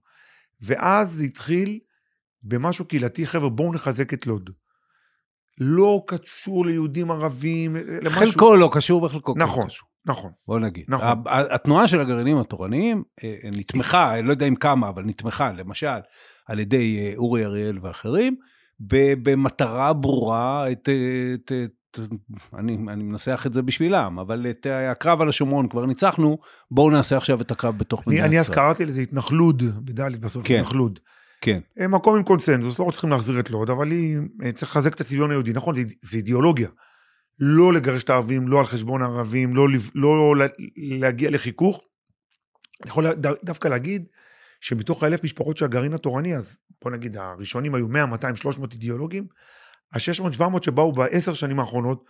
ואז 0.61 1.11
זה 1.11 1.23
התחיל 1.23 1.79
במשהו 2.43 2.85
קהילתי, 2.85 3.27
חבר'ה, 3.27 3.49
בואו 3.49 3.73
נחזק 3.73 4.13
את 4.13 4.27
לוד. 4.27 4.49
לא 5.59 6.03
קשור 6.07 6.65
ליהודים 6.65 7.11
ערבים, 7.11 7.75
למשהו... 7.75 8.19
חלקו 8.19 8.55
לא 8.55 8.69
קשור 8.73 9.03
וחלקו 9.03 9.33
כן 9.33 9.39
נכון, 9.41 9.67
קשור. 9.67 9.87
נכון. 10.05 10.31
בוא 10.47 10.59
נגיד. 10.59 10.85
נכון. 10.87 11.07
התנועה 11.25 11.87
של 11.87 12.01
הגרעינים 12.01 12.37
התורניים 12.37 13.03
אה, 13.23 13.35
אה, 13.43 13.49
נתמכה, 13.51 14.19
אני 14.19 14.27
לא 14.27 14.31
יודע 14.31 14.45
אם 14.45 14.55
כמה, 14.55 14.89
אבל 14.89 15.03
נתמכה, 15.03 15.51
למשל, 15.51 15.97
על 16.47 16.59
ידי 16.59 16.97
אה, 16.99 17.13
אורי 17.17 17.45
אריאל 17.45 17.79
ואחרים, 17.81 18.35
במטרה 19.23 19.93
ברורה, 19.93 20.71
את, 20.71 20.89
אה, 20.89 21.33
את, 21.33 21.51
את, 21.65 21.71
אני, 22.57 22.77
אני 22.89 23.03
מנסח 23.03 23.43
את 23.47 23.53
זה 23.53 23.61
בשבילם, 23.61 24.19
אבל 24.19 24.49
את 24.49 24.67
אה, 24.67 24.91
הקרב 24.91 25.21
על 25.21 25.29
השומרון 25.29 25.69
כבר 25.69 25.85
ניצחנו, 25.85 26.37
בואו 26.71 26.89
נעשה 26.89 27.17
עכשיו 27.17 27.41
את 27.41 27.51
הקרב 27.51 27.77
בתוך 27.77 28.07
מדינת 28.07 28.25
אני 28.25 28.39
אז 28.39 28.45
ישראל. 28.45 28.55
קראתי 28.55 28.85
לזה 28.85 29.01
התנחלוד, 29.01 29.63
בדלת 29.85 30.19
בסוף, 30.19 30.47
כן. 30.47 30.55
התנחלוד. 30.55 30.99
כן, 31.41 31.59
מקום 31.89 32.15
עם 32.17 32.23
קונסנזוס, 32.23 32.79
לא 32.79 32.87
צריכים 32.91 33.09
להחזיר 33.09 33.39
את 33.39 33.49
לוד, 33.49 33.69
אבל 33.69 33.91
היא, 33.91 34.17
אה, 34.43 34.51
צריך 34.51 34.71
לחזק 34.71 34.93
את 34.95 35.01
הצביון 35.01 35.31
היהודי. 35.31 35.53
נכון, 35.53 35.75
זה, 35.75 35.81
זה 36.01 36.17
אידיאולוגיה. 36.17 36.69
לא 37.39 37.73
לגרש 37.73 38.03
את 38.03 38.09
הערבים, 38.09 38.47
לא 38.47 38.59
על 38.59 38.65
חשבון 38.65 39.01
הערבים, 39.01 39.55
לא, 39.55 39.67
לא 39.95 40.35
לה- 40.37 40.45
להגיע 40.77 41.29
לחיכוך. 41.29 41.85
אני 42.83 42.89
יכול 42.89 43.05
דווקא 43.43 43.67
להגיד 43.67 44.05
שמתוך 44.61 45.03
האלף 45.03 45.23
משפחות 45.23 45.57
של 45.57 45.65
הגרעין 45.65 45.93
התורני, 45.93 46.35
אז 46.35 46.57
בוא 46.83 46.91
נגיד, 46.91 47.17
הראשונים 47.17 47.75
היו 47.75 47.87
100, 47.87 48.05
200, 48.05 48.35
300 48.35 48.73
אידיאולוגים, 48.73 49.27
ה-600-700 49.95 50.61
שבאו 50.61 50.91
בעשר 50.91 51.33
שנים 51.33 51.59
האחרונות, 51.59 52.05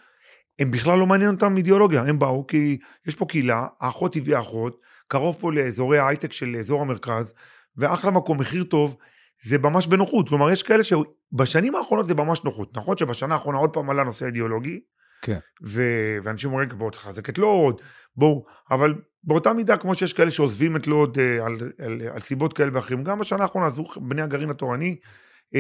הם 0.60 0.72
בכלל 0.72 1.00
לא 1.00 1.08
מעניין 1.08 1.34
אותם 1.34 1.58
אידיאולוגיה, 1.58 2.02
הם 2.02 2.20
באו 2.20 2.48
כי 2.48 2.78
יש 3.08 3.16
פה 3.16 3.26
קהילה, 3.26 3.68
האחות 3.80 4.16
הביאה 4.16 4.40
אחות, 4.40 4.82
קרוב 5.08 5.38
פה 5.40 5.54
לאזורי 5.54 5.98
ההייטק 5.98 6.34
של 6.34 6.56
אזור 6.60 6.82
המרכז, 6.82 7.34
ואחלה 7.78 8.12
מקום, 8.12 8.40
מחיר 8.40 8.64
טוב, 8.64 8.98
זה 9.44 9.58
ממש 9.58 9.88
בנוחות. 9.88 10.30
כלומר, 10.30 10.52
יש 10.52 10.64
כאלה 10.64 10.84
שבשנים 10.84 11.76
האחרונות 11.76 12.08
זה 12.08 12.16
ממש 12.16 12.44
נוחות. 12.44 12.78
נכון 12.78 12.98
שבשנה 12.98 13.36
האחרונה 13.36 13.58
עוד 13.58 13.70
פעם 13.70 13.90
עלה 13.90 14.04
נושא 14.04 14.26
אידיאולוגי, 14.26 14.80
כן. 15.22 15.40
ו- 15.64 16.18
ואנשים 16.24 16.50
אומרים, 16.50 16.70
בואו 16.70 16.90
תחזק 16.90 17.30
את 17.30 17.38
לוד, 17.38 17.82
בואו, 18.16 18.46
אבל 18.72 18.94
באותה 19.24 19.54
מידה, 19.54 19.78
כמו 19.78 19.96
שיש 19.96 20.14
כאלה 20.14 20.32
שעוזבים 20.32 20.76
את 20.76 20.88
לוד 20.88 21.20
אה, 21.20 21.46
על, 21.46 21.58
על, 21.80 22.02
על 22.14 22.20
סיבות 22.20 22.54
כאלה 22.54 22.70
ואחרים, 22.74 23.04
גם 23.04 23.20
בשנה 23.20 23.44
האחרונה 23.44 23.68
עזבו 23.68 23.86
בני 23.98 24.22
הגרעין 24.22 24.50
התורני 24.50 24.96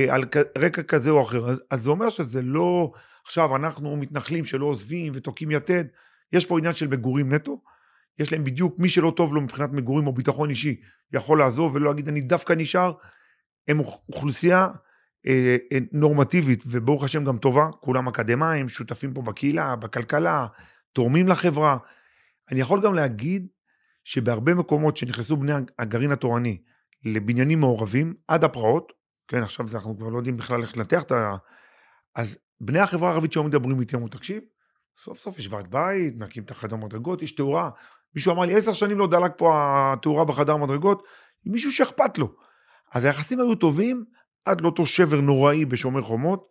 על 0.09 0.25
כ- 0.31 0.57
רקע 0.57 0.83
כזה 0.83 1.09
או 1.09 1.23
אחר. 1.23 1.49
אז, 1.49 1.63
אז 1.71 1.81
זה 1.81 1.89
אומר 1.89 2.09
שזה 2.09 2.41
לא, 2.41 2.91
עכשיו 3.25 3.55
אנחנו 3.55 3.97
מתנחלים 3.97 4.45
שלא 4.45 4.65
עוזבים 4.65 5.13
ותוקעים 5.15 5.51
יתד, 5.51 5.85
יש 6.33 6.45
פה 6.45 6.57
עניין 6.57 6.73
של 6.73 6.87
מגורים 6.87 7.33
נטו. 7.33 7.61
יש 8.19 8.33
להם 8.33 8.43
בדיוק, 8.43 8.79
מי 8.79 8.89
שלא 8.89 9.13
טוב 9.15 9.33
לו 9.33 9.41
מבחינת 9.41 9.69
מגורים 9.71 10.07
או 10.07 10.13
ביטחון 10.13 10.49
אישי, 10.49 10.81
יכול 11.13 11.39
לעזוב 11.39 11.75
ולא 11.75 11.85
להגיד 11.89 12.07
אני 12.07 12.21
דווקא 12.21 12.53
נשאר. 12.53 12.93
הם 13.67 13.79
אוכ- 13.79 14.01
אוכלוסייה 14.09 14.67
אה, 15.27 15.57
אה, 15.71 15.77
נורמטיבית 15.91 16.63
וברוך 16.67 17.03
השם 17.03 17.23
גם 17.23 17.37
טובה, 17.37 17.69
כולם 17.81 18.07
אקדמאים, 18.07 18.69
שותפים 18.69 19.13
פה 19.13 19.21
בקהילה, 19.21 19.75
בכלכלה, 19.75 20.47
תורמים 20.93 21.27
לחברה. 21.27 21.77
אני 22.51 22.59
יכול 22.59 22.81
גם 22.81 22.93
להגיד 22.93 23.47
שבהרבה 24.03 24.53
מקומות 24.53 24.97
שנכנסו 24.97 25.37
בני 25.37 25.53
הגרעין 25.79 26.11
התורני 26.11 26.61
לבניינים 27.05 27.59
מעורבים 27.59 28.13
עד 28.27 28.43
הפרעות, 28.43 28.93
כן, 29.27 29.43
עכשיו 29.43 29.67
זה 29.67 29.77
אנחנו 29.77 29.97
כבר 29.97 30.09
לא 30.09 30.17
יודעים 30.17 30.37
בכלל 30.37 30.61
איך 30.61 30.77
לנתח 30.77 31.03
את 31.03 31.11
ה... 31.11 31.35
אז 32.15 32.37
בני 32.61 32.79
החברה 32.79 33.09
הערבית 33.09 33.33
שהיום 33.33 33.47
מדברים 33.47 33.79
איתי 33.79 33.95
אמרו, 33.95 34.07
תקשיב, 34.07 34.43
סוף 35.03 35.17
סוף 35.19 35.39
יש 35.39 35.47
ועד 35.47 35.71
בית, 35.71 36.13
נקים 36.17 36.43
את 36.43 36.51
החדר 36.51 36.75
מדרגות, 36.75 37.21
יש 37.21 37.31
תאורה. 37.35 37.69
מישהו 38.15 38.33
אמר 38.33 38.45
לי, 38.45 38.55
עשר 38.55 38.73
שנים 38.73 38.97
לא 38.97 39.07
דלק 39.07 39.31
פה 39.37 39.53
התאורה 39.93 40.25
בחדר 40.25 40.57
מדרגות, 40.57 41.03
מישהו 41.45 41.71
שאכפת 41.71 42.17
לו. 42.17 42.35
אז 42.93 43.05
היחסים 43.05 43.39
היו 43.39 43.55
טובים 43.55 44.05
עד 44.45 44.61
לאותו 44.61 44.85
שבר 44.85 45.21
נוראי 45.21 45.65
בשומר 45.65 46.01
חומות. 46.01 46.47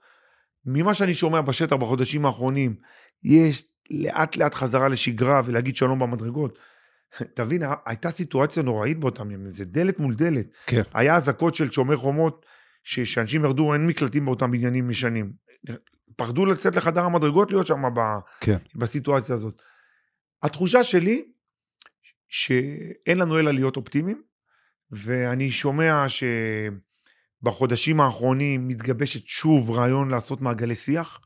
ממה 0.67 0.95
שאני 0.95 1.15
שומע 1.15 1.41
בשטח 1.41 1.77
בחודשים 1.77 2.27
האחרונים, 2.27 2.77
יש 3.23 3.65
לאט 3.91 4.37
לאט 4.37 4.55
חזרה 4.55 4.89
לשגרה 4.89 5.41
ולהגיד 5.45 5.77
שלום 5.77 5.99
במדרגות. 5.99 6.59
תבין, 7.37 7.63
הייתה 7.87 8.11
סיטואציה 8.11 8.63
נוראית 8.63 9.01
באותם 9.01 9.31
ימים, 9.31 9.53
זה 9.53 9.65
דלת 9.65 9.99
מול 9.99 10.15
דלת. 10.15 10.47
כן. 10.67 10.83
היה 10.95 11.17
אזעקות 11.17 11.55
של 11.55 11.71
שומר 11.71 11.97
חומות, 11.97 12.47
שאנשים 12.85 13.45
ירדו, 13.45 13.73
אין 13.73 13.87
מקלטים 13.87 14.25
באותם 14.25 14.51
בניינים 14.51 14.91
ישנים. 14.91 15.33
פחדו 16.17 16.47
לצאת 16.47 16.77
לחדר 16.77 17.01
המדרגות 17.01 17.51
להיות 17.51 17.67
שם 17.67 17.83
ב- 17.95 18.21
כן. 18.41 18.57
בסיטואציה 18.75 19.35
הזאת. 19.35 19.63
התחושה 20.43 20.85
שלי, 20.85 21.25
שאין 22.29 23.19
לנו 23.19 23.39
אלא 23.39 23.51
להיות 23.51 23.77
אופטימיים, 23.77 24.23
ואני 24.91 25.51
שומע 25.51 26.07
שבחודשים 27.43 28.01
האחרונים 28.01 28.69
מתגבשת 28.69 29.27
שוב 29.27 29.71
רעיון 29.71 30.11
לעשות 30.11 30.41
מעגלי 30.41 30.75
שיח, 30.75 31.21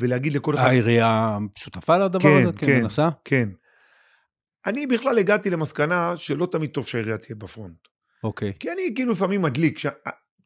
ולהגיד 0.00 0.34
לכל 0.34 0.54
אחד, 0.54 0.64
העירייה 0.64 1.38
שותפה 1.58 1.98
לדבר 1.98 2.20
כן, 2.20 2.48
הזה? 2.48 2.58
כן. 2.58 2.82
מנסה? 2.82 3.08
כן. 3.24 3.48
אני 4.66 4.86
בכלל 4.86 5.18
הגעתי 5.18 5.50
למסקנה 5.50 6.16
שלא 6.16 6.48
תמיד 6.52 6.70
טוב 6.70 6.86
שהעירייה 6.86 7.18
תהיה 7.18 7.36
בפרונט. 7.36 7.78
אוקיי. 8.24 8.52
כי 8.60 8.72
אני 8.72 8.92
כאילו 8.94 9.12
לפעמים 9.12 9.42
מדליק. 9.42 9.78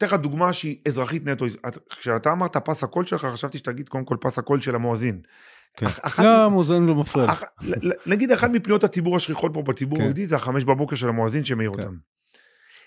אתן 0.00 0.06
לך 0.06 0.14
דוגמה 0.14 0.52
שהיא 0.52 0.78
אזרחית 0.88 1.26
נטו. 1.26 1.46
את- 1.46 1.78
כשאתה 1.90 2.32
אמרת 2.32 2.56
פס 2.56 2.84
הקול 2.84 3.04
שלך, 3.04 3.24
חשבתי 3.24 3.58
שתגיד 3.58 3.88
קודם 3.88 4.04
כל 4.04 4.16
פס 4.20 4.38
הקול 4.38 4.60
של 4.60 4.74
המואזין. 4.74 5.20
כן. 5.76 5.86
אח- 5.86 5.98
אחת- 6.02 6.24
לא, 6.24 6.44
המוזיאון 6.44 6.86
לא 6.86 6.94
מפריע 6.94 7.26
נגיד 8.06 8.32
אחת 8.32 8.50
מפניות 8.50 8.84
הציבור 8.84 9.16
השכיחות 9.16 9.50
פה 9.54 9.62
בציבור 9.62 9.98
כן. 9.98 10.04
היהודי 10.04 10.26
זה 10.26 10.36
החמש 10.36 10.64
בבוקר 10.64 10.96
של 10.96 11.08
המואזין 11.08 11.44
שמעיר 11.44 11.72
כן. 11.74 11.82
אותם. 11.82 11.94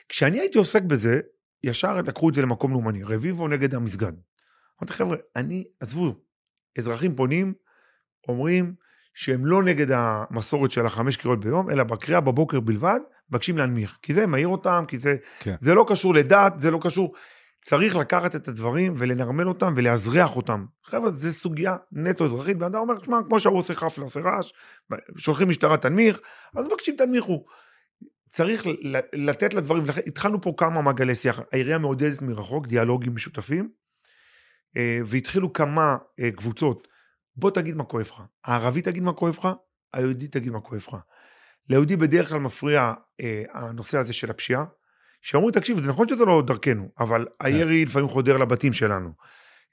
כשאני 0.10 0.40
הייתי 0.40 0.58
עוסק 0.58 0.82
בזה, 0.82 1.20
ישר 1.64 1.98
לקחו 2.02 2.30
את 2.30 2.34
זה 2.34 2.42
למקום 2.42 2.72
לאומני, 2.72 3.04
רביבו 3.04 3.48
נגד 3.48 3.76
המסגד. 3.76 4.12
אמרתי 4.82 4.94
חבר'ה, 4.94 5.18
אני, 5.36 5.64
עזבו, 5.80 6.16
אזרחים 6.78 7.16
פונים, 7.16 7.54
אומרים 8.28 8.74
שהם 9.14 9.46
לא 9.46 9.64
נגד 9.64 9.88
המסורת 9.92 10.72
של 10.72 10.86
החמש 10.86 11.18
קריאות 11.18 11.40
ביום, 11.40 11.70
אלא 11.70 11.84
בקריאה 11.84 12.20
בבוקר 12.22 12.60
בלבד, 12.60 13.00
מבקשים 13.30 13.58
להנמיך. 13.58 13.98
כי 14.02 14.14
זה 14.14 14.28
מעיר 14.28 14.48
אותם, 14.48 14.86
כי 14.88 15.00
זה, 15.00 15.16
כן. 15.40 15.56
זה 15.60 15.76
לא 15.76 15.86
קשור 15.88 16.14
לדת, 16.14 16.54
זה 16.60 16.72
לא 16.72 16.80
קשור. 16.82 17.14
צריך 17.66 17.96
לקחת 17.96 18.36
את 18.36 18.48
הדברים 18.48 18.96
ולנרמל 18.98 19.48
אותם 19.48 19.74
ולאזרח 19.76 20.36
אותם. 20.36 20.66
חבר'ה, 20.84 21.12
זו 21.12 21.34
סוגיה 21.34 21.76
נטו 21.92 22.26
אזרחית, 22.26 22.58
בן 22.58 22.66
אדם 22.66 22.80
אומר, 22.80 23.00
תשמע, 23.00 23.20
כמו 23.28 23.40
שההוא 23.40 23.58
עושה 23.58 23.76
חפלה, 23.76 24.04
עושה 24.04 24.20
רעש, 24.20 24.52
שולחים 25.18 25.50
משטרה 25.50 25.78
תנמיך, 25.78 26.20
אז 26.56 26.66
מבקשים 26.66 26.96
תנמיכו. 26.96 27.46
צריך 28.30 28.64
לתת 29.14 29.54
לדברים, 29.54 29.84
התחלנו 30.08 30.42
פה 30.42 30.54
כמה 30.58 30.82
מעגלי 30.82 31.16
שיח, 31.16 31.40
העירייה 31.52 31.78
מעודדת 31.78 32.22
מרחוק, 32.22 32.68
דיאלוגים 32.68 33.16
משותפים, 33.16 33.70
אה, 34.78 35.00
והתחילו 35.06 35.54
כמה 35.54 35.98
אה, 36.20 36.32
קבוצות, 36.32 36.88
בוא 37.36 37.52
תגיד 37.52 37.76
מה 37.76 37.84
כואב 37.84 38.06
לך, 38.06 38.22
הערבי 38.46 38.82
תגיד 38.82 39.04
מה 39.04 39.14
כואב 39.14 39.36
לך, 39.38 39.48
היהודי 39.94 40.28
תגיד 40.28 40.52
מה 40.52 40.60
כואב 40.60 40.82
לך. 40.88 40.98
ליהודי 41.70 41.96
בדרך 41.98 42.30
כלל 42.30 42.40
מפריע 42.40 42.94
אה, 43.22 43.44
הנושא 43.54 43.98
הזה 43.98 44.14
של 44.14 44.30
הפשיעה, 44.30 44.64
שאומרים, 45.22 45.52
תקשיב, 45.54 45.80
זה 45.80 45.88
נכון 45.90 46.08
שזה 46.08 46.26
לא 46.26 46.44
דרכנו, 46.48 46.90
אבל 47.00 47.26
הירי 47.40 47.86
לפעמים 47.86 48.08
חודר 48.08 48.38
לבתים 48.38 48.74
שלנו. 48.74 49.10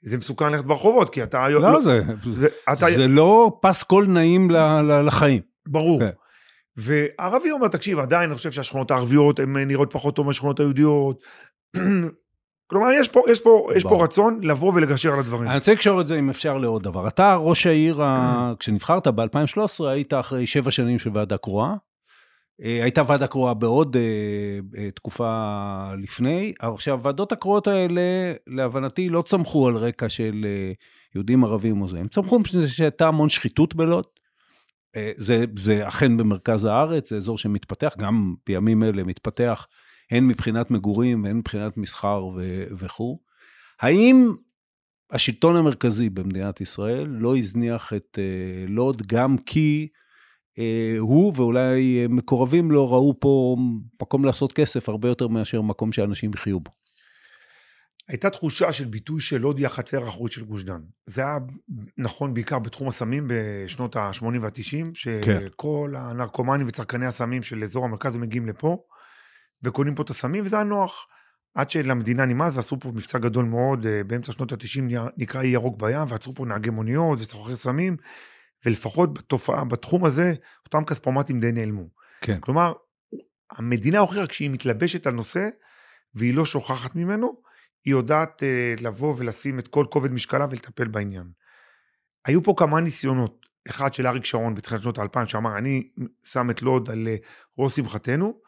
זה 0.01 0.17
מסוכן 0.17 0.51
ללכת 0.51 0.65
ברחובות, 0.65 1.09
כי 1.09 1.23
אתה... 1.23 1.49
לא, 1.49 1.81
זה- 1.81 2.01
זה, 2.31 2.47
אתה, 2.73 2.85
זה 2.95 3.07
לא 3.07 3.59
פס 3.61 3.83
קול 3.83 4.07
נעים 4.07 4.51
ל- 4.51 4.57
ל- 4.81 5.05
לחיים. 5.07 5.41
ברור. 5.67 5.99
כן. 5.99 6.09
וערבי 6.77 7.51
אומר, 7.51 7.67
תקשיב, 7.67 7.99
עדיין 7.99 8.29
אני 8.29 8.37
חושב 8.37 8.51
שהשכונות 8.51 8.91
הערביות 8.91 9.39
הן 9.39 9.57
נראות 9.57 9.93
פחות 9.93 10.15
טוב 10.15 10.27
מהשכונות 10.27 10.59
היהודיות. 10.59 11.23
כלומר, 12.71 12.87
יש 12.99 13.07
פה, 13.07 13.21
יש 13.31 13.39
פה, 13.39 13.67
יש 13.75 13.83
פה. 13.83 14.03
רצון 14.03 14.39
לבוא 14.43 14.73
ולגשר 14.75 15.13
על 15.13 15.19
הדברים. 15.19 15.47
אני 15.49 15.55
רוצה 15.57 15.73
לקשור 15.73 16.01
את 16.01 16.07
זה, 16.07 16.19
אם 16.19 16.29
אפשר, 16.29 16.57
לעוד 16.57 16.83
דבר. 16.83 17.07
אתה, 17.07 17.35
ראש 17.35 17.67
העיר, 17.67 18.03
ה- 18.03 18.53
כשנבחרת 18.59 19.07
ב-2013, 19.07 19.83
היית 19.85 20.13
אחרי 20.13 20.47
שבע 20.47 20.71
שנים 20.71 20.99
של 20.99 21.09
ועדה 21.13 21.37
קרואה. 21.37 21.73
אה, 22.63 22.83
הייתה 22.83 23.01
ועדה 23.07 23.27
קרואה 23.27 23.53
בעוד 23.53 23.95
אה, 23.95 24.01
אה, 24.83 24.91
תקופה 24.91 25.31
לפני. 25.97 26.53
עכשיו, 26.59 26.97
הוועדות 26.97 27.31
הקרואות 27.31 27.67
האלה, 27.67 28.01
להבנתי, 28.47 29.09
לא 29.09 29.21
צמחו 29.21 29.67
על 29.67 29.75
רקע 29.77 30.09
של 30.09 30.45
יהודים 31.15 31.43
ערבים 31.43 31.81
או 31.81 31.87
זה. 31.87 31.99
הם 31.99 32.07
צמחו 32.07 32.39
מפני 32.39 32.67
שהייתה 32.67 33.07
המון 33.07 33.29
שחיתות 33.29 33.75
בלוד. 33.75 34.05
זה, 35.15 35.45
זה 35.57 35.87
אכן 35.87 36.17
במרכז 36.17 36.65
הארץ, 36.65 37.09
זה 37.09 37.17
אזור 37.17 37.37
שמתפתח, 37.37 37.93
גם 37.97 38.33
בימים 38.47 38.83
אלה 38.83 39.03
מתפתח, 39.03 39.67
הן 40.11 40.27
מבחינת 40.27 40.71
מגורים 40.71 41.23
והן 41.23 41.37
מבחינת 41.37 41.77
מסחר 41.77 42.25
ו- 42.25 42.63
וכו'. 42.77 43.19
האם 43.81 44.33
השלטון 45.11 45.55
המרכזי 45.55 46.09
במדינת 46.09 46.61
ישראל 46.61 47.07
לא 47.07 47.37
הזניח 47.37 47.93
את 47.93 48.19
אה, 48.19 48.65
לוד 48.67 49.01
גם 49.07 49.37
כי 49.37 49.87
אה, 50.59 50.95
הוא 50.99 51.33
ואולי 51.35 52.01
אה, 52.01 52.07
מקורבים 52.07 52.71
לו 52.71 52.91
ראו 52.91 53.19
פה 53.19 53.57
מקום 54.01 54.25
לעשות 54.25 54.53
כסף 54.53 54.89
הרבה 54.89 55.09
יותר 55.09 55.27
מאשר 55.27 55.61
מקום 55.61 55.91
שאנשים 55.91 56.31
יחיו 56.33 56.59
בו. 56.59 56.71
הייתה 58.07 58.29
תחושה 58.29 58.73
של 58.73 58.85
ביטוי 58.85 59.21
של 59.21 59.37
לוד 59.37 59.57
היא 59.57 59.65
החצר 59.65 60.05
האחורית 60.05 60.33
של 60.33 60.45
גוש 60.45 60.63
דן. 60.63 60.81
זה 61.05 61.21
היה 61.21 61.37
נכון 61.97 62.33
בעיקר 62.33 62.59
בתחום 62.59 62.87
הסמים 62.87 63.27
בשנות 63.27 63.95
ה-80 63.95 64.25
וה-90, 64.41 64.85
כן. 65.21 65.39
שכל 65.49 65.93
הנרקומנים 65.97 66.67
וצרכני 66.67 67.05
הסמים 67.05 67.43
של 67.43 67.63
אזור 67.63 67.85
המרכז 67.85 68.17
מגיעים 68.17 68.47
לפה, 68.47 68.83
וקונים 69.63 69.95
פה 69.95 70.03
את 70.03 70.09
הסמים, 70.09 70.45
וזה 70.45 70.55
היה 70.55 70.65
נוח. 70.65 71.07
עד 71.55 71.69
שלמדינה 71.69 72.25
נמאס 72.25 72.53
ועשו 72.55 72.79
פה 72.79 72.89
מבצע 72.89 73.17
גדול 73.17 73.45
מאוד, 73.45 73.85
אה, 73.85 74.03
באמצע 74.03 74.31
שנות 74.31 74.51
ה-90 74.51 74.81
נקרא 75.17 75.41
אי 75.41 75.47
ירוק 75.47 75.81
בים, 75.81 76.05
ועצרו 76.07 76.35
פה 76.35 76.45
נהגי 76.45 76.69
מוניות 76.69 77.19
וסוחרי 77.19 77.55
סמים, 77.55 77.97
ולפחות 78.65 79.13
בתופעה, 79.13 79.63
בתחום 79.63 80.05
הזה, 80.05 80.33
אותם 80.65 80.85
כספומטים 80.85 81.39
די 81.39 81.51
נעלמו. 81.51 81.89
כן. 82.21 82.39
כלומר, 82.39 82.73
המדינה 83.51 83.99
הוכיחה 83.99 84.27
כשהיא 84.27 84.49
מתלבשת 84.49 85.07
על 85.07 85.13
נושא, 85.13 85.49
והיא 86.15 86.33
לא 86.33 86.45
שוכחת 86.45 86.95
ממנו, 86.95 87.41
היא 87.85 87.91
יודעת 87.91 88.43
אה, 88.43 88.73
לבוא 88.81 89.15
ולשים 89.17 89.59
את 89.59 89.67
כל 89.67 89.85
כובד 89.89 90.11
משקלה 90.11 90.45
ולטפל 90.49 90.87
בעניין. 90.87 91.31
היו 92.25 92.43
פה 92.43 92.53
כמה 92.57 92.79
ניסיונות, 92.79 93.45
אחד 93.69 93.93
של 93.93 94.07
אריק 94.07 94.25
שרון 94.25 94.55
בתחילת 94.55 94.81
שנות 94.81 94.97
האלפיים, 94.97 95.27
שאמר, 95.27 95.57
אני 95.57 95.89
שם 96.23 96.49
את 96.49 96.61
לוד 96.61 96.89
על 96.89 97.07
אה, 97.07 97.15
ראש 97.57 97.75
שמחתנו, 97.75 98.40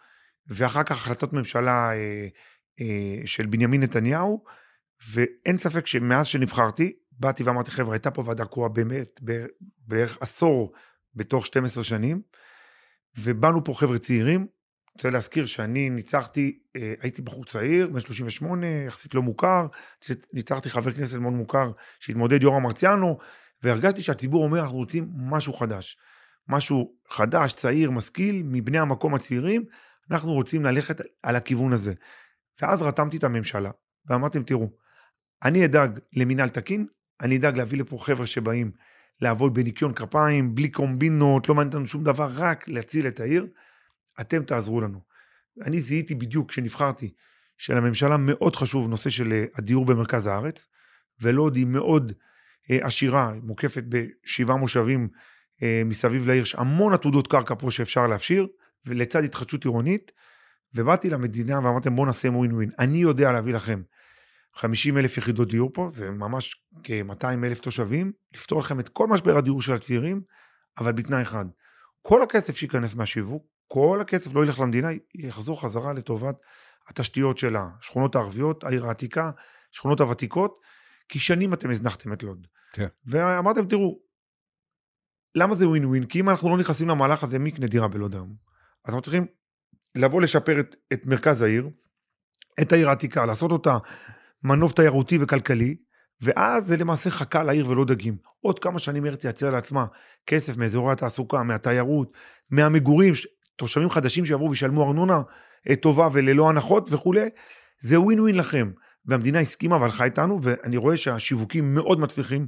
ואחר 0.48 0.84
כך 0.84 0.92
החלטות 0.92 1.34
ממשלה 1.34 1.92
אה, 1.92 2.28
אה, 2.80 3.22
של 3.26 3.46
בנימין 3.46 3.84
נתניהו, 3.84 4.44
ואין 5.12 5.58
ספק 5.58 5.88
שמאז 5.88 6.28
שנבחרתי, 6.28 6.94
באתי 7.12 7.44
ואמרתי, 7.44 7.72
חבר'ה, 7.72 7.94
הייתה 7.94 8.12
פה 8.12 8.24
ועדה 8.26 8.46
קרואה 8.46 8.70
באמת, 8.70 9.20
בערך 9.88 10.18
עשור 10.22 10.74
בתוך 11.16 11.46
12 11.46 11.84
שנים, 11.84 12.22
ובאנו 13.18 13.64
פה 13.64 13.74
חבר'ה 13.74 14.00
צעירים, 14.00 14.48
רוצה 14.96 15.10
להזכיר 15.10 15.46
שאני 15.46 15.90
ניצחתי, 15.90 16.60
אה, 16.76 16.94
הייתי 17.02 17.22
בחור 17.22 17.46
צעיר, 17.46 17.88
בן 17.88 18.00
38, 18.00 18.68
יחסית 18.88 19.16
לא 19.16 19.22
מוכר, 19.22 19.68
ניצחתי 20.34 20.70
חבר 20.70 20.92
כנסת 20.92 21.18
מאוד 21.18 21.34
מוכר 21.34 21.72
שהתמודד 22.00 22.44
יורם 22.44 22.64
מרציאנו, 22.64 23.18
והרגשתי 23.64 24.02
שהציבור 24.02 24.44
אומר, 24.44 24.60
אנחנו 24.60 24.78
רוצים 24.78 25.10
משהו 25.16 25.54
חדש. 25.54 25.98
משהו 26.48 26.94
חדש, 27.10 27.54
צעיר, 27.54 27.92
משכיל, 27.92 28.44
מבני 28.46 28.80
המקום 28.80 29.16
הצעירים, 29.16 29.66
אנחנו 30.12 30.34
רוצים 30.34 30.66
ללכת 30.66 31.02
על 31.24 31.36
הכיוון 31.36 31.74
הזה. 31.74 31.94
ואז 32.62 32.82
רתמתי 32.82 33.18
את 33.18 33.24
הממשלה, 33.24 33.72
ואמרתם, 34.06 34.44
תראו, 34.44 34.70
אני 35.44 35.66
אדאג 35.66 36.00
למינהל 36.14 36.50
תקין, 36.50 36.88
אני 37.22 37.38
אדאג 37.38 37.58
להביא 37.58 37.80
לפה 37.80 37.98
חבר'ה 38.02 38.28
שבאים 38.28 38.72
לעבוד 39.22 39.54
בניקיון 39.54 39.94
כפיים, 39.94 40.56
בלי 40.56 40.70
קומבינות, 40.70 41.50
לא 41.50 41.56
מעניין 41.56 41.74
אותנו 41.74 41.88
שום 41.88 42.04
דבר, 42.04 42.30
רק 42.34 42.68
להציל 42.68 43.08
את 43.08 43.20
העיר. 43.20 43.48
אתם 44.22 44.44
תעזרו 44.44 44.82
לנו. 44.82 45.00
אני 45.62 45.82
זיהיתי 45.82 46.16
בדיוק 46.16 46.50
כשנבחרתי 46.50 47.14
שלממשלה 47.58 48.18
מאוד 48.18 48.56
חשוב 48.56 48.90
נושא 48.90 49.10
של 49.10 49.34
אה, 49.34 49.46
הדיור 49.56 49.86
במרכז 49.86 50.28
הארץ, 50.28 50.68
ולוד 51.22 51.56
היא 51.56 51.66
מאוד 51.66 52.14
אה, 52.72 52.78
עשירה, 52.82 53.34
מוקפת 53.44 53.84
בשבעה 53.90 54.58
מושבים 54.58 55.10
אה, 55.64 55.82
מסביב 55.86 56.28
לעיר, 56.28 56.44
יש 56.44 56.56
המון 56.56 56.94
עתודות 56.94 57.28
קרקע 57.28 57.56
פה 57.60 57.72
שאפשר 57.72 58.08
להפשיר, 58.08 58.48
ולצד 58.86 59.24
התחדשות 59.24 59.64
עירונית, 59.64 60.12
ובאתי 60.76 61.10
למדינה 61.10 61.60
ואמרתם 61.60 61.96
בואו 61.96 62.06
נעשה 62.06 62.30
ווין 62.30 62.52
ווין. 62.52 62.72
אני 62.80 62.98
יודע 62.98 63.32
להביא 63.32 63.54
לכם 63.54 63.82
50 64.56 64.98
אלף 64.98 65.18
יחידות 65.18 65.48
דיור 65.48 65.70
פה, 65.74 65.90
זה 65.92 66.12
ממש 66.12 66.64
כ-200 66.84 67.26
אלף 67.44 67.60
תושבים, 67.60 68.12
לפתור 68.34 68.60
לכם 68.60 68.80
את 68.80 68.90
כל 68.90 69.08
משבר 69.08 69.38
הדיור 69.38 69.62
של 69.62 69.74
הצעירים, 69.74 70.22
אבל 70.78 70.92
בתנאי 70.92 71.22
אחד, 71.22 71.46
כל 72.02 72.22
הכסף 72.22 72.58
שייכנס 72.58 72.96
מהשיווק, 72.96 73.44
כל 73.68 74.02
הכסף 74.02 74.34
לא 74.34 74.44
ילך 74.44 74.60
למדינה, 74.60 74.90
יחזור 75.16 75.62
חזרה 75.62 75.94
לטובת 75.94 76.36
התשתיות 76.88 77.38
של 77.38 77.56
השכונות 77.56 78.16
הערביות, 78.16 78.64
העיר 78.64 78.88
העתיקה, 78.88 79.32
שכונות 79.72 80.00
הוותיקות, 80.00 80.60
כי 81.10 81.20
שנים 81.20 81.54
אתם 81.54 81.70
הזנחתם 81.70 82.14
את 82.14 82.24
לוד. 82.24 82.48
כן. 82.74 82.88
ואמרתם, 83.06 83.68
תראו, 83.68 84.00
למה 85.36 85.56
זה 85.56 85.68
ווין 85.68 85.86
ווין? 85.86 86.06
כי 86.06 86.20
אם 86.20 86.30
אנחנו 86.30 86.50
לא 86.50 86.58
נכנסים 86.58 86.90
למהלך 86.90 87.24
הזה, 87.24 87.40
מי 87.40 87.50
יקנה 87.50 87.68
דירה 87.68 87.88
בלוד 87.88 88.14
היום? 88.14 88.36
אז 88.86 88.90
אנחנו 88.90 89.02
צריכים 89.02 89.26
לבוא 89.96 90.22
לשפר 90.22 90.60
את, 90.60 90.76
את 90.94 91.06
מרכז 91.06 91.42
העיר, 91.42 91.70
את 92.62 92.72
העיר 92.72 92.90
העתיקה, 92.90 93.26
לעשות 93.26 93.52
אותה 93.52 93.78
מנוף 94.44 94.74
תיירותי 94.74 95.18
וכלכלי, 95.22 95.76
ואז 96.22 96.68
זה 96.68 96.78
למעשה 96.78 97.10
חכה 97.10 97.44
לעיר 97.44 97.70
ולא 97.70 97.86
דגים. 97.86 98.18
עוד 98.42 98.60
כמה 98.60 98.80
שנים 98.80 99.04
העיר 99.04 99.16
תייצר 99.16 99.50
לעצמה 99.50 99.86
כסף 100.28 100.58
מאזורי 100.58 100.92
התעסוקה, 100.92 101.44
מהתיירות, 101.44 102.12
מהמגורים, 102.50 103.14
תושבים 103.56 103.90
חדשים 103.90 104.26
שיבואו 104.26 104.50
וישלמו 104.50 104.88
ארנונה 104.88 105.22
אה, 105.70 105.76
טובה 105.76 106.10
וללא 106.14 106.50
הנחות 106.50 106.88
וכולי, 106.92 107.30
זה 107.82 108.00
ווין 108.00 108.20
ווין 108.20 108.36
לכם. 108.36 108.72
והמדינה 109.06 109.40
הסכימה 109.40 109.78
והלכה 109.78 110.06
איתנו, 110.06 110.40
ואני 110.44 110.78
רואה 110.78 110.98
שהשיווקים 110.98 111.74
מאוד 111.76 112.00
מצליחים. 112.00 112.48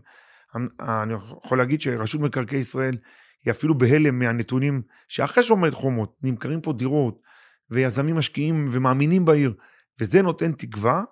אני 0.79 1.13
יכול 1.13 1.57
להגיד 1.57 1.81
שרשות 1.81 2.21
מקרקעי 2.21 2.59
ישראל 2.59 2.97
היא 3.45 3.51
אפילו 3.51 3.77
בהלם 3.77 4.19
מהנתונים 4.19 4.81
שאחרי 5.07 5.43
שעומד 5.43 5.73
חומות, 5.73 6.15
נמכרים 6.23 6.61
פה 6.61 6.73
דירות, 6.73 7.21
ויזמים 7.69 8.15
משקיעים 8.15 8.69
ומאמינים 8.71 9.25
בעיר, 9.25 9.53
וזה 9.99 10.21
נותן 10.21 10.51
תקווה 10.51 11.03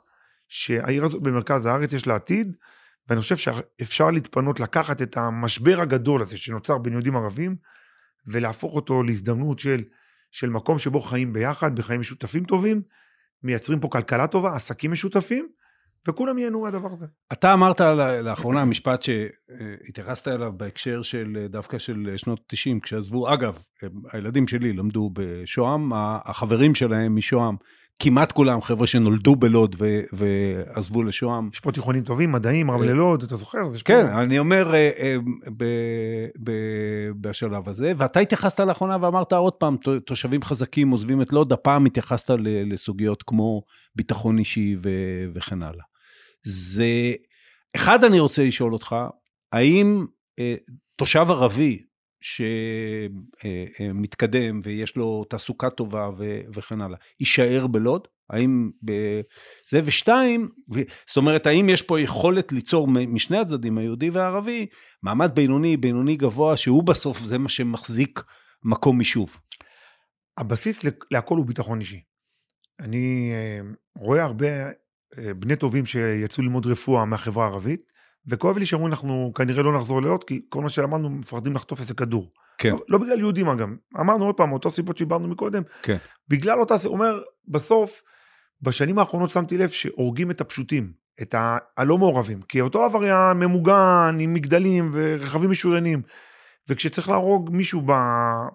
שהעיר 0.48 1.06
הזאת 1.06 1.22
במרכז 1.22 1.66
הארץ 1.66 1.94
יש 1.94 2.08
לה 2.08 2.16
עתיד, 2.16 2.56
ואני 3.10 3.22
חושב 3.22 3.38
שאפשר 3.38 4.12
להתפנות 4.12 4.60
לקחת 4.60 5.02
את 5.02 5.18
המשבר 5.18 5.82
הגדול 5.82 6.22
הזה 6.22 6.38
שנוצר 6.38 6.78
בין 6.78 6.94
יהודים 6.94 7.16
ערבים, 7.16 7.56
ולהפוך 8.28 8.76
אותו 8.76 9.04
להזדמנות 9.04 9.60
של, 9.60 9.84
של 10.32 10.50
מקום 10.50 10.78
שבו 10.78 11.02
חיים 11.02 11.34
ביחד, 11.34 11.76
בחיים 11.76 12.00
משותפים 12.00 12.46
טובים, 12.46 12.82
מייצרים 13.44 13.80
פה 13.80 13.88
כלכלה 13.88 14.28
טובה, 14.28 14.56
עסקים 14.56 14.92
משותפים, 14.92 15.50
וכולם 16.08 16.38
ייהנו 16.38 16.62
מהדבר 16.62 16.92
הזה. 16.92 17.06
אתה 17.34 17.54
אמרת 17.54 17.82
לאחרונה 18.24 18.66
משפט 18.66 19.02
שהתייחסת 19.02 20.28
אליו 20.28 20.52
בהקשר 20.58 21.02
של 21.02 21.46
דווקא 21.50 21.78
של 21.78 22.14
שנות 22.18 22.40
90, 22.48 22.80
כשעזבו, 22.80 23.34
אגב, 23.34 23.64
הילדים 24.12 24.48
שלי 24.48 24.74
למדו 24.74 25.10
בשוהם, 25.14 25.92
החברים 26.26 26.76
שלהם 26.76 27.16
משוהם, 27.16 27.56
כמעט 28.00 28.32
כולם 28.32 28.62
חבר'ה 28.62 28.88
שנולדו 28.88 29.36
בלוד 29.36 29.76
ו- 29.80 30.02
ועזבו 30.14 31.04
לשוהם. 31.04 31.50
יש 31.54 31.60
פה 31.60 31.72
תיכונים 31.72 32.04
טובים, 32.04 32.32
מדעים, 32.32 32.70
אה, 32.70 32.78
לוד, 32.78 33.24
אתה 33.24 33.36
זוכר? 33.36 33.60
כן, 33.86 34.08
פה... 34.08 34.24
אני 34.24 34.40
אומר 34.40 34.74
אה, 34.74 34.92
אה, 35.00 35.16
ב- 35.58 36.28
ב- 36.44 37.12
בשלב 37.22 37.70
הזה, 37.70 37.94
ואתה 37.98 38.20
התייחסת 38.20 38.60
לאחרונה 38.60 38.98
ואמרת 39.02 39.34
עוד 39.34 39.54
פעם, 39.54 39.78
תושבים 40.06 40.42
חזקים 40.42 40.90
עוזבים 40.90 41.22
את 41.22 41.34
לוד, 41.34 41.54
הפעם 41.54 41.86
התייחסת 41.86 42.30
לסוגיות 42.44 43.24
כמו 43.24 43.62
ביטחון 43.96 44.38
אישי 44.38 44.76
ו- 44.84 45.26
וכן 45.34 45.64
הלאה. 45.64 45.93
זה, 46.44 47.14
אחד, 47.76 48.04
אני 48.04 48.20
רוצה 48.20 48.44
לשאול 48.44 48.74
אותך, 48.74 48.96
האם 49.52 50.06
תושב 50.96 51.26
ערבי 51.30 51.84
שמתקדם 53.82 54.60
ויש 54.64 54.96
לו 54.96 55.24
תעסוקה 55.30 55.70
טובה 55.70 56.10
ו, 56.18 56.40
וכן 56.56 56.82
הלאה, 56.82 56.98
יישאר 57.20 57.68
בלוד? 57.68 58.08
האם 58.30 58.72
זה 59.70 59.82
ושתיים, 59.86 60.50
זאת 61.08 61.18
אומרת, 61.18 61.46
האם 61.46 61.70
יש 61.70 61.82
פה 61.82 62.00
יכולת 62.00 62.52
ליצור 62.52 62.88
משני 62.88 63.38
הצדדים, 63.38 63.78
היהודי 63.78 64.10
והערבי, 64.10 64.66
מעמד 65.04 65.36
בינוני, 65.36 65.78
בינוני 65.78 66.16
גבוה, 66.16 66.58
שהוא 66.58 66.84
בסוף 66.84 67.20
זה 67.20 67.38
מה 67.38 67.50
שמחזיק 67.50 68.24
מקום 68.64 69.02
יישוב? 69.02 69.38
הבסיס 70.38 70.86
להכל 71.12 71.38
הוא 71.38 71.46
ביטחון 71.46 71.80
אישי. 71.80 72.02
אני 72.80 73.32
אה, 73.34 73.60
רואה 73.98 74.24
הרבה 74.24 74.48
אה, 74.48 74.72
בני 75.18 75.56
טובים 75.56 75.86
שיצאו 75.86 76.44
ללמוד 76.44 76.66
רפואה 76.66 77.06
מהחברה 77.06 77.46
הערבית, 77.46 77.82
וכואב 78.28 78.58
לי 78.58 78.66
שאמרו 78.66 78.88
אנחנו 78.88 79.32
כנראה 79.36 79.64
לא 79.64 79.76
נחזור 79.76 80.02
להיות, 80.02 80.24
כי 80.24 80.42
כל 80.50 80.62
מה 80.62 80.70
שלמדנו 80.70 81.10
מפחדים 81.10 81.54
לחטוף 81.54 81.80
איזה 81.80 81.94
כדור. 81.94 82.32
כן. 82.58 82.70
לא, 82.70 82.80
לא 82.90 82.98
בגלל 82.98 83.20
יהודים 83.20 83.48
אגב, 83.48 83.70
אמרנו 84.00 84.26
עוד 84.26 84.36
פעם, 84.36 84.52
אותו 84.52 84.72
סיבות 84.72 84.98
שדיברנו 84.98 85.28
מקודם, 85.28 85.64
כן. 85.82 85.98
בגלל 86.28 86.60
אותה, 86.60 86.76
הוא 86.86 86.94
אומר, 86.94 87.22
בסוף, 87.48 88.02
בשנים 88.62 89.00
האחרונות 89.00 89.30
שמתי 89.30 89.58
לב 89.58 89.70
שהורגים 89.70 90.32
את 90.32 90.42
הפשוטים, 90.42 90.92
את 91.22 91.34
ה, 91.34 91.58
הלא 91.78 91.98
מעורבים, 91.98 92.42
כי 92.42 92.62
אותו 92.62 92.84
עבריין 92.84 93.38
ממוגן 93.38 94.18
עם 94.20 94.34
מגדלים 94.34 94.92
ורכבים 94.94 95.50
משוריינים, 95.50 96.02
וכשצריך 96.70 97.10
להרוג 97.10 97.50
מישהו 97.54 97.82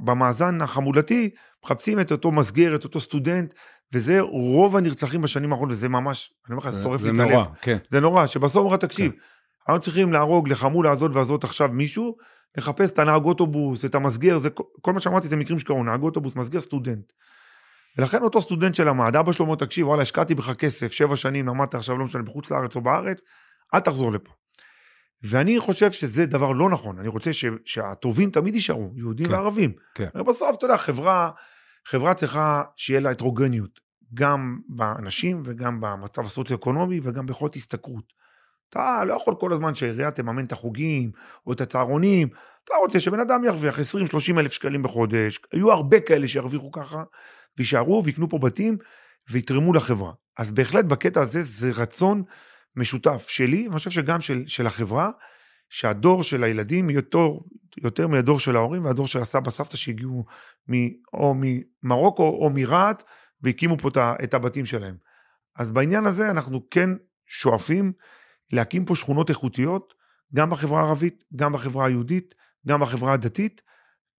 במאזן 0.00 0.60
החמולתי, 0.60 1.30
מחפשים 1.64 2.00
את 2.00 2.12
אותו 2.12 2.32
מסגר, 2.32 2.74
את 2.74 2.84
אותו 2.84 3.00
סטודנט, 3.00 3.54
וזה 3.92 4.20
רוב 4.20 4.76
הנרצחים 4.76 5.22
בשנים 5.22 5.52
האחרונות, 5.52 5.76
וזה 5.76 5.88
ממש, 5.88 6.32
אני 6.46 6.56
אומר 6.56 6.68
לך, 6.68 6.70
זה 6.70 6.82
שורף 6.82 7.02
לי 7.02 7.10
את 7.10 7.18
הלב. 7.18 7.46
כן. 7.62 7.78
זה 7.88 8.00
נורא, 8.00 8.26
שבסוף 8.26 8.56
אומר 8.56 8.74
לך, 8.74 8.80
תקשיב, 8.80 9.12
כן. 9.12 9.18
אנחנו 9.68 9.80
צריכים 9.80 10.12
להרוג 10.12 10.48
לחמולה 10.48 10.90
הזאת 10.90 11.10
והזאת 11.14 11.44
עכשיו 11.44 11.68
מישהו, 11.68 12.16
לחפש 12.56 12.92
את 12.92 12.98
הנהג 12.98 13.24
אוטובוס, 13.24 13.84
את 13.84 13.94
המסגר, 13.94 14.38
זה, 14.38 14.48
כל 14.80 14.92
מה 14.92 15.00
שאמרתי 15.00 15.28
זה 15.28 15.36
מקרים 15.36 15.58
שקרו, 15.58 15.84
נהג 15.84 16.02
אוטובוס, 16.02 16.36
מסגר 16.36 16.60
סטודנט. 16.60 17.12
ולכן 17.98 18.22
אותו 18.22 18.40
סטודנט 18.40 18.74
שלמד, 18.74 19.16
אבא 19.16 19.32
שלו 19.32 19.44
אומר, 19.44 19.56
תקשיב, 19.56 19.86
וואלה, 19.86 20.02
השקעתי 20.02 20.34
בך 20.34 20.54
כסף, 20.54 20.92
שבע 20.92 21.16
שנים, 21.16 21.48
למדת 21.48 21.74
עכשיו, 21.74 21.98
לא 21.98 22.04
משנה, 22.04 22.22
בחוץ 22.22 22.50
לארץ 22.50 22.76
או 22.76 22.80
בארץ, 22.80 23.20
אל 23.74 23.80
תחזור 23.80 24.12
לפה. 24.12 24.32
ואני 25.22 25.58
חושב 25.58 25.92
שזה 25.92 26.26
דבר 26.26 26.52
לא 26.52 26.68
נכון, 26.68 26.98
אני 26.98 27.08
רוצה 27.08 27.32
ש, 27.32 27.44
שהטובים 27.64 28.30
תמיד 28.30 28.54
יישארו, 28.54 28.92
יהודים 28.96 29.26
כן, 29.26 29.32
וערבים. 29.32 29.72
כן. 29.94 30.08
בסוף, 30.26 30.56
אתה 30.56 30.64
יודע, 30.64 30.76
חברה, 30.76 31.30
חברה 31.90 32.14
צריכה 32.14 32.62
שיהיה 32.76 33.00
לה 33.00 33.10
הטרוגניות, 33.10 33.80
גם 34.14 34.58
באנשים 34.68 35.42
וגם 35.44 35.80
במצב 35.80 36.26
הסוציו-אקונומי 36.26 37.00
וגם 37.02 37.26
ביכולת 37.26 37.56
השתכרות. 37.56 38.12
אתה 38.70 39.04
לא 39.04 39.14
יכול 39.14 39.34
כל 39.34 39.52
הזמן 39.52 39.74
שהעירייה 39.74 40.10
תממן 40.10 40.44
את 40.44 40.52
החוגים 40.52 41.10
או 41.46 41.52
את 41.52 41.60
הצהרונים, 41.60 42.28
אתה 42.64 42.74
רוצה 42.80 43.00
שבן 43.00 43.20
אדם 43.20 43.44
ירוויח 43.44 43.78
20-30 43.78 43.82
אלף 44.38 44.52
שקלים 44.52 44.82
בחודש, 44.82 45.40
היו 45.52 45.72
הרבה 45.72 46.00
כאלה 46.00 46.28
שירוויחו 46.28 46.72
ככה, 46.72 47.02
ויישארו 47.58 48.02
ויקנו 48.04 48.28
פה 48.28 48.38
בתים 48.38 48.78
ויתרמו 49.30 49.72
לחברה. 49.72 50.12
אז 50.38 50.50
בהחלט 50.50 50.84
בקטע 50.84 51.20
הזה 51.20 51.42
זה 51.42 51.70
רצון 51.70 52.22
משותף 52.76 53.26
שלי, 53.28 53.66
ואני 53.68 53.78
חושב 53.78 53.90
שגם 53.90 54.20
של, 54.20 54.44
של 54.46 54.66
החברה, 54.66 55.10
שהדור 55.68 56.22
של 56.22 56.44
הילדים 56.44 56.90
יהיה 56.90 56.98
יותר, 56.98 57.28
יותר 57.82 58.06
מהדור 58.06 58.40
של 58.40 58.56
ההורים 58.56 58.84
והדור 58.84 59.06
של 59.06 59.22
הסבא 59.22 59.50
סבתא 59.50 59.76
שהגיעו 59.76 60.24
מ, 60.70 60.72
או 61.12 61.34
ממרוקו 61.36 62.22
או 62.22 62.50
מרהט 62.54 63.02
והקימו 63.42 63.78
פה 63.78 63.88
את 64.24 64.34
הבתים 64.34 64.66
שלהם. 64.66 64.96
אז 65.56 65.70
בעניין 65.70 66.06
הזה 66.06 66.30
אנחנו 66.30 66.70
כן 66.70 66.90
שואפים 67.26 67.92
להקים 68.52 68.84
פה 68.84 68.96
שכונות 68.96 69.30
איכותיות, 69.30 69.94
גם 70.34 70.50
בחברה 70.50 70.80
הערבית, 70.80 71.24
גם 71.36 71.52
בחברה 71.52 71.86
היהודית, 71.86 72.34
גם 72.66 72.80
בחברה 72.80 73.12
הדתית. 73.12 73.62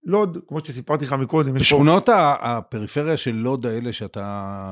לוד, 0.04 0.38
כמו 0.47 0.60
שסיפרתי 0.60 1.06
לך 1.06 1.14
מקודם, 1.14 1.56
יש 1.56 1.70
פה... 1.70 1.76
בשכונות 1.76 2.10
הפריפריה 2.41 3.18
של 3.18 3.32
לוד 3.32 3.66
האלה 3.66 3.93
שאתה 3.93 4.24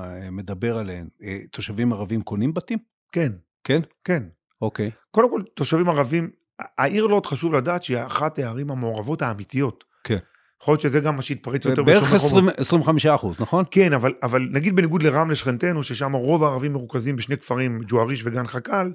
אה, 0.06 0.32
מדבר 0.32 0.78
עליהן, 0.78 1.08
אה, 1.24 1.40
תושבים 1.52 1.94
ערבים 1.94 2.22
קונים 2.22 2.54
בתים? 2.54 2.78
כן. 3.12 3.32
כן? 3.64 3.82
כן. 4.04 4.24
אוקיי. 4.62 4.92
קודם 5.12 5.32
כל, 5.32 5.42
תושבים 5.54 5.90
ערבים, 5.90 6.30
העיר 6.78 7.08
לוד 7.08 7.26
חשוב 7.26 7.54
לדעת 7.54 7.84
שהיא 7.84 8.06
אחת 8.06 8.40
הערים 8.40 8.72
המעורבות 8.72 9.22
האמיתיות. 9.22 9.84
כן. 10.04 10.18
יכול 10.62 10.72
להיות 10.72 10.82
שזה 10.82 11.00
גם 11.00 11.16
מה 11.16 11.22
שהתפרץ 11.22 11.66
יותר 11.66 11.84
בערך 11.84 12.04
בשומר 12.04 12.20
חומות. 12.20 12.44
20 12.44 12.50
25 12.58 13.06
אחוז, 13.06 13.40
נכון? 13.40 13.64
כן, 13.72 13.94
אבל, 13.94 14.14
אבל 14.24 14.48
נגיד 14.52 14.76
בניגוד 14.76 15.04
לרמלה 15.04 15.36
שכנתנו, 15.36 15.84
ששם 15.84 16.14
רוב 16.14 16.44
הערבים 16.44 16.74
מרוכזים 16.74 17.16
בשני 17.16 17.38
כפרים, 17.38 17.82
ג'ואריש 17.88 18.22
וגן 18.26 18.48
חכ"ל, 18.48 18.92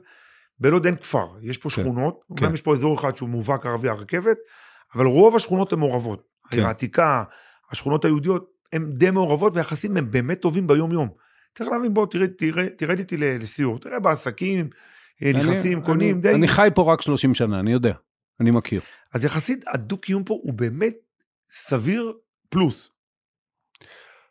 בלוד 0.60 0.86
אין 0.86 0.96
כפר, 0.96 1.26
יש 1.42 1.58
פה 1.58 1.68
כן, 1.68 1.82
שכונות, 1.82 2.20
כן. 2.28 2.34
אומנם 2.34 2.54
יש 2.54 2.60
פה 2.62 2.72
אזור 2.72 3.00
אחד 3.00 3.16
שהוא 3.16 3.28
מובהק 3.28 3.66
ערבי 3.66 3.88
הרכבת, 3.88 4.36
אבל 4.94 5.06
רוב 5.06 5.36
השכונות 5.36 5.72
הן 5.72 5.78
מעורבות. 5.78 6.22
כן. 6.48 6.56
העיר 6.56 6.66
העתיקה, 6.66 7.24
השכונות 7.70 8.04
היהודיות, 8.04 8.50
הן 8.72 8.92
די 8.92 9.10
מעורבות, 9.10 9.54
והיחסים 9.54 9.96
הם 9.96 10.10
באמת 10.10 10.40
טובים 10.40 10.66
ביום-יום. 10.66 11.08
צריך 11.54 11.70
להבין, 11.70 11.94
בוא, 11.94 12.06
תרד, 12.76 12.98
איתי 12.98 13.16
לסיור, 13.16 13.78
תראה 13.78 14.00
בעסקים, 14.00 14.70
נכנסים, 15.22 15.78
אני- 15.78 15.86
קונים, 15.86 16.20
די... 16.20 16.34
אני 16.34 16.48
חי 16.48 16.68
פה 16.74 16.92
רק 16.92 17.00
30 17.00 17.34
שנה, 17.34 17.60
אני 17.60 17.72
יודע, 17.72 17.92
אני 18.40 18.50
מכיר. 18.50 18.80
אז 19.14 19.24
יחסית 19.24 19.64
הדו-קיום 19.66 20.24
פה 20.24 20.34
הוא 20.42 20.52
באמת 20.52 20.94
סביר 21.50 22.12
פלוס. 22.48 22.90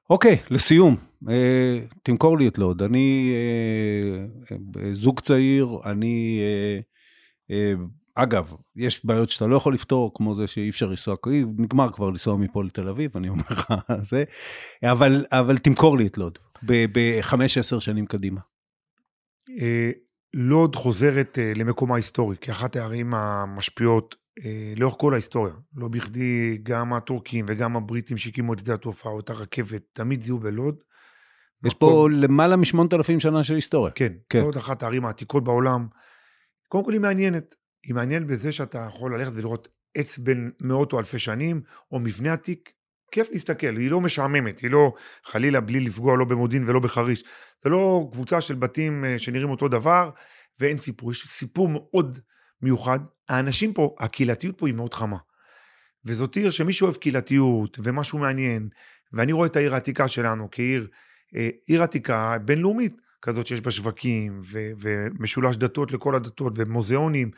אוקיי, 0.09 0.37
לסיום, 0.49 0.95
אה, 1.29 1.79
תמכור 2.03 2.37
לי 2.37 2.47
את 2.47 2.57
לוד. 2.57 2.81
אני 2.83 3.31
אה, 4.51 4.55
אה, 4.81 4.95
זוג 4.95 5.19
צעיר, 5.19 5.77
אני... 5.85 6.39
אה, 6.41 6.79
אה, 7.55 7.73
אגב, 8.15 8.55
יש 8.75 9.05
בעיות 9.05 9.29
שאתה 9.29 9.47
לא 9.47 9.55
יכול 9.55 9.73
לפתור, 9.73 10.11
כמו 10.15 10.35
זה 10.35 10.47
שאי 10.47 10.69
אפשר 10.69 10.85
לנסוע, 10.87 11.15
נגמר 11.57 11.91
כבר 11.91 12.09
לנסוע 12.09 12.37
מפה 12.37 12.63
לתל 12.63 12.89
אביב, 12.89 13.17
אני 13.17 13.29
אומר 13.29 13.43
לך 13.49 13.73
זה, 14.11 14.23
אבל, 14.83 15.25
אבל 15.31 15.57
תמכור 15.57 15.97
לי 15.97 16.07
את 16.07 16.17
לוד, 16.17 16.39
בחמש, 16.63 17.57
עשר 17.57 17.79
שנים 17.79 18.05
קדימה. 18.05 18.41
לוד 20.33 20.75
חוזרת 20.75 21.37
אה, 21.39 21.53
למקומה 21.55 21.93
ההיסטורי, 21.93 22.35
כאחת 22.41 22.75
הערים 22.75 23.13
המשפיעות 23.13 24.15
אה, 24.45 24.73
לאורך 24.77 24.95
כל 24.97 25.13
ההיסטוריה. 25.13 25.53
לא 25.75 25.87
בכדי 25.87 26.57
גם 26.63 26.93
הטורקים 26.93 27.45
וגם 27.47 27.77
הבריטים 27.77 28.17
שהקימו 28.17 28.53
את 28.53 28.59
שדה 28.59 28.73
התעופה 28.73 29.09
או 29.09 29.19
את 29.19 29.29
הרכבת, 29.29 29.81
תמיד 29.93 30.23
זיהו 30.23 30.39
בלוד. 30.39 30.75
יש 31.65 31.73
מקום- 31.75 31.89
פה 31.89 32.07
למעלה 32.11 32.55
משמונת 32.55 32.93
אלפים 32.93 33.19
שנה 33.19 33.43
של 33.43 33.55
היסטוריה. 33.55 33.91
כן, 33.91 34.07
כן. 34.07 34.39
כן. 34.39 34.45
לוד 34.45 34.57
אחת 34.57 34.83
הערים 34.83 35.05
העתיקות 35.05 35.43
בעולם. 35.43 35.87
קודם 36.67 36.83
כל 36.85 36.93
היא 36.93 37.01
מעניינת. 37.01 37.55
היא 37.85 37.95
מעניינת 37.95 38.27
בזה 38.27 38.51
שאתה 38.51 38.85
יכול 38.87 39.15
ללכת 39.15 39.31
ולראות 39.35 39.67
עץ 39.97 40.17
בן 40.17 40.49
מאות 40.61 40.93
או 40.93 40.99
אלפי 40.99 41.19
שנים, 41.19 41.61
או 41.91 41.99
מבנה 41.99 42.33
עתיק. 42.33 42.71
כיף 43.11 43.27
להסתכל, 43.31 43.77
היא 43.77 43.91
לא 43.91 44.01
משעממת, 44.01 44.59
היא 44.59 44.71
לא, 44.71 44.93
חלילה, 45.25 45.61
בלי 45.61 45.79
לפגוע 45.79 46.17
לא 46.17 46.25
במודיעין 46.25 46.69
ולא 46.69 46.79
בחריש. 46.79 47.23
זה 47.63 47.69
לא 47.69 48.09
קבוצה 48.11 48.41
של 48.41 48.55
בתים 48.55 49.05
אה, 49.05 49.19
שנראים 49.19 49.49
אותו 49.49 49.67
דבר, 49.67 50.09
ואין 50.59 50.77
סיפור. 50.77 51.11
יש 51.11 51.27
סיפור 51.27 51.69
מאוד 51.69 52.19
מיוחד. 52.61 52.99
האנשים 53.29 53.73
פה, 53.73 53.95
הקהילתיות 53.99 54.57
פה 54.57 54.67
היא 54.67 54.75
מאוד 54.75 54.93
חמה. 54.93 55.17
וזאת 56.05 56.35
עיר 56.35 56.49
שמי 56.49 56.73
שאוהב 56.73 56.95
קהילתיות 56.95 57.77
ומשהו 57.83 58.19
מעניין, 58.19 58.69
ואני 59.13 59.31
רואה 59.31 59.47
את 59.47 59.55
העיר 59.55 59.73
העתיקה 59.73 60.07
שלנו 60.07 60.47
כעיר, 60.51 60.87
אה, 61.35 61.49
עיר 61.67 61.83
עתיקה 61.83 62.37
בינלאומית, 62.45 62.95
כזאת 63.21 63.47
שיש 63.47 63.61
בה 63.61 63.71
שווקים 63.71 64.41
ו- 64.45 64.71
ומשולש 64.79 65.57
דתות 65.57 65.91
לכל 65.91 66.15
הדתות 66.15 66.53
ומוזיאונים 66.55 67.31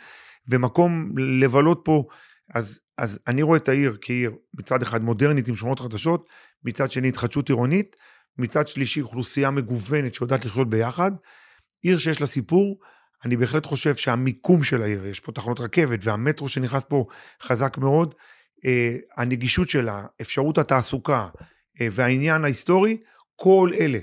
ומקום 0.47 1.17
לבלות 1.17 1.81
פה, 1.85 2.07
אז, 2.53 2.79
אז 2.97 3.19
אני 3.27 3.41
רואה 3.41 3.57
את 3.57 3.69
העיר 3.69 3.97
כעיר 4.01 4.31
מצד 4.53 4.81
אחד 4.81 5.01
מודרנית 5.03 5.47
עם 5.47 5.55
שכונות 5.55 5.79
חדשות, 5.79 6.29
מצד 6.63 6.91
שני 6.91 7.07
התחדשות 7.07 7.49
עירונית, 7.49 7.95
מצד 8.37 8.67
שלישי 8.67 9.01
אוכלוסייה 9.01 9.51
מגוונת 9.51 10.13
שיודעת 10.13 10.45
לחיות 10.45 10.69
ביחד, 10.69 11.11
עיר 11.81 11.99
שיש 11.99 12.21
לה 12.21 12.27
סיפור, 12.27 12.79
אני 13.25 13.37
בהחלט 13.37 13.65
חושב 13.65 13.95
שהמיקום 13.95 14.63
של 14.63 14.81
העיר, 14.81 15.07
יש 15.07 15.19
פה 15.19 15.31
תחנות 15.31 15.59
רכבת 15.59 15.99
והמטרו 16.03 16.49
שנכנס 16.49 16.83
פה 16.87 17.05
חזק 17.41 17.77
מאוד, 17.77 18.15
אה, 18.65 18.95
הנגישות 19.17 19.69
שלה, 19.69 20.05
אפשרות 20.21 20.57
התעסוקה 20.57 21.27
אה, 21.81 21.87
והעניין 21.91 22.43
ההיסטורי, 22.43 22.97
כל 23.35 23.71
אלה, 23.79 23.99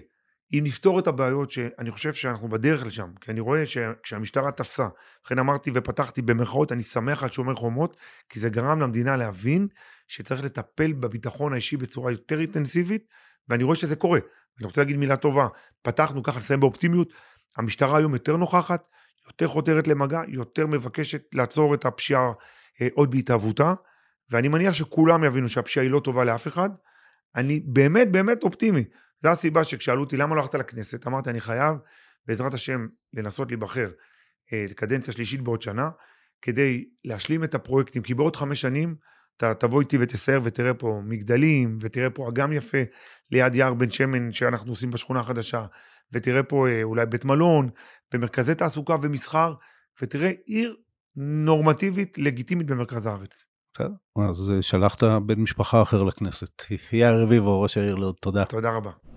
אם 0.53 0.61
נפתור 0.65 0.99
את 0.99 1.07
הבעיות 1.07 1.51
שאני 1.51 1.91
חושב 1.91 2.13
שאנחנו 2.13 2.49
בדרך 2.49 2.87
לשם, 2.87 3.11
כי 3.21 3.31
אני 3.31 3.41
רואה 3.41 3.67
שכשהמשטרה 3.67 4.53
תפסה, 4.53 4.89
לכן 5.27 5.39
אמרתי 5.39 5.71
ופתחתי 5.75 6.23
במרכאות, 6.23 6.73
אני 6.73 6.83
שמח 6.83 7.23
על 7.23 7.31
שומר 7.31 7.55
חומות, 7.55 7.97
כי 8.29 8.41
זה 8.41 8.49
גרם 8.49 8.81
למדינה 8.81 9.17
להבין 9.17 9.69
שצריך 10.09 10.45
לטפל 10.45 10.93
בביטחון 10.93 11.53
האישי 11.53 11.77
בצורה 11.77 12.11
יותר 12.11 12.41
אינטנסיבית, 12.41 13.05
ואני 13.49 13.65
רואה 13.65 13.77
שזה 13.77 13.97
קורה. 13.97 14.19
אני 14.59 14.67
רוצה 14.67 14.81
להגיד 14.81 14.97
מילה 14.97 15.17
טובה, 15.17 15.49
פתחנו 15.83 16.23
ככה, 16.23 16.39
לסיים 16.39 16.61
באופטימיות, 16.61 17.13
המשטרה 17.57 17.99
היום 17.99 18.13
יותר 18.13 18.37
נוכחת, 18.37 18.83
יותר 19.27 19.47
חותרת 19.49 19.89
למגע, 19.89 20.21
יותר 20.29 20.67
מבקשת 20.67 21.23
לעצור 21.33 21.75
את 21.75 21.85
הפשיעה 21.85 22.33
אה, 22.81 22.89
עוד 22.95 23.11
בהתהוותה, 23.11 23.75
ואני 24.31 24.49
מניח 24.49 24.75
שכולם 24.75 25.25
יבינו 25.25 25.49
שהפשיעה 25.49 25.85
היא 25.85 25.93
לא 25.93 26.01
טובה 26.01 26.25
לאף 26.25 26.47
אחד. 26.47 26.71
אני 27.37 27.61
באמת 27.61 28.13
באמת 28.13 28.43
אופטימי. 28.43 28.85
זו 29.23 29.29
הסיבה 29.29 29.65
שכשאלו 29.65 30.01
אותי 30.01 30.17
למה 30.17 30.35
לא 30.35 30.41
הלכת 30.41 30.55
לכנסת, 30.55 31.07
אמרתי 31.07 31.31
אני 31.31 31.41
חייב 31.41 31.77
בעזרת 32.27 32.55
השם 32.55 32.87
לנסות 33.15 33.49
להיבחר 33.49 33.91
אה, 34.53 34.67
לקדנציה 34.71 35.15
שלישית 35.15 35.41
בעוד 35.41 35.63
שנה, 35.63 35.91
כדי 36.43 36.85
להשלים 37.05 37.45
את 37.45 37.55
הפרויקטים, 37.55 38.03
כי 38.03 38.15
בעוד 38.15 38.37
חמש 38.37 38.61
שנים 38.61 38.95
אתה 39.37 39.55
תבוא 39.55 39.81
איתי 39.81 39.99
ותסייר 40.01 40.41
ותראה 40.45 40.75
פה 40.75 41.01
מגדלים, 41.05 41.77
ותראה 41.81 42.11
פה 42.11 42.29
אגם 42.29 42.53
יפה 42.53 42.79
ליד 43.31 43.55
יער 43.55 43.75
בן 43.75 43.91
שמן 43.91 44.33
שאנחנו 44.33 44.73
עושים 44.73 44.91
בשכונה 44.91 45.21
החדשה, 45.21 45.67
ותראה 46.13 46.43
פה 46.43 46.69
אה, 46.69 46.83
אולי 46.83 47.07
בית 47.07 47.25
מלון, 47.25 47.69
ומרכזי 48.15 48.55
תעסוקה 48.55 48.97
ומסחר, 49.03 49.55
ותראה 50.03 50.31
עיר 50.45 50.77
נורמטיבית, 51.17 52.19
לגיטימית 52.19 52.67
במרכז 52.67 53.07
הארץ. 53.07 53.47
בסדר, 53.75 53.89
אז 54.31 54.51
אה, 54.51 54.63
שלחת 54.63 55.03
בן 55.27 55.41
משפחה 55.41 55.83
אחר 55.83 56.03
לכנסת. 56.03 56.63
יאיר 56.93 57.23
רביבו, 57.23 57.63
ראש 57.63 57.77
העיר 57.77 57.95
לוד, 57.95 58.15
תודה. 58.21 58.45
תודה 58.45 58.71
רבה. 58.71 59.10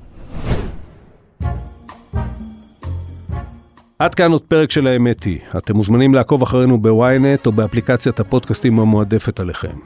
עד 4.03 4.15
כאן 4.15 4.31
עוד 4.31 4.41
פרק 4.41 4.71
של 4.71 4.87
האמת 4.87 5.23
היא. 5.23 5.39
אתם 5.57 5.75
מוזמנים 5.75 6.13
לעקוב 6.13 6.41
אחרינו 6.41 6.81
בוויינט 6.81 7.45
או 7.45 7.51
באפליקציית 7.51 8.19
הפודקאסטים 8.19 8.79
המועדפת 8.79 9.39
עליכם. 9.39 9.77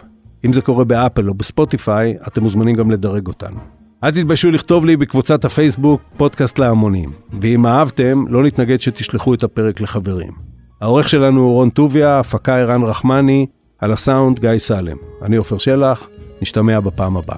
אם 0.45 0.53
זה 0.53 0.61
קורה 0.61 0.83
באפל 0.83 1.29
או 1.29 1.33
בספוטיפיי, 1.33 2.17
אתם 2.27 2.43
מוזמנים 2.43 2.75
גם 2.75 2.91
לדרג 2.91 3.27
אותנו. 3.27 3.57
אל 4.03 4.11
תתביישו 4.11 4.51
לכתוב 4.51 4.85
לי 4.85 4.97
בקבוצת 4.97 5.45
הפייסבוק 5.45 6.01
פודקאסט 6.17 6.59
להמונים, 6.59 7.09
ואם 7.41 7.65
אהבתם, 7.65 8.23
לא 8.27 8.43
נתנגד 8.43 8.81
שתשלחו 8.81 9.33
את 9.33 9.43
הפרק 9.43 9.81
לחברים. 9.81 10.31
העורך 10.81 11.09
שלנו 11.09 11.41
הוא 11.41 11.53
רון 11.53 11.69
טוביה, 11.69 12.19
הפקה 12.19 12.57
ערן 12.57 12.83
רחמני, 12.83 13.45
על 13.79 13.93
הסאונד 13.93 14.39
גיא 14.39 14.57
סלם. 14.57 14.97
אני 15.21 15.35
עופר 15.35 15.57
שלח, 15.57 16.09
נשתמע 16.41 16.79
בפעם 16.79 17.17
הבאה. 17.17 17.37